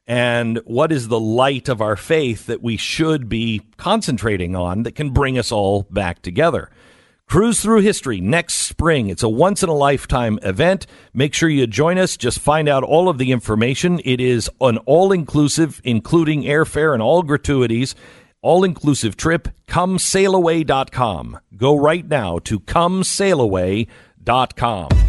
[0.07, 4.95] And what is the light of our faith that we should be concentrating on that
[4.95, 6.69] can bring us all back together.
[7.25, 9.09] Cruise Through History next spring.
[9.09, 10.85] It's a once in a lifetime event.
[11.13, 12.17] Make sure you join us.
[12.17, 13.99] Just find out all of the information.
[14.05, 17.95] It is an all inclusive, including airfare and all gratuities,
[18.41, 19.47] all inclusive trip.
[19.67, 21.39] ComeSailAway.com.
[21.57, 25.02] Go right now to ComeSailAway.com.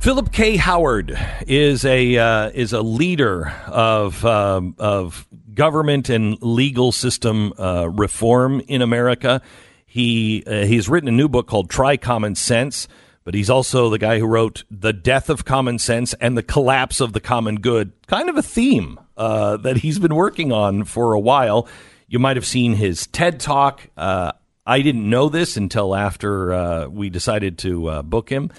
[0.00, 0.56] Philip K.
[0.56, 7.86] Howard is a uh, is a leader of um, of government and legal system uh,
[7.86, 9.42] reform in America.
[9.84, 12.88] He uh, he's written a new book called Try Common Sense,
[13.24, 17.02] but he's also the guy who wrote The Death of Common Sense and the Collapse
[17.02, 17.92] of the Common Good.
[18.06, 21.68] Kind of a theme uh, that he's been working on for a while.
[22.08, 23.86] You might have seen his TED Talk.
[23.98, 24.32] Uh,
[24.64, 28.50] I didn't know this until after uh, we decided to book him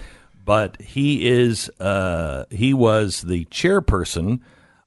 [0.44, 4.40] but he is uh, he was the chairperson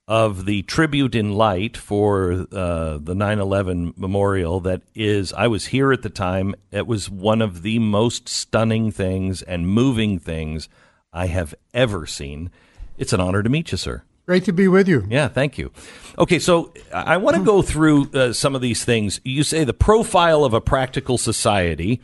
[0.06, 4.60] of the tribute in light for uh, the 9/11 memorial.
[4.60, 6.54] That is, I was here at the time.
[6.70, 10.68] It was one of the most stunning things and moving things
[11.12, 12.50] I have ever seen.
[12.98, 14.02] It's an honor to meet you, sir.
[14.26, 15.04] Great to be with you.
[15.08, 15.70] Yeah, thank you.
[16.18, 19.20] Okay, so I want to go through uh, some of these things.
[19.22, 22.00] You say the profile of a practical society,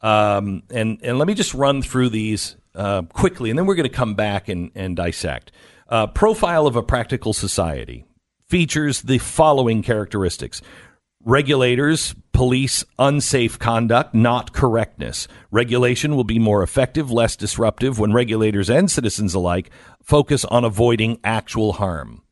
[0.00, 3.88] um, and and let me just run through these uh, quickly, and then we're going
[3.88, 5.52] to come back and, and dissect.
[5.88, 8.04] Uh, profile of a practical society
[8.48, 10.62] features the following characteristics
[11.24, 15.26] regulators police unsafe conduct, not correctness.
[15.50, 19.70] Regulation will be more effective, less disruptive when regulators and citizens alike
[20.02, 22.22] focus on avoiding actual harm.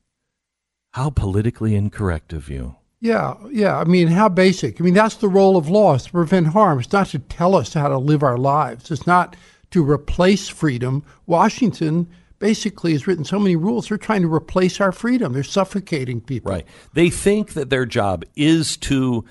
[0.93, 2.77] How politically incorrect of you.
[3.01, 3.77] Yeah, yeah.
[3.77, 4.81] I mean, how basic.
[4.81, 6.79] I mean, that's the role of law is to prevent harm.
[6.79, 8.91] It's not to tell us how to live our lives.
[8.91, 9.37] It's not
[9.71, 11.05] to replace freedom.
[11.27, 15.33] Washington basically has written so many rules, they're trying to replace our freedom.
[15.33, 16.53] They're suffocating people.
[16.53, 16.67] Right.
[16.93, 19.25] They think that their job is to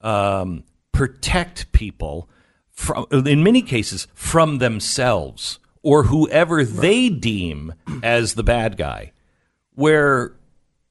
[0.00, 2.28] um, protect people
[2.70, 6.66] from, in many cases, from themselves or whoever right.
[6.68, 9.12] they deem as the bad guy.
[9.74, 10.34] Where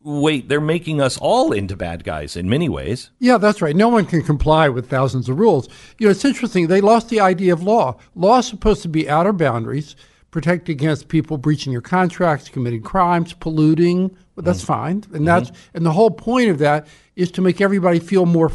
[0.07, 3.11] wait, they're making us all into bad guys in many ways.
[3.19, 3.75] Yeah, that's right.
[3.75, 5.67] No one can comply with thousands of rules.
[5.99, 6.67] You know, it's interesting.
[6.67, 7.97] They lost the idea of law.
[8.15, 9.97] Law is supposed to be outer boundaries,
[10.31, 14.09] protect against people breaching your contracts, committing crimes, polluting.
[14.35, 14.67] Well, that's mm-hmm.
[14.67, 15.03] fine.
[15.13, 15.77] And that's mm-hmm.
[15.77, 18.47] and the whole point of that is to make everybody feel more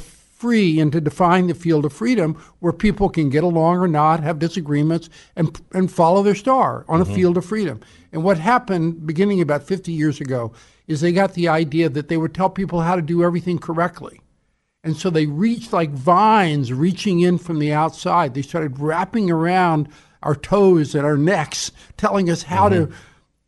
[0.42, 4.24] free and to define the field of freedom where people can get along or not,
[4.24, 7.12] have disagreements, and and follow their star on mm-hmm.
[7.12, 7.80] a field of freedom.
[8.10, 10.52] And what happened beginning about 50 years ago
[10.88, 14.20] is they got the idea that they would tell people how to do everything correctly.
[14.82, 18.34] And so they reached like vines reaching in from the outside.
[18.34, 19.88] They started wrapping around
[20.24, 22.90] our toes and our necks, telling us how mm-hmm.
[22.90, 22.96] to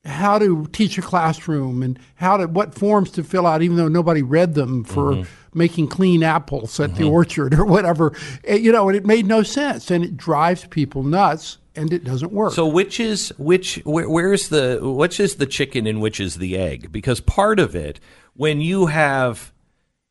[0.06, 3.88] how to teach a classroom and how to what forms to fill out, even though
[3.88, 5.43] nobody read them for mm-hmm.
[5.54, 7.02] Making clean apples at mm-hmm.
[7.02, 8.12] the orchard or whatever.
[8.44, 12.04] Eh, you know, and it made no sense, and it drives people nuts and it
[12.04, 12.52] doesn't work.
[12.52, 16.56] So which is which where, where's the which is the chicken and which is the
[16.56, 16.92] egg?
[16.92, 18.00] Because part of it
[18.34, 19.52] when you have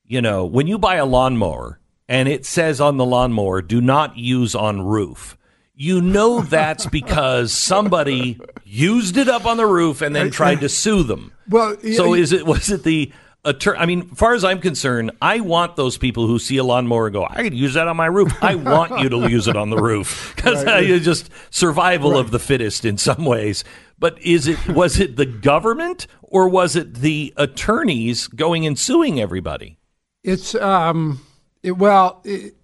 [0.05, 4.17] you know, when you buy a lawnmower and it says on the lawnmower do not
[4.17, 5.37] use on roof.
[5.75, 10.69] You know that's because somebody used it up on the roof and then tried to
[10.69, 11.31] sue them.
[11.49, 13.11] Well, so is it was it the
[13.51, 17.07] ter- I mean, far as I'm concerned, I want those people who see a lawnmower
[17.07, 18.31] and go, I could use that on my roof.
[18.41, 20.89] I want you to use it on the roof because right.
[20.89, 22.21] uh, just survival right.
[22.21, 23.65] of the fittest in some ways.
[23.99, 29.19] But is it was it the government or was it the attorneys going and suing
[29.19, 29.77] everybody?
[30.23, 31.19] It's um,
[31.61, 32.55] it, well, it,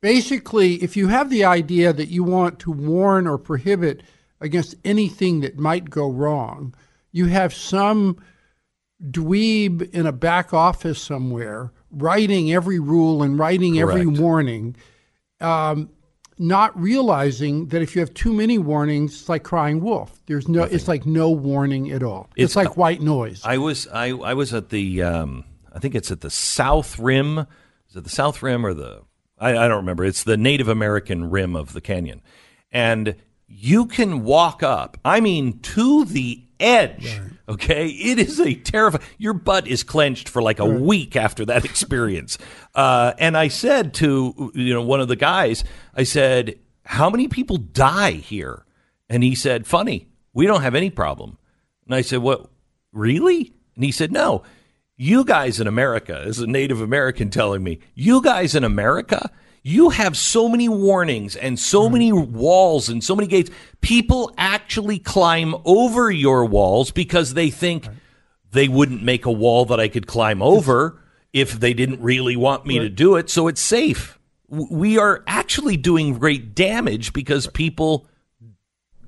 [0.00, 4.02] basically, if you have the idea that you want to warn or prohibit
[4.40, 6.74] against anything that might go wrong,
[7.12, 8.18] you have some
[9.02, 14.76] dweeb in a back office somewhere writing every rule and writing every warning,
[15.40, 15.88] um,
[16.38, 20.20] not realizing that if you have too many warnings, it's like crying wolf.
[20.26, 22.28] There's no, it's like no warning at all.
[22.36, 23.40] It's, It's- like white noise.
[23.44, 27.38] I was I, I was at the um, I think it's at the South Rim.
[27.88, 29.02] Is it the South Rim or the
[29.38, 30.04] I, I don't remember.
[30.04, 32.20] It's the Native American rim of the canyon,
[32.72, 33.14] and
[33.46, 34.98] you can walk up.
[35.04, 37.20] I mean, to the edge.
[37.48, 39.02] Okay, it is a terrifying.
[39.16, 42.36] Your butt is clenched for like a week after that experience.
[42.74, 45.64] Uh, and I said to you know one of the guys,
[45.94, 48.64] I said, "How many people die here?"
[49.08, 51.38] And he said, "Funny, we don't have any problem."
[51.88, 52.50] And I said, What,
[52.92, 53.52] really?
[53.74, 54.42] And he said, No.
[55.00, 59.30] You guys in America, as a Native American telling me, you guys in America,
[59.62, 61.92] you have so many warnings and so mm-hmm.
[61.92, 63.50] many walls and so many gates.
[63.80, 67.88] People actually climb over your walls because they think
[68.52, 71.00] they wouldn't make a wall that I could climb over
[71.32, 73.28] if they didn't really want me to do it.
[73.30, 74.18] So it's safe.
[74.48, 78.06] We are actually doing great damage because people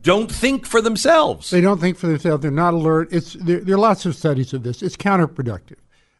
[0.02, 1.50] don't think for themselves.
[1.50, 2.42] They don't think for themselves.
[2.42, 3.08] They're not alert.
[3.12, 4.82] It's there, there are lots of studies of this.
[4.82, 5.76] It's counterproductive.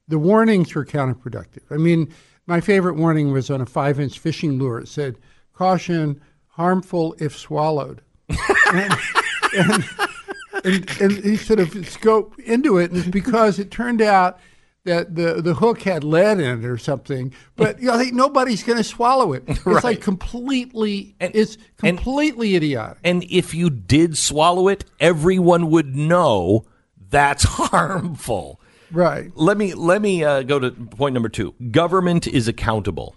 [0.09, 1.63] The warnings are counterproductive.
[1.71, 2.13] I mean,
[2.51, 4.81] my favorite warning was on a five-inch fishing lure.
[4.81, 5.17] It said,
[5.55, 8.03] "Caution: harmful if swallowed."
[8.73, 8.95] and,
[9.57, 9.85] and,
[10.65, 14.39] and, and he sort of scope into it, and it's because it turned out
[14.85, 17.33] that the, the hook had lead in it or something.
[17.57, 19.45] But you know, think nobody's going to swallow it.
[19.47, 19.85] It's Right.
[19.85, 21.15] like completely.
[21.21, 22.99] And- it's and- completely idiotic.
[23.05, 26.67] And if you did swallow it, everyone would know
[27.11, 28.60] that's harmful.
[28.91, 29.31] Right.
[29.37, 31.55] Let me let me uh, go to point number two.
[31.71, 33.17] Government is accountable.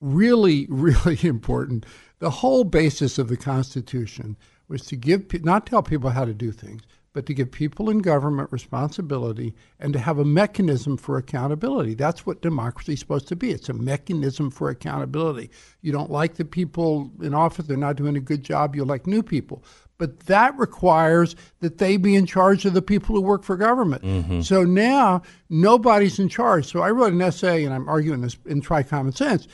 [0.00, 1.86] really, really important.
[2.20, 4.36] The whole basis of the Constitution
[4.68, 6.82] was to give, not tell people how to do things,
[7.12, 11.94] but to give people in government responsibility and to have a mechanism for accountability.
[11.94, 13.50] That's what democracy is supposed to be.
[13.50, 15.50] It's a mechanism for accountability.
[15.80, 19.06] You don't like the people in office, they're not doing a good job, you like
[19.06, 19.64] new people.
[19.98, 24.02] But that requires that they be in charge of the people who work for government.
[24.02, 24.40] Mm-hmm.
[24.42, 26.66] So now nobody's in charge.
[26.66, 29.48] So I wrote an essay, and I'm arguing this in Try Common Sense.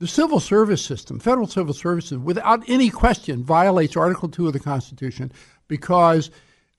[0.00, 4.60] The civil service system, federal civil services, without any question, violates Article 2 of the
[4.60, 5.30] Constitution
[5.68, 6.30] because,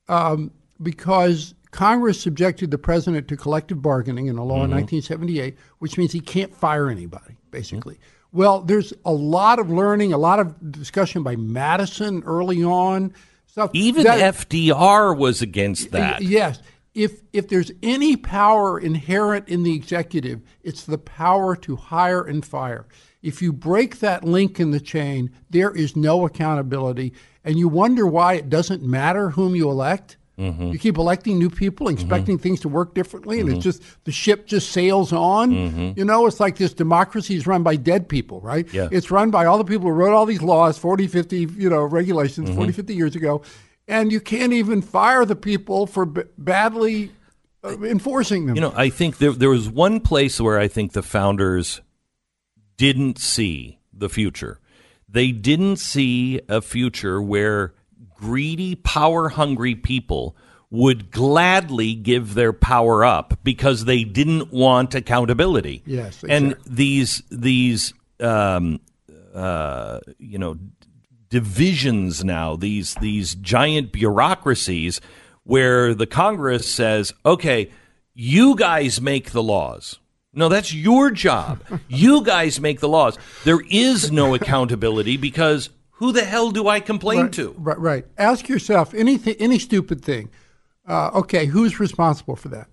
[0.10, 0.52] um,
[0.82, 4.80] because Congress subjected the president to collective bargaining in a law in mm-hmm.
[4.80, 7.96] 1978, which means he can't fire anybody, basically.
[7.96, 8.15] Mm-hmm.
[8.36, 13.14] Well, there's a lot of learning, a lot of discussion by Madison early on.
[13.48, 16.22] Stuff Even that- FDR was against that.
[16.22, 16.62] Yes.
[16.94, 22.46] If if there's any power inherent in the executive, it's the power to hire and
[22.46, 22.86] fire.
[23.22, 27.14] If you break that link in the chain, there is no accountability,
[27.44, 30.18] and you wonder why it doesn't matter whom you elect.
[30.38, 30.72] Mm-hmm.
[30.72, 34.48] You keep electing new people, expecting things to work differently, and it's just the ship
[34.48, 35.52] just sails on.
[35.52, 35.92] Mm-hmm.
[35.98, 38.68] You know, it's like this democracy is run by dead people, right?
[38.74, 38.90] Yeah.
[38.92, 41.84] It's run by all the people who wrote all these laws 40, 50, you know,
[41.84, 42.58] regulations Mm-hmm.
[42.58, 43.44] 40, 50 years ago,
[43.88, 47.12] and you can't even fire the people for b- badly
[47.64, 48.56] uh, enforcing them.
[48.56, 51.82] You know, I think there there was one place where I think the founders
[52.78, 54.60] didn't see the future.
[55.08, 57.74] They didn't see a future where
[58.26, 60.36] greedy, power hungry people
[60.72, 65.84] would gladly give their power up because they didn't want accountability.
[65.86, 68.80] Yes, and these these um,
[69.34, 70.58] uh, you know
[71.30, 75.02] divisions now these these giant bureaucracies
[75.44, 77.72] where the Congress says, "Okay,
[78.14, 80.00] you guys make the laws."
[80.34, 81.64] No, that's your job.
[81.88, 83.18] you guys make the laws.
[83.46, 87.56] There is no accountability because who the hell do I complain right, to?
[87.58, 88.06] Right, right.
[88.18, 90.30] Ask yourself anything, any stupid thing.
[90.88, 92.68] Uh, okay, who's responsible for that?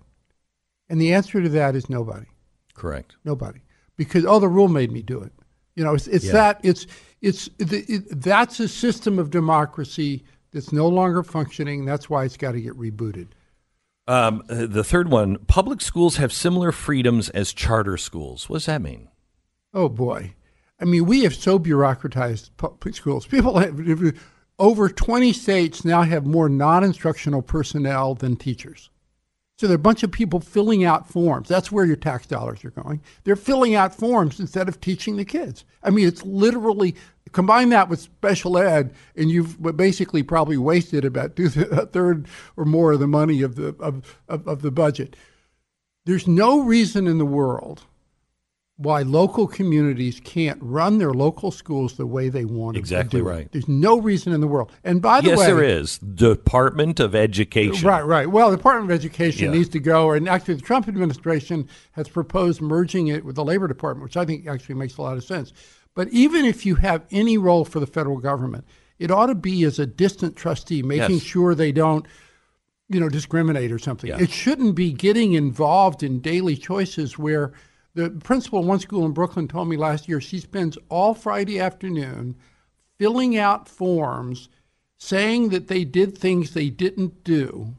[0.89, 2.27] And the answer to that is nobody.
[2.73, 3.15] Correct.
[3.23, 3.61] Nobody,
[3.95, 5.31] because oh, the rule made me do it.
[5.75, 6.85] You know, it's, it's that it's
[7.21, 11.85] it's the, it, that's a system of democracy that's no longer functioning.
[11.85, 13.27] That's why it's got to get rebooted.
[14.07, 18.49] Um, the third one: public schools have similar freedoms as charter schools.
[18.49, 19.07] What does that mean?
[19.73, 20.35] Oh boy,
[20.83, 23.25] I mean, we have so bureaucratized public schools.
[23.25, 24.19] People have
[24.59, 28.89] over twenty states now have more non-instructional personnel than teachers.
[29.57, 31.47] So there are a bunch of people filling out forms.
[31.47, 33.01] That's where your tax dollars are going.
[33.23, 35.63] They're filling out forms instead of teaching the kids.
[35.83, 36.95] I mean, it's literally
[37.31, 42.27] combine that with special ed, and you've basically probably wasted about two, a third
[42.57, 45.15] or more of the money of the of, of, of the budget.
[46.05, 47.83] There's no reason in the world
[48.83, 53.29] why local communities can't run their local schools the way they want Exactly to do
[53.29, 53.51] right.
[53.51, 54.71] There's no reason in the world.
[54.83, 55.97] And by the yes, way, there is.
[55.99, 57.87] Department of Education.
[57.87, 58.29] Right, right.
[58.29, 59.57] Well, the Department of Education Yeah.
[59.57, 63.67] needs to go, and actually, the Trump administration has proposed merging it with the Labor
[63.67, 65.53] Department, which I think actually makes a lot of sense.
[65.95, 68.65] But even if you have any role for the federal government,
[68.99, 71.23] it ought to be as a distant trustee, making Yes.
[71.23, 72.05] sure they don't,
[72.89, 74.09] you know, discriminate or something.
[74.09, 74.19] Yeah.
[74.19, 77.53] It shouldn't be getting involved in daily choices where
[77.95, 81.59] the principal of one school in Brooklyn told me last year she spends all Friday
[81.59, 82.35] afternoon
[82.97, 84.49] filling out forms
[84.97, 87.75] saying that they did things they didn't do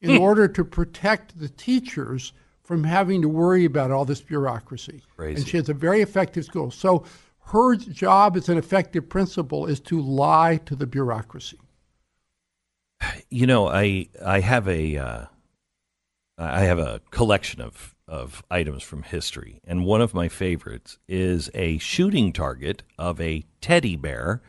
[0.00, 2.32] in order to protect the teachers
[2.64, 5.02] from having to worry about all this bureaucracy.
[5.16, 5.40] Crazy.
[5.40, 6.70] And she has a very effective school.
[6.70, 7.04] So
[7.46, 11.60] her job as an effective principal is to lie to the bureaucracy.
[13.30, 15.24] You know, I I have a uh,
[16.38, 21.48] I have a collection of of items from history, and one of my favorites is
[21.54, 24.42] a shooting target of a teddy bear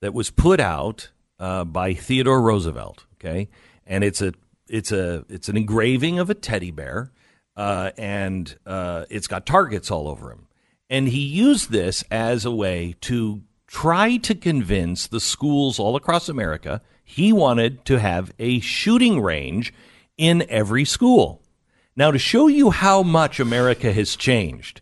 [0.00, 1.10] that was put out
[1.40, 3.04] uh, by Theodore Roosevelt.
[3.14, 3.48] Okay,
[3.84, 4.32] and it's a
[4.68, 7.10] it's a it's an engraving of a teddy bear,
[7.56, 10.46] uh, and uh, it's got targets all over him.
[10.88, 16.28] And he used this as a way to try to convince the schools all across
[16.28, 19.74] America he wanted to have a shooting range
[20.16, 21.41] in every school.
[21.94, 24.80] Now, to show you how much America has changed,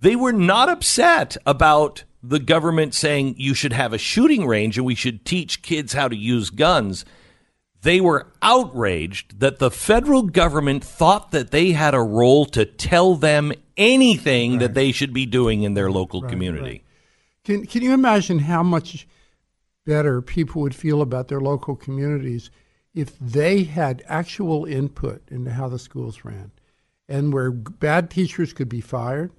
[0.00, 4.86] they were not upset about the government saying you should have a shooting range and
[4.86, 7.04] we should teach kids how to use guns.
[7.82, 13.16] They were outraged that the federal government thought that they had a role to tell
[13.16, 16.84] them anything that they should be doing in their local community.
[17.44, 19.08] Can can you imagine how much
[19.84, 22.50] better people would feel about their local communities
[22.94, 26.50] if they had actual input into how the schools ran,
[27.08, 29.32] and where bad teachers could be fired?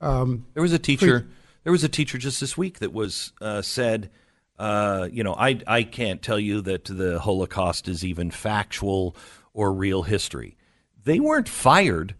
[0.00, 1.28] Um, There was a teacher.
[1.64, 4.10] There was a teacher just this week that was uh, said,
[4.58, 9.16] uh, you know, I I can't tell you that the Holocaust is even factual
[9.52, 10.56] or real history.
[11.04, 12.14] They weren't fired.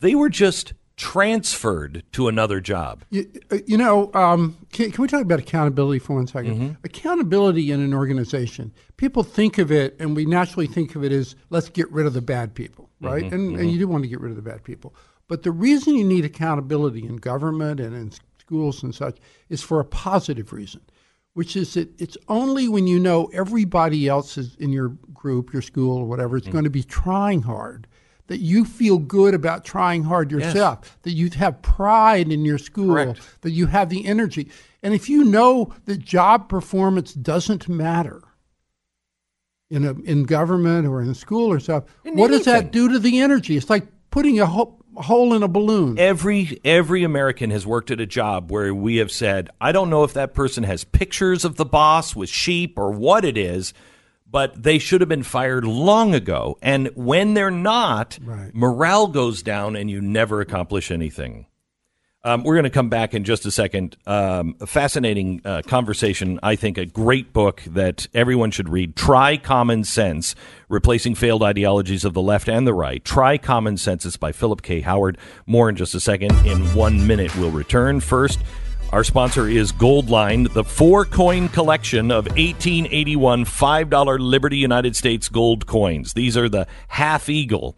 [0.00, 3.04] They were just transferred to another job.
[3.10, 6.76] You, uh, you know, um, can, can we talk about accountability for one second?
[6.84, 8.72] Accountability in an organization.
[8.96, 12.12] People think of it, and we naturally think of it as let's get rid of
[12.12, 13.24] the bad people, right?
[13.32, 14.94] and, and you do want to get rid of the bad people.
[15.26, 19.18] But the reason you need accountability in government and in schools and such
[19.48, 20.82] is for a positive reason,
[21.34, 25.62] which is that it's only when you know everybody else is in your group, your
[25.62, 27.88] school, or whatever, is going to be trying hard.
[28.32, 32.94] That you feel good about trying hard yourself, that you have pride in your school,
[32.94, 33.20] Correct.
[33.42, 34.48] that you have the energy.
[34.82, 38.22] And if you know that job performance doesn't matter
[39.68, 42.98] in a in government or in school or stuff, In what does that do to
[42.98, 43.54] the energy?
[43.58, 45.98] It's like putting a hole in a balloon.
[45.98, 50.04] Every every American has worked at a job where we have said, I don't know
[50.04, 53.74] if that person has pictures of the boss with sheep or what it is,
[54.32, 56.58] but they should have been fired long ago.
[56.62, 58.50] And when they're not, Right.
[58.54, 61.46] morale goes down and you never accomplish anything.
[62.24, 63.96] Um, we're going to come back in just a second.
[64.06, 66.38] Um, a fascinating uh, conversation.
[66.40, 68.94] I think a great book that everyone should read.
[68.94, 70.36] Try Common Sense
[70.68, 73.04] Replacing Failed Ideologies of the Left and the Right.
[73.04, 74.06] Try Common Sense.
[74.06, 74.82] It's by Philip K.
[74.82, 75.18] Howard.
[75.46, 76.30] More in just a second.
[76.46, 77.98] In one minute, we'll return.
[77.98, 78.38] First,
[78.92, 85.66] our sponsor is Goldline, the four coin collection of 1881 $5 Liberty United States gold
[85.66, 86.12] coins.
[86.12, 87.74] These are the half eagle.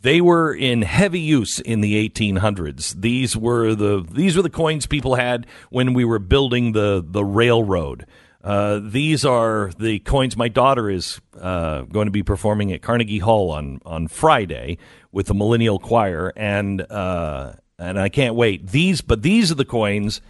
[0.00, 2.98] They were in heavy use in the 1800s.
[2.98, 7.24] These were the these were the coins people had when we were building the the
[7.24, 8.06] railroad.
[8.42, 13.18] Uh, these are the coins my daughter is uh, going to be performing at Carnegie
[13.18, 14.78] Hall on on Friday
[15.12, 18.68] with the Millennial Choir, and uh, and I can't wait.
[18.68, 20.20] These, but these are the coins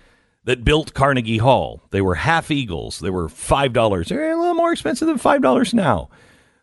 [0.45, 1.83] that built Carnegie Hall.
[1.91, 3.01] They were half eagles.
[3.01, 4.09] They were five dollars.
[4.09, 6.11] They're a little more expensive than five dollars now.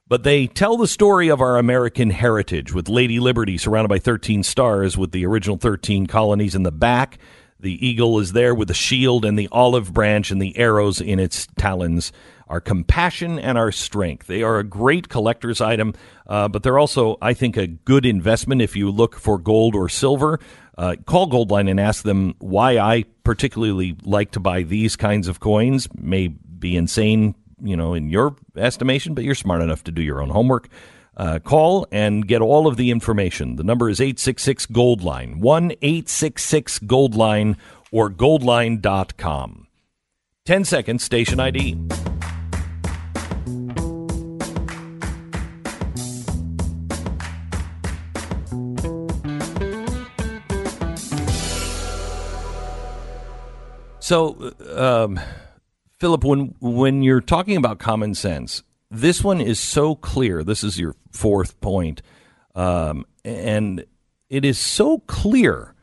[0.07, 4.43] But they tell the story of our American heritage with Lady Liberty surrounded by 13
[4.43, 7.17] stars with the original 13 colonies in the back.
[7.61, 11.17] The eagle is there with the shield and the olive branch and the arrows in
[11.17, 12.11] its talons.
[12.49, 14.27] Our compassion and our strength.
[14.27, 15.93] They are a great collector's item,
[16.27, 19.87] uh, but they're also, I think, a good investment if you look for gold or
[19.87, 20.41] silver.
[20.77, 25.39] Uh, call Goldline and ask them why I particularly like to buy these kinds of
[25.39, 25.87] coins.
[25.95, 30.21] May be insane you know, in your estimation, but you're smart enough to do your
[30.21, 30.67] own homework.
[31.15, 33.57] Uh, call and get all of the information.
[33.57, 37.57] The number is 866 Gold Line, 1 866 Gold Line,
[37.91, 39.67] or goldline.com.
[40.45, 41.77] 10 seconds, station ID.
[54.11, 55.21] So, um,
[55.97, 60.43] Philip, when when you're talking about common sense, this one is so clear.
[60.43, 62.01] This is your fourth point,
[62.53, 63.85] um, and
[64.29, 65.75] it is so clear,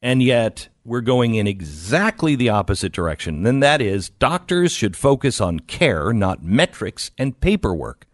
[0.00, 3.44] and yet we're going in exactly the opposite direction.
[3.44, 8.06] And that is, doctors should focus on care, not metrics and paperwork.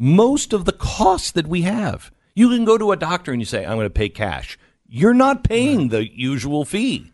[0.00, 3.46] Most of the costs that we have, you can go to a doctor and you
[3.46, 4.58] say, "I'm going to pay cash."
[4.88, 7.12] You're not paying the usual fee.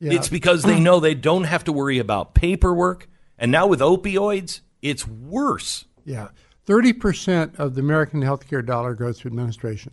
[0.00, 0.12] Yeah.
[0.12, 3.08] It's because they know they don't have to worry about paperwork.
[3.38, 5.86] And now with opioids, it's worse.
[6.04, 6.28] Yeah.
[6.66, 9.92] 30% of the American healthcare dollar goes to administration.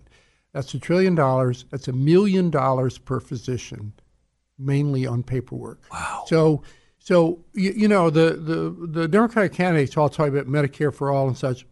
[0.53, 1.65] That's a trillion dollars.
[1.69, 3.93] That's a million dollars per physician,
[4.57, 5.81] mainly on paperwork.
[5.91, 6.23] Wow.
[6.27, 6.63] So,
[6.99, 11.27] so you, you know, the, the, the Democratic candidates all talk about Medicare for all
[11.27, 11.65] and such.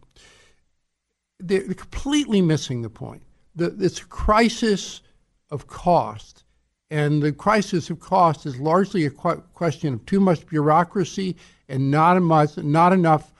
[1.38, 3.22] They're completely missing the point.
[3.54, 5.02] The, it's a crisis
[5.50, 6.44] of cost.
[6.90, 11.36] And the crisis of cost is largely a qu- question of too much bureaucracy
[11.68, 13.32] and not, much, not enough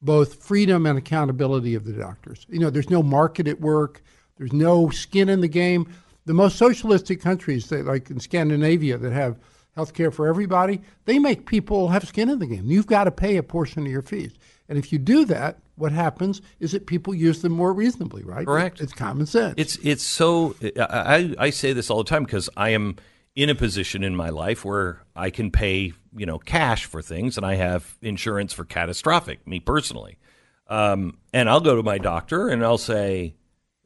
[0.00, 2.46] both freedom and accountability of the doctors.
[2.48, 4.02] You know, there's no market at work,
[4.36, 5.92] there's no skin in the game.
[6.26, 9.38] The most socialistic countries, that, like in Scandinavia, that have
[9.74, 12.70] health care for everybody, they make people have skin in the game.
[12.70, 14.32] You've got to pay a portion of your fees.
[14.68, 18.46] And if you do that, what happens is that people use them more reasonably, right?
[18.46, 18.80] Correct.
[18.80, 19.54] It's common sense.
[19.56, 22.96] It's it's so I I say this all the time because I am
[23.34, 27.36] in a position in my life where I can pay you know cash for things
[27.36, 30.18] and I have insurance for catastrophic me personally,
[30.68, 33.34] um, and I'll go to my doctor and I'll say,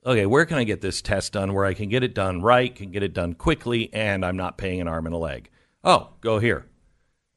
[0.04, 2.74] okay, where can I get this test done where I can get it done right,
[2.74, 5.50] can get it done quickly, and I'm not paying an arm and a leg.
[5.84, 6.66] Oh, go here.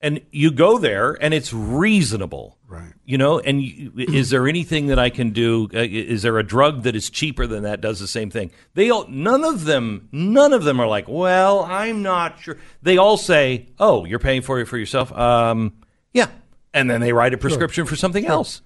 [0.02, 2.94] And you go there, and it's reasonable, Right.
[3.04, 5.68] You know, and you, is there anything that I can do?
[5.74, 8.50] Uh, is there a drug that is cheaper than that does the same thing?
[8.76, 12.58] They all, none of them, none of them are like, well, I'm not sure.
[12.82, 15.12] They all say, oh, you're paying for it for yourself.
[15.12, 15.74] Um,
[16.14, 16.28] yeah,
[16.74, 18.62] and then they write a prescription for something else.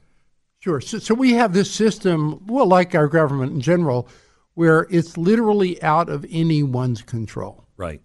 [0.59, 0.79] Sure.
[0.79, 4.07] So, so we have this system, well, like our government in general,
[4.53, 7.65] where it's literally out of anyone's control.
[7.75, 8.01] Right.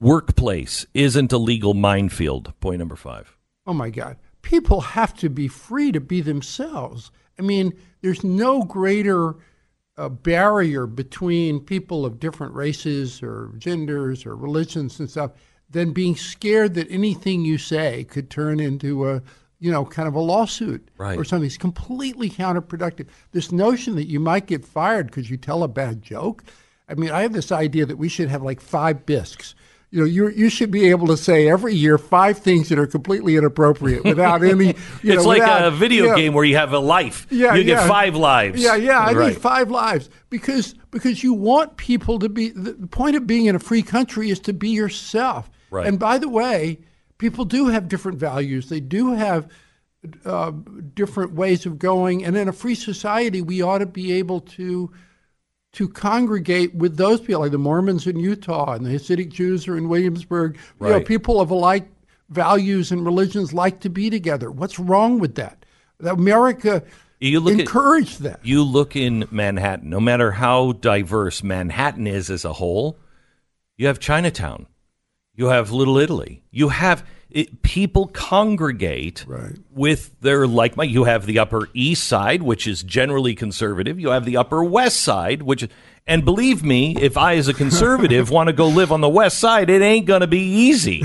[0.00, 2.52] Workplace isn't a legal minefield.
[2.60, 3.36] Point number five.
[3.66, 4.16] Oh my God.
[4.42, 7.10] People have to be free to be themselves.
[7.38, 9.36] I mean, there's no greater
[9.98, 15.32] uh, barrier between people of different races or genders or religions and stuff
[15.68, 19.22] than being scared that anything you say could turn into a
[19.62, 21.18] you know, kind of a lawsuit Right.
[21.18, 21.44] or something.
[21.46, 23.08] It's completely counterproductive.
[23.32, 26.42] This notion that you might get fired because you tell a bad joke.
[26.88, 29.54] I mean, I have this idea that we should have like five bisques.
[29.92, 32.86] You know, you you should be able to say every year five things that are
[32.86, 34.66] completely inappropriate without any.
[35.02, 37.26] You it's know, like without- a video know, game where you have a life.
[37.30, 38.62] yeah, you get five lives.
[38.62, 39.00] Yeah, yeah.
[39.00, 39.28] I right.
[39.28, 42.50] need five lives because because you want people to be.
[42.50, 45.50] The, the point of being in a free country is to be yourself.
[45.70, 45.86] Right.
[45.86, 46.78] And by the way,
[47.18, 48.68] people do have different values.
[48.68, 49.50] They do have
[50.24, 50.52] uh,
[50.94, 52.24] different ways of going.
[52.24, 54.90] And in a free society, we ought to be able to
[55.72, 59.76] to congregate with those people, like the Mormons in Utah and the Hasidic Jews are
[59.76, 60.56] in Williamsburg.
[60.80, 61.88] You know, people of alike
[62.28, 64.50] values and religions like to be together.
[64.50, 65.64] What's wrong with that?
[66.00, 66.82] America
[67.20, 67.66] You look at-
[68.18, 68.40] that.
[68.42, 72.98] You look in Manhattan, no matter how diverse Manhattan is as a whole,
[73.76, 74.66] you have Chinatown,
[75.34, 79.52] you have Little Italy, you have it, people congregate Right.
[79.72, 80.90] with their like mind.
[80.90, 83.98] You have the Upper East Side, which is generally conservative.
[84.00, 85.68] You have the Upper West Side, which,
[86.06, 89.38] and believe me, if I as a conservative want to go live on the West
[89.38, 91.02] Side, it ain't going to be easy.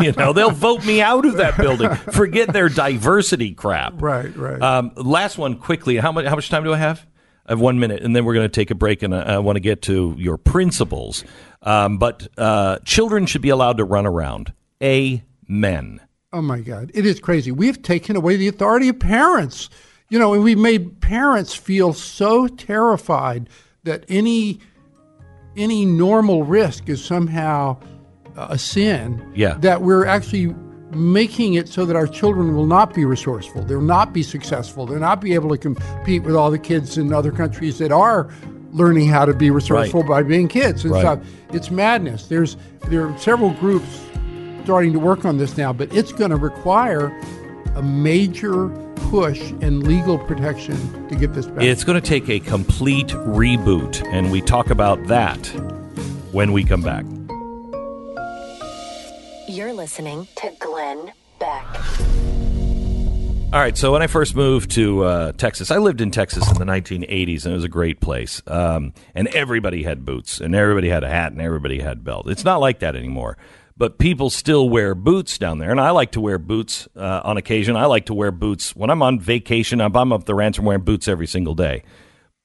[0.00, 1.88] You know, they'll vote me out of that building.
[1.94, 4.02] Forget their diversity crap.
[4.02, 4.60] Right, right.
[4.60, 5.96] Um, last one quickly.
[5.96, 6.26] How much?
[6.26, 7.06] How much time do I have?
[7.46, 9.38] I have one minute, and then we're going to take a break, and I, I
[9.38, 11.24] want to get to your principles.
[11.62, 14.52] Um, but uh, children should be allowed to run around.
[15.50, 16.00] Amen.
[16.32, 17.50] Oh my God, it is crazy.
[17.52, 19.68] We've taken away the authority of parents.
[20.08, 23.48] You know, and we've made parents feel so terrified
[23.84, 24.60] that any
[25.56, 27.78] any normal risk is somehow
[28.36, 29.22] uh, a sin.
[29.34, 29.54] Yeah.
[29.58, 30.54] That we're actually
[30.94, 33.64] making it so that our children will not be resourceful.
[33.64, 34.84] They'll not be successful.
[34.86, 38.28] They'll not be able to compete with all the kids in other countries that are
[38.72, 41.00] learning how to be resourceful by being kids and Right.
[41.00, 41.20] stuff.
[41.52, 42.26] It's madness.
[42.26, 42.56] There's
[42.88, 44.00] there are several groups
[44.62, 47.06] starting to work on this now, but it's going to require
[47.74, 48.68] a major
[49.10, 51.64] push in legal protection to get this back.
[51.64, 55.46] It's going to take a complete reboot, and we talk about that
[56.32, 57.04] when we come back.
[59.48, 61.66] You're listening to Glenn Beck.
[63.52, 63.76] All right.
[63.76, 67.44] So when I first moved to uh, Texas, I lived in Texas in the 1980s,
[67.44, 68.40] and it was a great place.
[68.46, 72.30] Um, and everybody had boots, and everybody had a hat, and everybody had belt.
[72.30, 73.36] It's not like that anymore.
[73.76, 75.70] But people still wear boots down there.
[75.70, 77.76] And I like to wear boots uh, on occasion.
[77.76, 79.80] I like to wear boots when I'm on vacation.
[79.80, 81.82] If I'm up the ranch, I'm wearing boots every single day.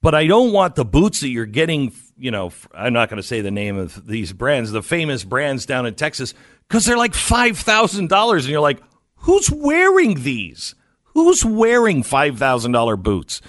[0.02, 3.28] But I don't want the boots that you're getting, you know, I'm not going to
[3.28, 6.34] say the name of these brands, the famous brands down in Texas,
[6.68, 8.34] because they're like $5,000.
[8.34, 8.82] And you're like,
[9.16, 10.76] who's wearing these?
[11.14, 13.42] Who's wearing $5,000 boots?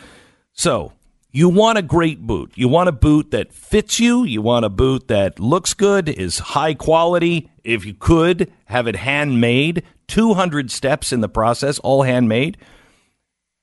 [0.52, 0.92] So
[1.30, 2.52] you want a great boot.
[2.54, 4.24] You want a boot that fits you.
[4.24, 7.50] You want a boot that looks good, is high quality.
[7.64, 12.56] If you could have it handmade, 200 steps in the process, all handmade.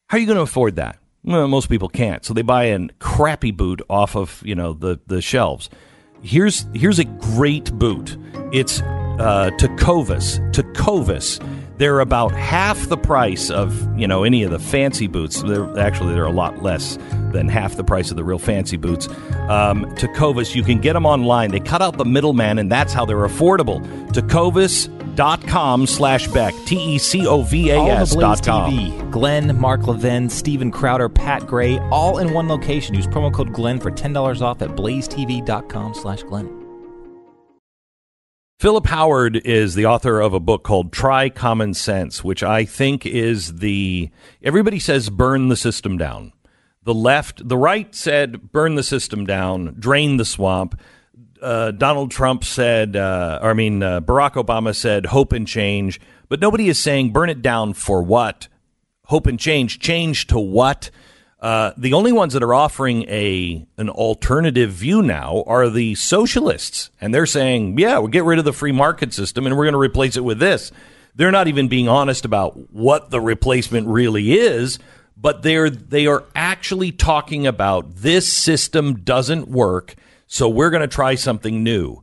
[0.08, 1.00] How are you going to afford that?
[1.24, 2.24] Well, most people can't.
[2.24, 5.72] So they buy a crappy boot off of, you know, the, the shelves.
[6.22, 8.18] Here's here's a great boot.
[8.52, 10.40] It's uh, Tecovas.
[10.54, 11.40] Tecovas.
[11.78, 15.42] They're about half the price of you know any of the fancy boots.
[15.42, 16.98] They're actually they're a lot less
[17.32, 19.08] than half the price of the real fancy boots.
[19.50, 21.52] Um, Tecovas, you can get them online.
[21.52, 23.86] They cut out the middleman, and that's how they're affordable.
[24.14, 26.54] Tecovas.com slash Beck.
[26.66, 28.72] T E C O V A Blaze dot com.
[28.72, 29.12] TV.
[29.12, 32.96] Glenn, Mark Levin, Steven Crowder, Pat Gray, all in one location.
[32.96, 36.65] Use promo code Glenn for $10 off at blazetv.com slash Glenn.
[38.66, 43.06] Philip Howard is the author of a book called Try Common Sense, which I think
[43.06, 44.10] is the.
[44.42, 46.34] Everybody says burn the system down.
[46.82, 50.82] The left, the right said burn the system down, drain the swamp.
[51.40, 56.02] Uh, Donald Trump said, uh, or I mean, uh, Barack Obama said hope and change.
[56.28, 58.48] But nobody is saying burn it down for what?
[59.04, 59.78] Hope and change.
[59.78, 60.90] Change to what?
[61.46, 66.90] Uh, the only ones that are offering a an alternative view now are the socialists,
[67.00, 69.74] and they're saying, "Yeah, we'll get rid of the free market system, and we're going
[69.74, 70.72] to replace it with this."
[71.14, 74.80] They're not even being honest about what the replacement really is,
[75.16, 79.94] but they're they are actually talking about this system doesn't work,
[80.26, 82.02] so we're going to try something new.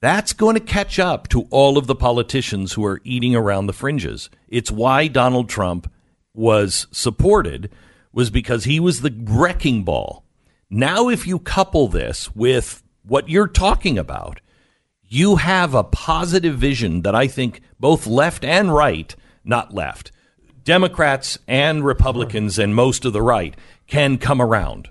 [0.00, 3.72] That's going to catch up to all of the politicians who are eating around the
[3.72, 4.30] fringes.
[4.46, 5.90] It's why Donald Trump
[6.32, 7.72] was supported
[8.16, 10.24] was because he was the wrecking ball.
[10.70, 14.40] Now, if you couple this with what you're talking about,
[15.02, 19.14] you have a positive vision that I think both left and right,
[19.44, 20.12] not left,
[20.64, 23.54] Democrats and Republicans and most of the right
[23.86, 24.88] can come around.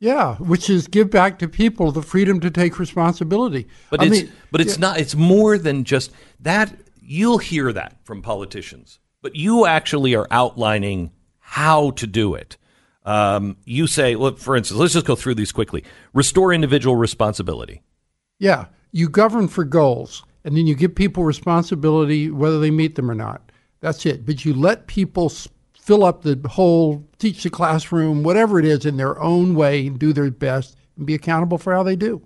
[0.00, 3.68] Yeah, which is give back to people the freedom to take responsibility.
[3.90, 7.96] But I it's mean, but it's not it's more than just that you'll hear that
[8.04, 8.98] from politicians.
[9.22, 11.12] But you actually are outlining
[11.54, 12.56] how to do it.
[13.04, 15.84] Um, you say, look, for instance, let's just go through these quickly.
[16.12, 17.80] Restore individual responsibility.
[18.40, 23.08] Yeah, you govern for goals, and then you give people responsibility whether they meet them
[23.08, 23.52] or not.
[23.78, 24.26] That's it.
[24.26, 25.30] But you let people
[25.78, 29.96] fill up the whole, teach the classroom, whatever it is, in their own way and
[29.96, 32.20] do their best and be accountable for how they do.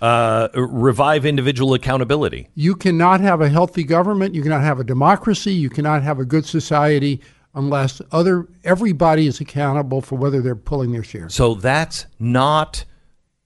[0.00, 2.48] Uh, revive individual accountability.
[2.54, 4.34] You cannot have a healthy government.
[4.34, 5.52] You cannot have a democracy.
[5.52, 7.20] You cannot have a good society
[7.54, 11.28] unless other everybody is accountable for whether they're pulling their share.
[11.28, 12.84] So that's not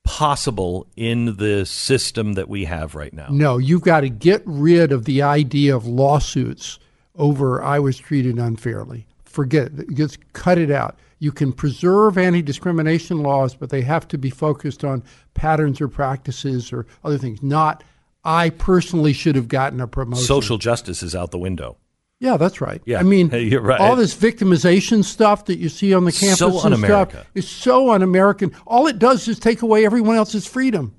[0.05, 3.27] possible in the system that we have right now.
[3.31, 6.79] No, you've got to get rid of the idea of lawsuits
[7.17, 9.07] over I was treated unfairly.
[9.25, 9.95] Forget it.
[9.95, 10.99] Just cut it out.
[11.19, 15.03] You can preserve anti discrimination laws, but they have to be focused on
[15.35, 17.83] patterns or practices or other things, not
[18.25, 20.25] I personally should have gotten a promotion.
[20.25, 21.77] Social justice is out the window.
[22.19, 22.81] Yeah, that's right.
[22.87, 23.81] Yeah, I mean, you're right.
[23.81, 27.91] all this victimization stuff that you see on the campus So and stuff is so
[27.93, 28.55] un-American.
[28.67, 30.95] All it does is take away everyone else's freedom.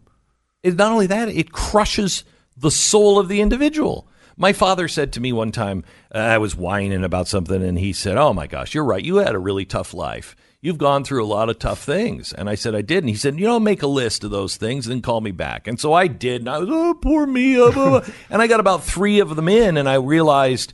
[0.64, 2.24] It, not only that, it crushes
[2.56, 4.08] the soul of the individual.
[4.40, 5.84] My father said to me one time,
[6.14, 9.04] uh, I was whining about something, and he said, Oh my gosh, you're right.
[9.04, 10.36] You had a really tough life.
[10.62, 12.34] You've gone through a lot of tough things.
[12.34, 13.00] And I said, I did.
[13.00, 15.32] And he said, You know, make a list of those things and then call me
[15.32, 15.68] back.
[15.68, 16.42] And so I did.
[16.42, 17.60] And I was, Oh, poor me.
[17.60, 20.74] uh, blah, blah." and I got about three of them in, and I realized,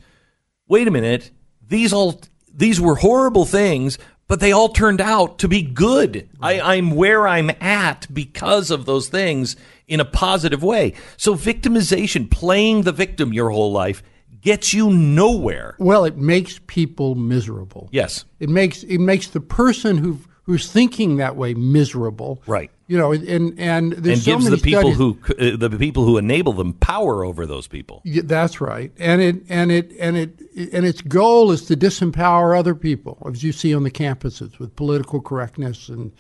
[0.68, 1.32] wait a minute,
[1.68, 2.22] these all
[2.54, 6.30] these were horrible things, but they all turned out to be good.
[6.42, 9.56] I, I'm where I'm at because of those things
[9.88, 10.94] in a positive way.
[11.18, 14.04] So victimization, playing the victim your whole life,
[14.42, 15.76] gets you nowhere.
[15.80, 17.90] Well, it makes people miserable.
[17.92, 18.26] Yes.
[18.40, 22.42] It makes it makes the person who who's thinking that way miserable.
[22.46, 22.70] Right.
[22.94, 25.18] You know, and and there's and so gives many the people studies- who
[25.54, 28.02] uh, the people who enable them power over those people.
[28.06, 28.92] Yeah, that's right.
[29.00, 30.40] And it and it and it
[30.74, 34.76] and its goal is to disempower other people, as you see on the campuses with
[34.76, 36.12] political correctness and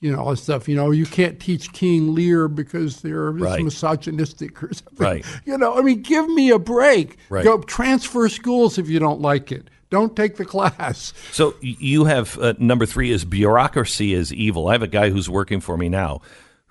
[0.00, 0.68] you know all this stuff.
[0.68, 3.64] You know, you can't teach King Lear because they're Right.
[3.64, 4.98] misogynistic or something.
[5.04, 5.24] Right.
[5.46, 7.16] You know, I mean, give me a break.
[7.28, 7.42] Right.
[7.44, 9.68] Go transfer schools if you don't like it.
[9.90, 11.12] Don't take the class.
[11.32, 14.68] So you have uh, number three is bureaucracy is evil.
[14.68, 16.20] I have a guy who's working for me now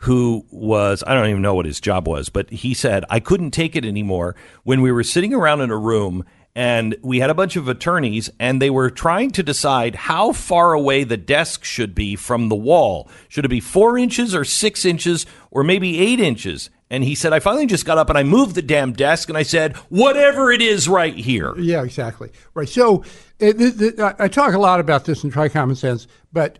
[0.03, 3.51] who was, I don't even know what his job was, but he said, I couldn't
[3.51, 4.33] take it anymore
[4.63, 6.23] when we were sitting around in a room
[6.55, 10.71] and we had a bunch of attorneys and they were trying to decide how far
[10.71, 13.09] away the desk should be from the wall.
[13.27, 16.69] Should it be four inches or six inches or maybe eight inches?
[16.89, 19.37] And he said, I finally just got up and I moved the damn desk and
[19.37, 21.55] I said, whatever it is right here.
[21.57, 22.31] Yeah, exactly.
[22.55, 22.67] Right.
[22.67, 23.03] So
[23.37, 26.59] it, it, it, I talk a lot about this and try common sense, but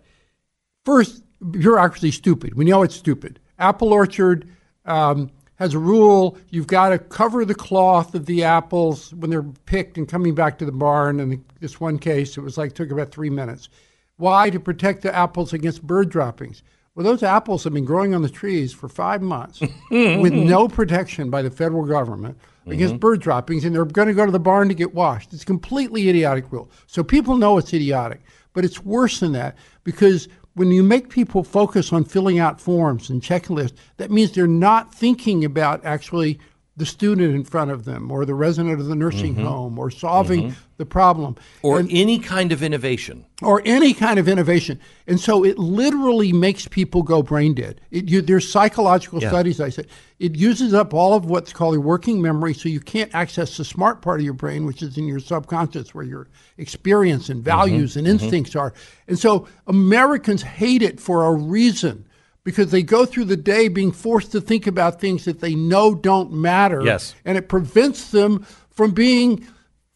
[0.86, 2.54] first, bureaucracy is stupid.
[2.54, 3.40] We know it's stupid.
[3.58, 4.48] Apple Orchard
[4.86, 9.44] um, has a rule: you've got to cover the cloth of the apples when they're
[9.44, 11.20] picked and coming back to the barn.
[11.20, 13.70] And this one case, it was like took about three minutes.
[14.18, 14.50] Why?
[14.50, 16.62] To protect the apples against bird droppings.
[17.00, 21.30] Well, those apples have been growing on the trees for five months with no protection
[21.30, 23.00] by the federal government against mm-hmm.
[23.00, 25.32] bird droppings, and they're going to go to the barn to get washed.
[25.32, 26.70] It's a completely idiotic rule.
[26.88, 28.20] So people know it's idiotic,
[28.52, 29.56] but it's worse than that
[29.86, 34.46] because when you make people focus on filling out forms and checklists, that means they're
[34.46, 36.38] not thinking about actually
[36.80, 39.46] the student in front of them or the resident of the nursing mm-hmm.
[39.46, 40.60] home or solving mm-hmm.
[40.78, 45.44] the problem or and, any kind of innovation or any kind of innovation and so
[45.44, 49.28] it literally makes people go brain dead it, you, there's psychological yeah.
[49.28, 49.86] studies i said
[50.20, 53.66] it uses up all of what's called your working memory so you can't access the
[53.66, 57.92] smart part of your brain which is in your subconscious where your experience and values
[57.92, 58.00] mm-hmm.
[58.00, 58.24] and mm-hmm.
[58.24, 58.74] instincts are
[59.10, 62.06] and so americans hate it for a reason
[62.44, 65.94] because they go through the day being forced to think about things that they know
[65.94, 66.82] don't matter.
[66.84, 67.16] Yes.
[67.26, 69.46] And it prevents them from being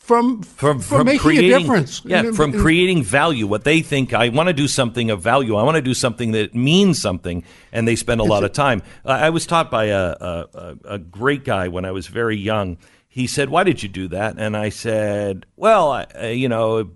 [0.04, 2.02] from from, from, from making creating, a difference.
[2.04, 3.48] Yeah, from creating value.
[3.48, 5.56] What they think, I want to do something of value.
[5.56, 8.82] I want to do something that means something, and they spend a lot of time.
[9.06, 12.78] Uh, I was taught by a, a, a great guy when I was very young.
[13.08, 16.92] He said, "Why did you do that?" And I said, "Well, I, you know,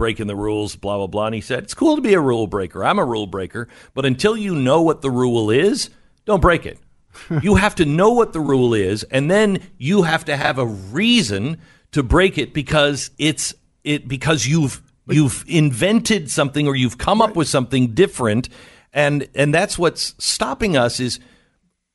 [0.00, 1.26] breaking the rules, blah, blah, blah.
[1.26, 2.84] And he said, It's cool to be a rule breaker.
[2.84, 3.68] I'm a rule breaker.
[3.94, 5.90] But until you know what the rule is,
[6.24, 6.78] don't break it.
[7.42, 10.66] you have to know what the rule is, and then you have to have a
[10.66, 11.60] reason
[11.92, 13.54] to break it because it's
[13.84, 18.48] it because you've you've invented something or you've come up with something different
[18.92, 21.18] and and that's what's stopping us is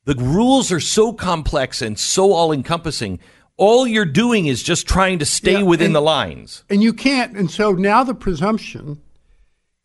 [0.04, 3.20] the rules are so complex and so all encompassing
[3.58, 6.64] all you're doing is just trying to stay yeah, within and, the lines.
[6.70, 7.36] And you can't.
[7.38, 9.02] And so now the presumption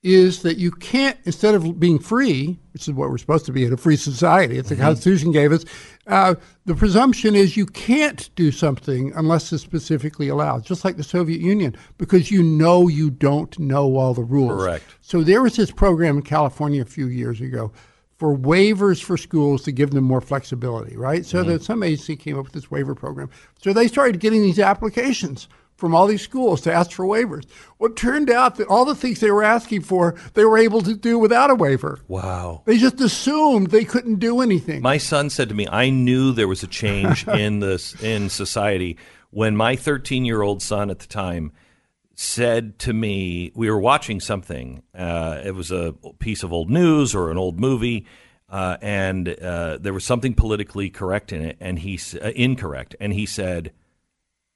[0.03, 3.65] is that you can't, instead of being free, which is what we're supposed to be
[3.65, 4.85] in a free society, it's the mm-hmm.
[4.85, 5.65] Constitution gave us,
[6.07, 6.35] uh,
[6.65, 11.41] the presumption is you can't do something unless it's specifically allowed, just like the Soviet
[11.41, 14.63] Union, because you know you don't know all the rules.
[14.63, 14.85] Correct.
[15.03, 17.71] So there was this program in California a few years ago
[18.21, 21.25] for waivers for schools to give them more flexibility, right?
[21.25, 21.53] So mm-hmm.
[21.53, 23.31] that some agency came up with this waiver program.
[23.63, 27.47] So they started getting these applications from all these schools to ask for waivers.
[27.79, 30.83] Well, it turned out that all the things they were asking for, they were able
[30.83, 31.99] to do without a waiver.
[32.09, 32.61] Wow.
[32.67, 34.83] They just assumed they couldn't do anything.
[34.83, 38.99] My son said to me, I knew there was a change in this in society
[39.31, 41.53] when my 13 year old son at the time
[42.21, 44.83] said to me, we were watching something.
[44.95, 48.05] Uh, it was a piece of old news or an old movie,
[48.51, 53.15] uh, and uh, there was something politically correct in it, and he uh, incorrect, and
[53.15, 53.73] he said,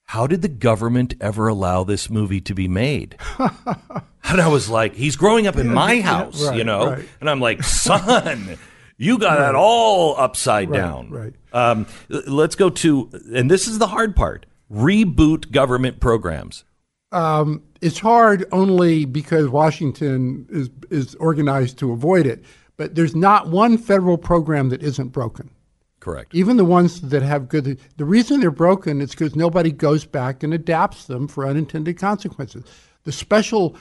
[0.04, 4.94] "How did the government ever allow this movie to be made?" and I was like,
[4.94, 7.08] "He's growing up in my house, yeah, right, you know," right.
[7.20, 8.58] and I'm like, "Son."
[8.96, 9.46] You got right.
[9.46, 11.10] that all upside down.
[11.10, 11.34] Right.
[11.52, 16.62] Um, let's go to, and this is the hard part reboot government programs.
[17.14, 22.44] Um, it's hard only because Washington is is organized to avoid it.
[22.76, 25.48] But there's not one federal program that isn't broken.
[26.00, 26.34] Correct.
[26.34, 27.78] Even the ones that have good.
[27.96, 32.64] The reason they're broken is because nobody goes back and adapts them for unintended consequences.
[33.04, 33.76] The special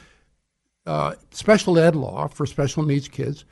[0.85, 3.45] uh, special ed law for special needs kids.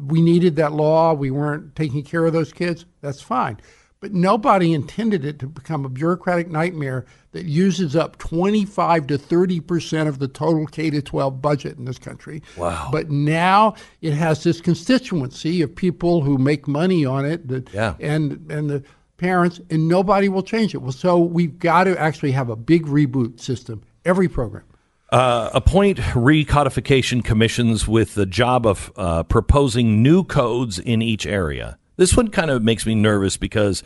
[0.00, 1.12] We needed that law.
[1.12, 2.84] We weren't taking care of those kids.
[3.00, 3.58] That's fine.
[4.00, 9.60] But nobody intended it to become a bureaucratic nightmare that uses up 25 to 30
[9.60, 12.42] percent of the total K to 12 budget in this country.
[12.56, 12.88] Wow.
[12.90, 17.94] But now it has this constituency of people who make money on it that, yeah.
[18.00, 18.82] and, and the
[19.18, 20.78] parents, and nobody will change it.
[20.78, 24.64] Well, so we've got to actually have a big reboot system, every program.
[25.10, 31.76] Uh, appoint recodification commissions with the job of uh, proposing new codes in each area.
[32.00, 33.82] This one kind of makes me nervous because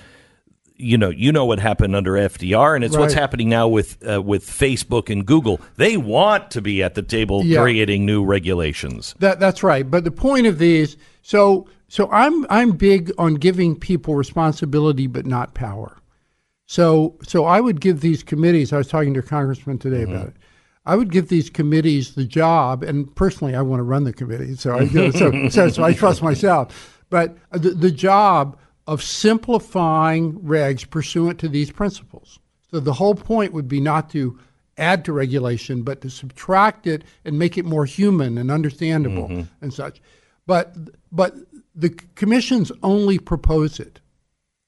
[0.77, 3.01] you know you know what happened under FDR, and it's right.
[3.01, 5.61] what's happening now with uh, with Facebook and Google.
[5.79, 7.61] They want to be at the table yeah.
[7.61, 9.17] creating new regulations.
[9.19, 9.91] That that's right.
[9.91, 15.27] But the point of these, so so I'm I'm big on giving people responsibility, but
[15.27, 15.99] not power.
[16.67, 18.73] So so I would give these committees.
[18.73, 20.15] I was talking to a congressman today mm-hmm.
[20.15, 20.37] about it.
[20.87, 24.55] I would give these committees the job, and personally, I want to run the committee.
[24.55, 28.59] So I so, so so I trust myself but the, the job
[28.89, 32.41] of simplifying regs pursuant to these principles.
[32.73, 34.37] So the whole point would be not to
[34.79, 39.43] add to regulation, but to subtract it and make it more human and understandable Mm-hmm.
[39.65, 40.03] and such.
[40.49, 40.75] But
[41.13, 41.37] but
[41.73, 44.01] the commissions only propose it.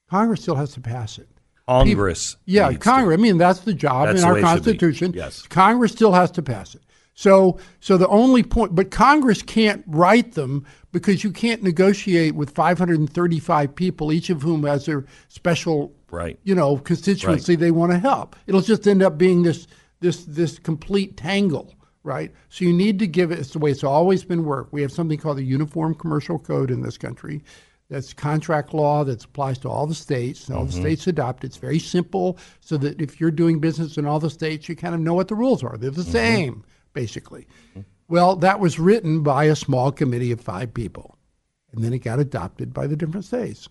[0.09, 1.27] Congress still has to pass it.
[1.67, 2.37] Congress.
[2.45, 2.89] Yeah, needs to.
[2.89, 3.19] Congress.
[3.19, 4.53] I mean, that's the job That's in our way it should be.
[4.55, 5.11] Constitution.
[5.13, 5.41] Yes.
[5.47, 6.81] Congress still has to pass it.
[7.17, 12.51] So, so the only point, but Congress can't write them because you can't negotiate with
[12.51, 16.37] 535 people, each of whom has their special, Right.
[16.43, 18.35] you know, constituency they want to help.
[18.45, 19.65] It'll just end up being this,
[19.99, 21.73] this, this complete tangle,
[22.03, 22.31] right?
[22.49, 23.39] So you need to give it.
[23.39, 24.71] It's the way it's always been worked.
[24.71, 27.41] We have something called the Uniform Commercial Code in this country.
[27.89, 30.49] That's contract law that applies to all the states.
[30.49, 30.81] and All the mm-hmm.
[30.81, 31.47] states adopt it.
[31.47, 34.93] It's very simple, so that if you're doing business in all the states, you kind
[34.93, 35.77] of know what the rules are.
[35.77, 36.11] They're the mm-hmm.
[36.11, 37.47] same, basically.
[38.07, 41.17] Well, that was written by a small committee of five people,
[41.71, 43.67] and then it got adopted by the different states.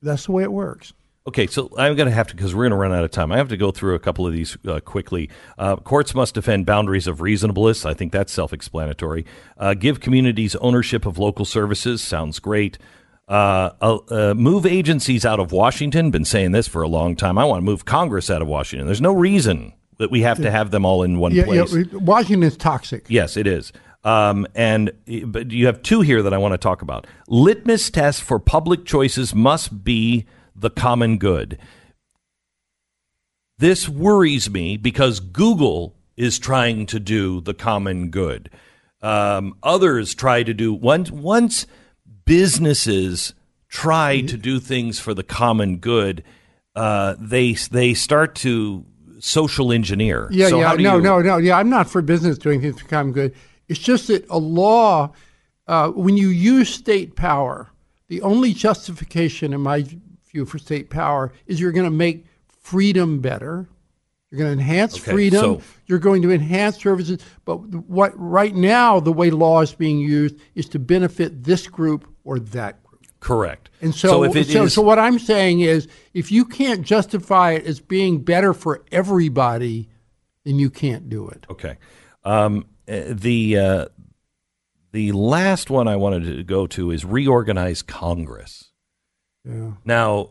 [0.00, 0.92] That's the way it works.
[1.26, 3.32] Okay, so I'm going to have to, because we're going to run out of time,
[3.32, 5.28] I have to go through a couple of these uh, quickly.
[5.58, 7.84] Uh, courts must defend boundaries of reasonableness.
[7.84, 9.26] I think that's self explanatory.
[9.58, 12.00] Uh, give communities ownership of local services.
[12.00, 12.78] Sounds great.
[13.28, 16.10] Uh, uh, uh, move agencies out of Washington.
[16.10, 17.36] Been saying this for a long time.
[17.36, 18.86] I want to move Congress out of Washington.
[18.86, 21.72] There's no reason that we have to have them all in one Yeah, place.
[21.74, 23.06] yeah, is toxic.
[23.08, 23.72] Yes, it is.
[24.04, 24.92] Um, and
[25.26, 27.06] but you have two here that I want to talk about.
[27.26, 31.58] Litmus test for public choices must be the common good.
[33.58, 38.50] This worries me because Google is trying to do the common good.
[39.02, 41.66] Um, others try to do once once
[42.24, 43.34] businesses
[43.68, 46.22] try to do things for the common good.
[46.74, 48.84] Uh, they they start to
[49.20, 50.28] social engineer.
[50.30, 50.68] Yeah, So yeah.
[50.68, 51.36] how do No, you- no, no.
[51.38, 53.34] Yeah, I'm not for business doing things for common good.
[53.68, 55.12] It's just that a law,
[55.66, 57.68] uh, when you use state power,
[58.08, 59.84] the only justification, in my
[60.32, 62.24] view, for state power is you're going to make
[62.62, 63.68] freedom better.
[64.30, 65.40] You're going to enhance Okay, freedom.
[65.40, 67.18] so- you're going to enhance services.
[67.44, 67.56] But
[67.88, 72.38] what right now, the way law is being used is to benefit this group or
[72.38, 72.87] that group.
[73.20, 73.68] Correct.
[73.80, 77.66] And so, it so, is- so what I'm saying is, if you can't justify it
[77.66, 79.88] as being better for everybody,
[80.44, 81.46] then you can't do it.
[81.50, 81.76] Okay.
[82.24, 83.86] Um, uh, the uh,
[84.92, 88.70] the last one I wanted to go to is reorganize Congress.
[89.44, 89.72] Yeah.
[89.84, 90.30] Now,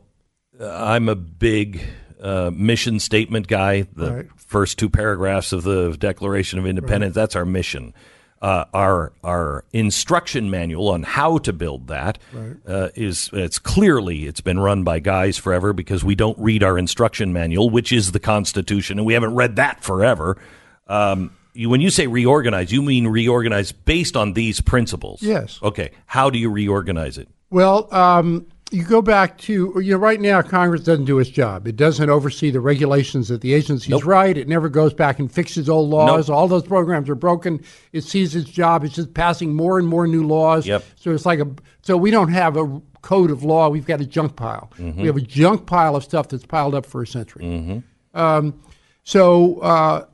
[0.59, 1.81] uh, I'm a big
[2.22, 3.84] uh, mission statement guy.
[3.93, 4.27] The Right.
[4.38, 7.93] first two paragraphs of the Declaration of Independence, that's our mission.
[8.39, 12.19] Uh, our our instruction manual on how to build that
[12.68, 16.77] uh, is it's clearly it's been run by guys forever because we don't read our
[16.77, 20.38] instruction manual, which is the Constitution, and we haven't read that forever.
[20.85, 25.23] Um, you, when you say reorganize, you mean reorganize based on these principles?
[25.23, 25.59] Yes.
[25.64, 25.89] Okay.
[26.05, 27.27] How do you reorganize it?
[27.49, 31.68] Well, um, you go back to you know right now Congress doesn't do its job.
[31.68, 34.06] It doesn't oversee the regulations that the agencies Nope.
[34.06, 34.38] write.
[34.38, 36.27] It never goes back and fixes old laws.
[36.27, 36.38] Nope.
[36.38, 37.64] All those programs are broken.
[37.94, 38.84] It sees its job.
[38.84, 40.68] It's just passing more and more new laws.
[40.68, 40.84] Yep.
[40.95, 41.48] So it's like a
[41.81, 43.69] so we don't have a code of law.
[43.69, 44.72] We've got a junk pile.
[44.77, 45.02] Mm-hmm.
[45.02, 47.84] We have a junk pile of stuff that's piled up for a century.
[48.14, 48.60] Um,
[49.03, 49.60] so.
[49.60, 50.06] Uh,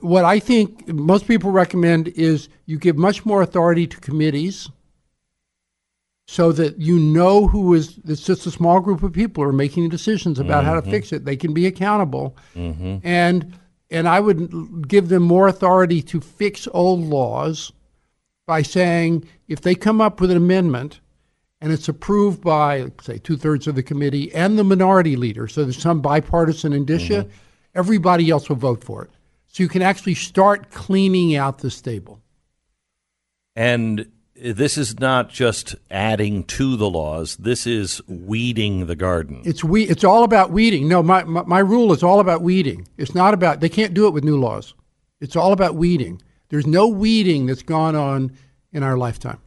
[0.00, 4.68] what I think most people recommend is you give much more authority to committees
[6.30, 9.52] so that you know who is it's just a small group of people who are
[9.52, 10.90] making decisions about how to mm-hmm.
[10.90, 11.24] fix it.
[11.24, 12.36] They can be accountable.
[12.54, 12.98] Mm-hmm.
[13.02, 13.58] And
[13.90, 17.72] and i would give them more authority to fix old laws
[18.46, 21.00] by saying if they come up with an amendment
[21.62, 25.80] and it's approved by say two-thirds of the committee and the minority leader so there's
[25.80, 27.30] some bipartisan indicia mm-hmm.
[27.74, 29.10] everybody else will vote for it.
[29.46, 32.20] So you can actually start cleaning out the stable.
[33.56, 34.06] And
[34.40, 37.36] this is not just adding to the laws.
[37.36, 39.42] This is weeding the garden.
[39.44, 39.84] It's we.
[39.84, 40.88] It's all about weeding.
[40.88, 42.86] No, my, my my rule is all about weeding.
[42.96, 43.60] It's not about.
[43.60, 44.74] They can't do it with new laws.
[45.20, 46.22] It's all about weeding.
[46.48, 48.32] There's no weeding that's gone on
[48.72, 49.40] in our lifetime.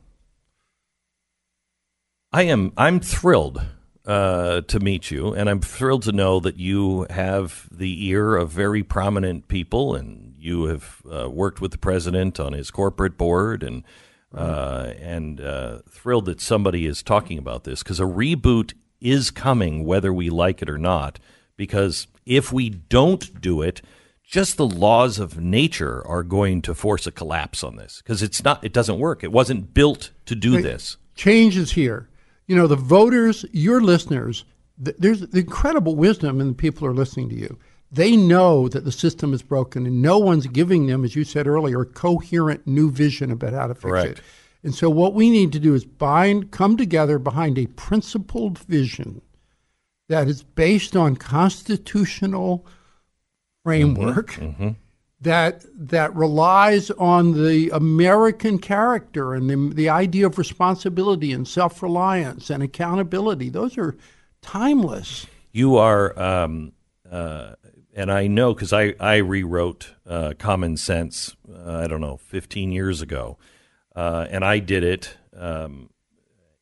[2.31, 2.71] I am.
[2.77, 3.61] I'm thrilled
[4.05, 8.49] uh, to meet you, and I'm thrilled to know that you have the ear of
[8.49, 13.63] very prominent people, and you have uh, worked with the president on his corporate board,
[13.63, 13.83] and
[14.33, 19.83] uh, and uh, thrilled that somebody is talking about this because a reboot is coming,
[19.85, 21.19] whether we like it or not.
[21.57, 23.81] Because if we don't do it,
[24.23, 28.43] just the laws of nature are going to force a collapse on this because it's
[28.43, 28.63] not.
[28.63, 29.23] It doesn't work.
[29.23, 30.97] It wasn't built to do this.
[31.15, 32.07] Change is here.
[32.47, 34.45] You know, the voters, your listeners.
[34.83, 37.59] th- There's incredible wisdom in the people who are listening to you.
[37.91, 41.45] They know that the system is broken, and no one's giving them, as you said
[41.45, 44.19] earlier, a coherent new vision about how to fix Correct.
[44.19, 44.25] it.
[44.63, 49.21] And so, what we need to do is bind, come together behind a principled vision
[50.07, 52.65] that is based on constitutional
[53.63, 54.69] framework Mm-hmm.
[55.21, 61.81] that that relies on the American character and the, the idea of responsibility and self
[61.83, 63.49] reliance and accountability.
[63.49, 63.95] Those are
[64.41, 65.27] timeless.
[65.51, 66.71] You are, um,
[67.09, 67.53] uh,
[67.93, 72.71] and I know because I, I rewrote uh, Common Sense, uh, I don't know, 15
[72.71, 73.37] years ago.
[73.95, 75.89] Uh, and I did it um,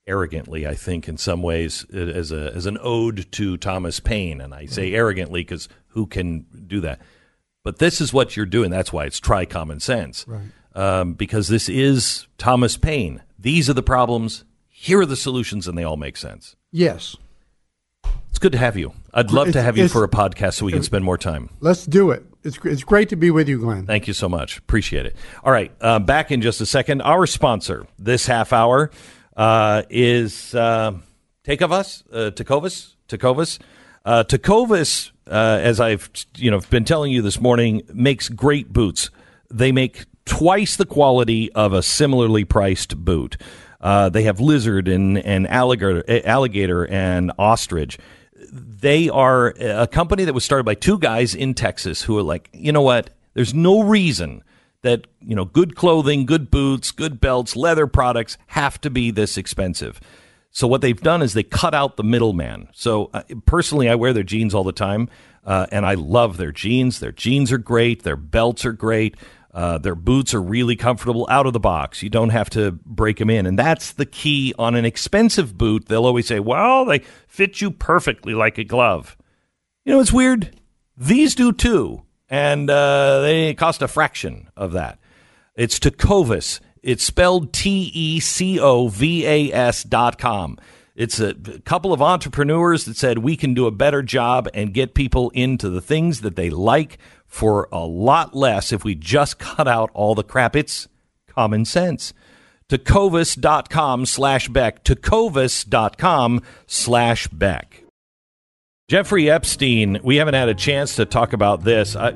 [0.08, 4.42] arrogantly, I think, in some ways, as, a, as an ode to Thomas Paine.
[4.42, 7.00] And I say arrogantly because who can do that?
[7.64, 8.72] But this is what you're doing.
[8.72, 10.26] That's why it's try common sense.
[10.28, 10.42] Right.
[10.74, 13.22] Um, because this is Thomas Paine.
[13.38, 14.46] These are the problems.
[14.68, 16.56] Here are the solutions, and they all make sense.
[16.72, 17.16] Yes.
[18.30, 18.94] It's good to have you.
[19.14, 21.49] I'd love to have you for a podcast so we can spend more time.
[21.60, 22.23] Let's do it.
[22.44, 23.86] It's, it's great to be with you, Glenn.
[23.86, 24.57] Thank you so much.
[24.57, 25.15] Appreciate it.
[25.44, 27.02] All right, uh, back in just a second.
[27.02, 28.91] Our sponsor this half hour
[29.36, 30.94] uh, is uh,
[31.44, 32.31] Tecovas, uh.
[34.06, 34.23] Uh,
[35.31, 39.10] uh, as I've you know been telling you this morning, makes great boots.
[39.52, 43.38] They make twice the quality of a similarly priced boot.
[43.82, 47.98] Uh, they have lizard and, and alligator, alligator and ostrich
[48.52, 52.50] they are a company that was started by two guys in Texas who are like,
[52.54, 53.10] you know what?
[53.34, 54.44] There's no reason
[54.82, 59.38] that you know good clothing, good boots, good belts, leather products have to be this
[59.38, 60.00] expensive.
[60.52, 62.70] So what they've done is they cut out the middleman.
[62.74, 65.10] So uh, personally, I wear their jeans all the time,
[65.46, 67.00] uh, and I love their jeans.
[67.00, 68.04] Their jeans are great.
[68.04, 69.16] Their belts are great.
[69.60, 72.02] Uh, their boots are really comfortable out of the box.
[72.02, 73.45] You don't have to break them in.
[73.45, 75.88] And that's the key on an expensive boot.
[75.88, 79.18] They'll always say, well, they fit you perfectly like a glove.
[79.84, 80.57] You know, it's weird.
[80.95, 82.03] These do too.
[82.30, 84.98] And uh, they cost a fraction of that.
[85.57, 86.61] It's Tecovas.
[86.81, 90.57] It's spelled T E C O V A S dot com.
[90.95, 91.34] It's a
[91.65, 95.69] couple of entrepreneurs that said we can do a better job and get people into
[95.69, 96.98] the things that they like
[97.30, 100.56] for a lot less if we just cut out all the crap.
[100.56, 100.90] It's
[101.28, 102.14] common sense.
[102.68, 104.84] Tecovas.com slash Beck.
[104.84, 107.84] Tecovas.com slash Beck.
[108.90, 111.96] Jeffrey Epstein, we haven't had a chance to talk about this.
[111.96, 112.14] I,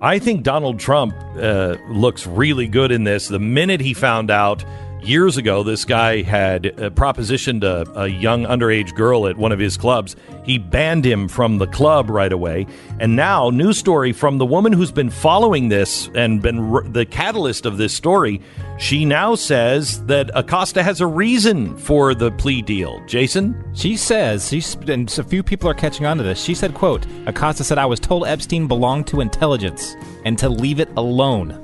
[0.00, 3.28] I think Donald Trump uh, looks really good in this.
[3.28, 4.64] The minute he found out
[5.06, 9.58] years ago this guy had uh, propositioned a, a young underage girl at one of
[9.58, 12.66] his clubs, he banned him from the club right away.
[13.00, 17.04] And now, news story from the woman who's been following this and been r- the
[17.04, 18.40] catalyst of this story.
[18.78, 23.04] She now says that Acosta has a reason for the plea deal.
[23.06, 23.62] Jason?
[23.74, 26.42] She says, she's, and a few people are catching on to this.
[26.42, 30.80] She said, quote, Acosta said, I was told Epstein belonged to intelligence and to leave
[30.80, 31.62] it alone.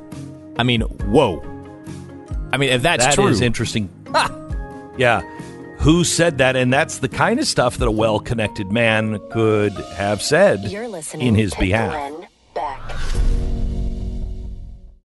[0.59, 1.52] I mean, whoa.
[2.53, 3.29] I mean, if that's That true.
[3.29, 3.89] is interesting.
[4.99, 5.23] Yeah.
[5.79, 6.55] Who said that?
[6.55, 10.87] And that's the kind of stuff that a well connected man could have said You're
[10.89, 11.93] listening in his to behalf.
[11.93, 12.79] Glenn Beck.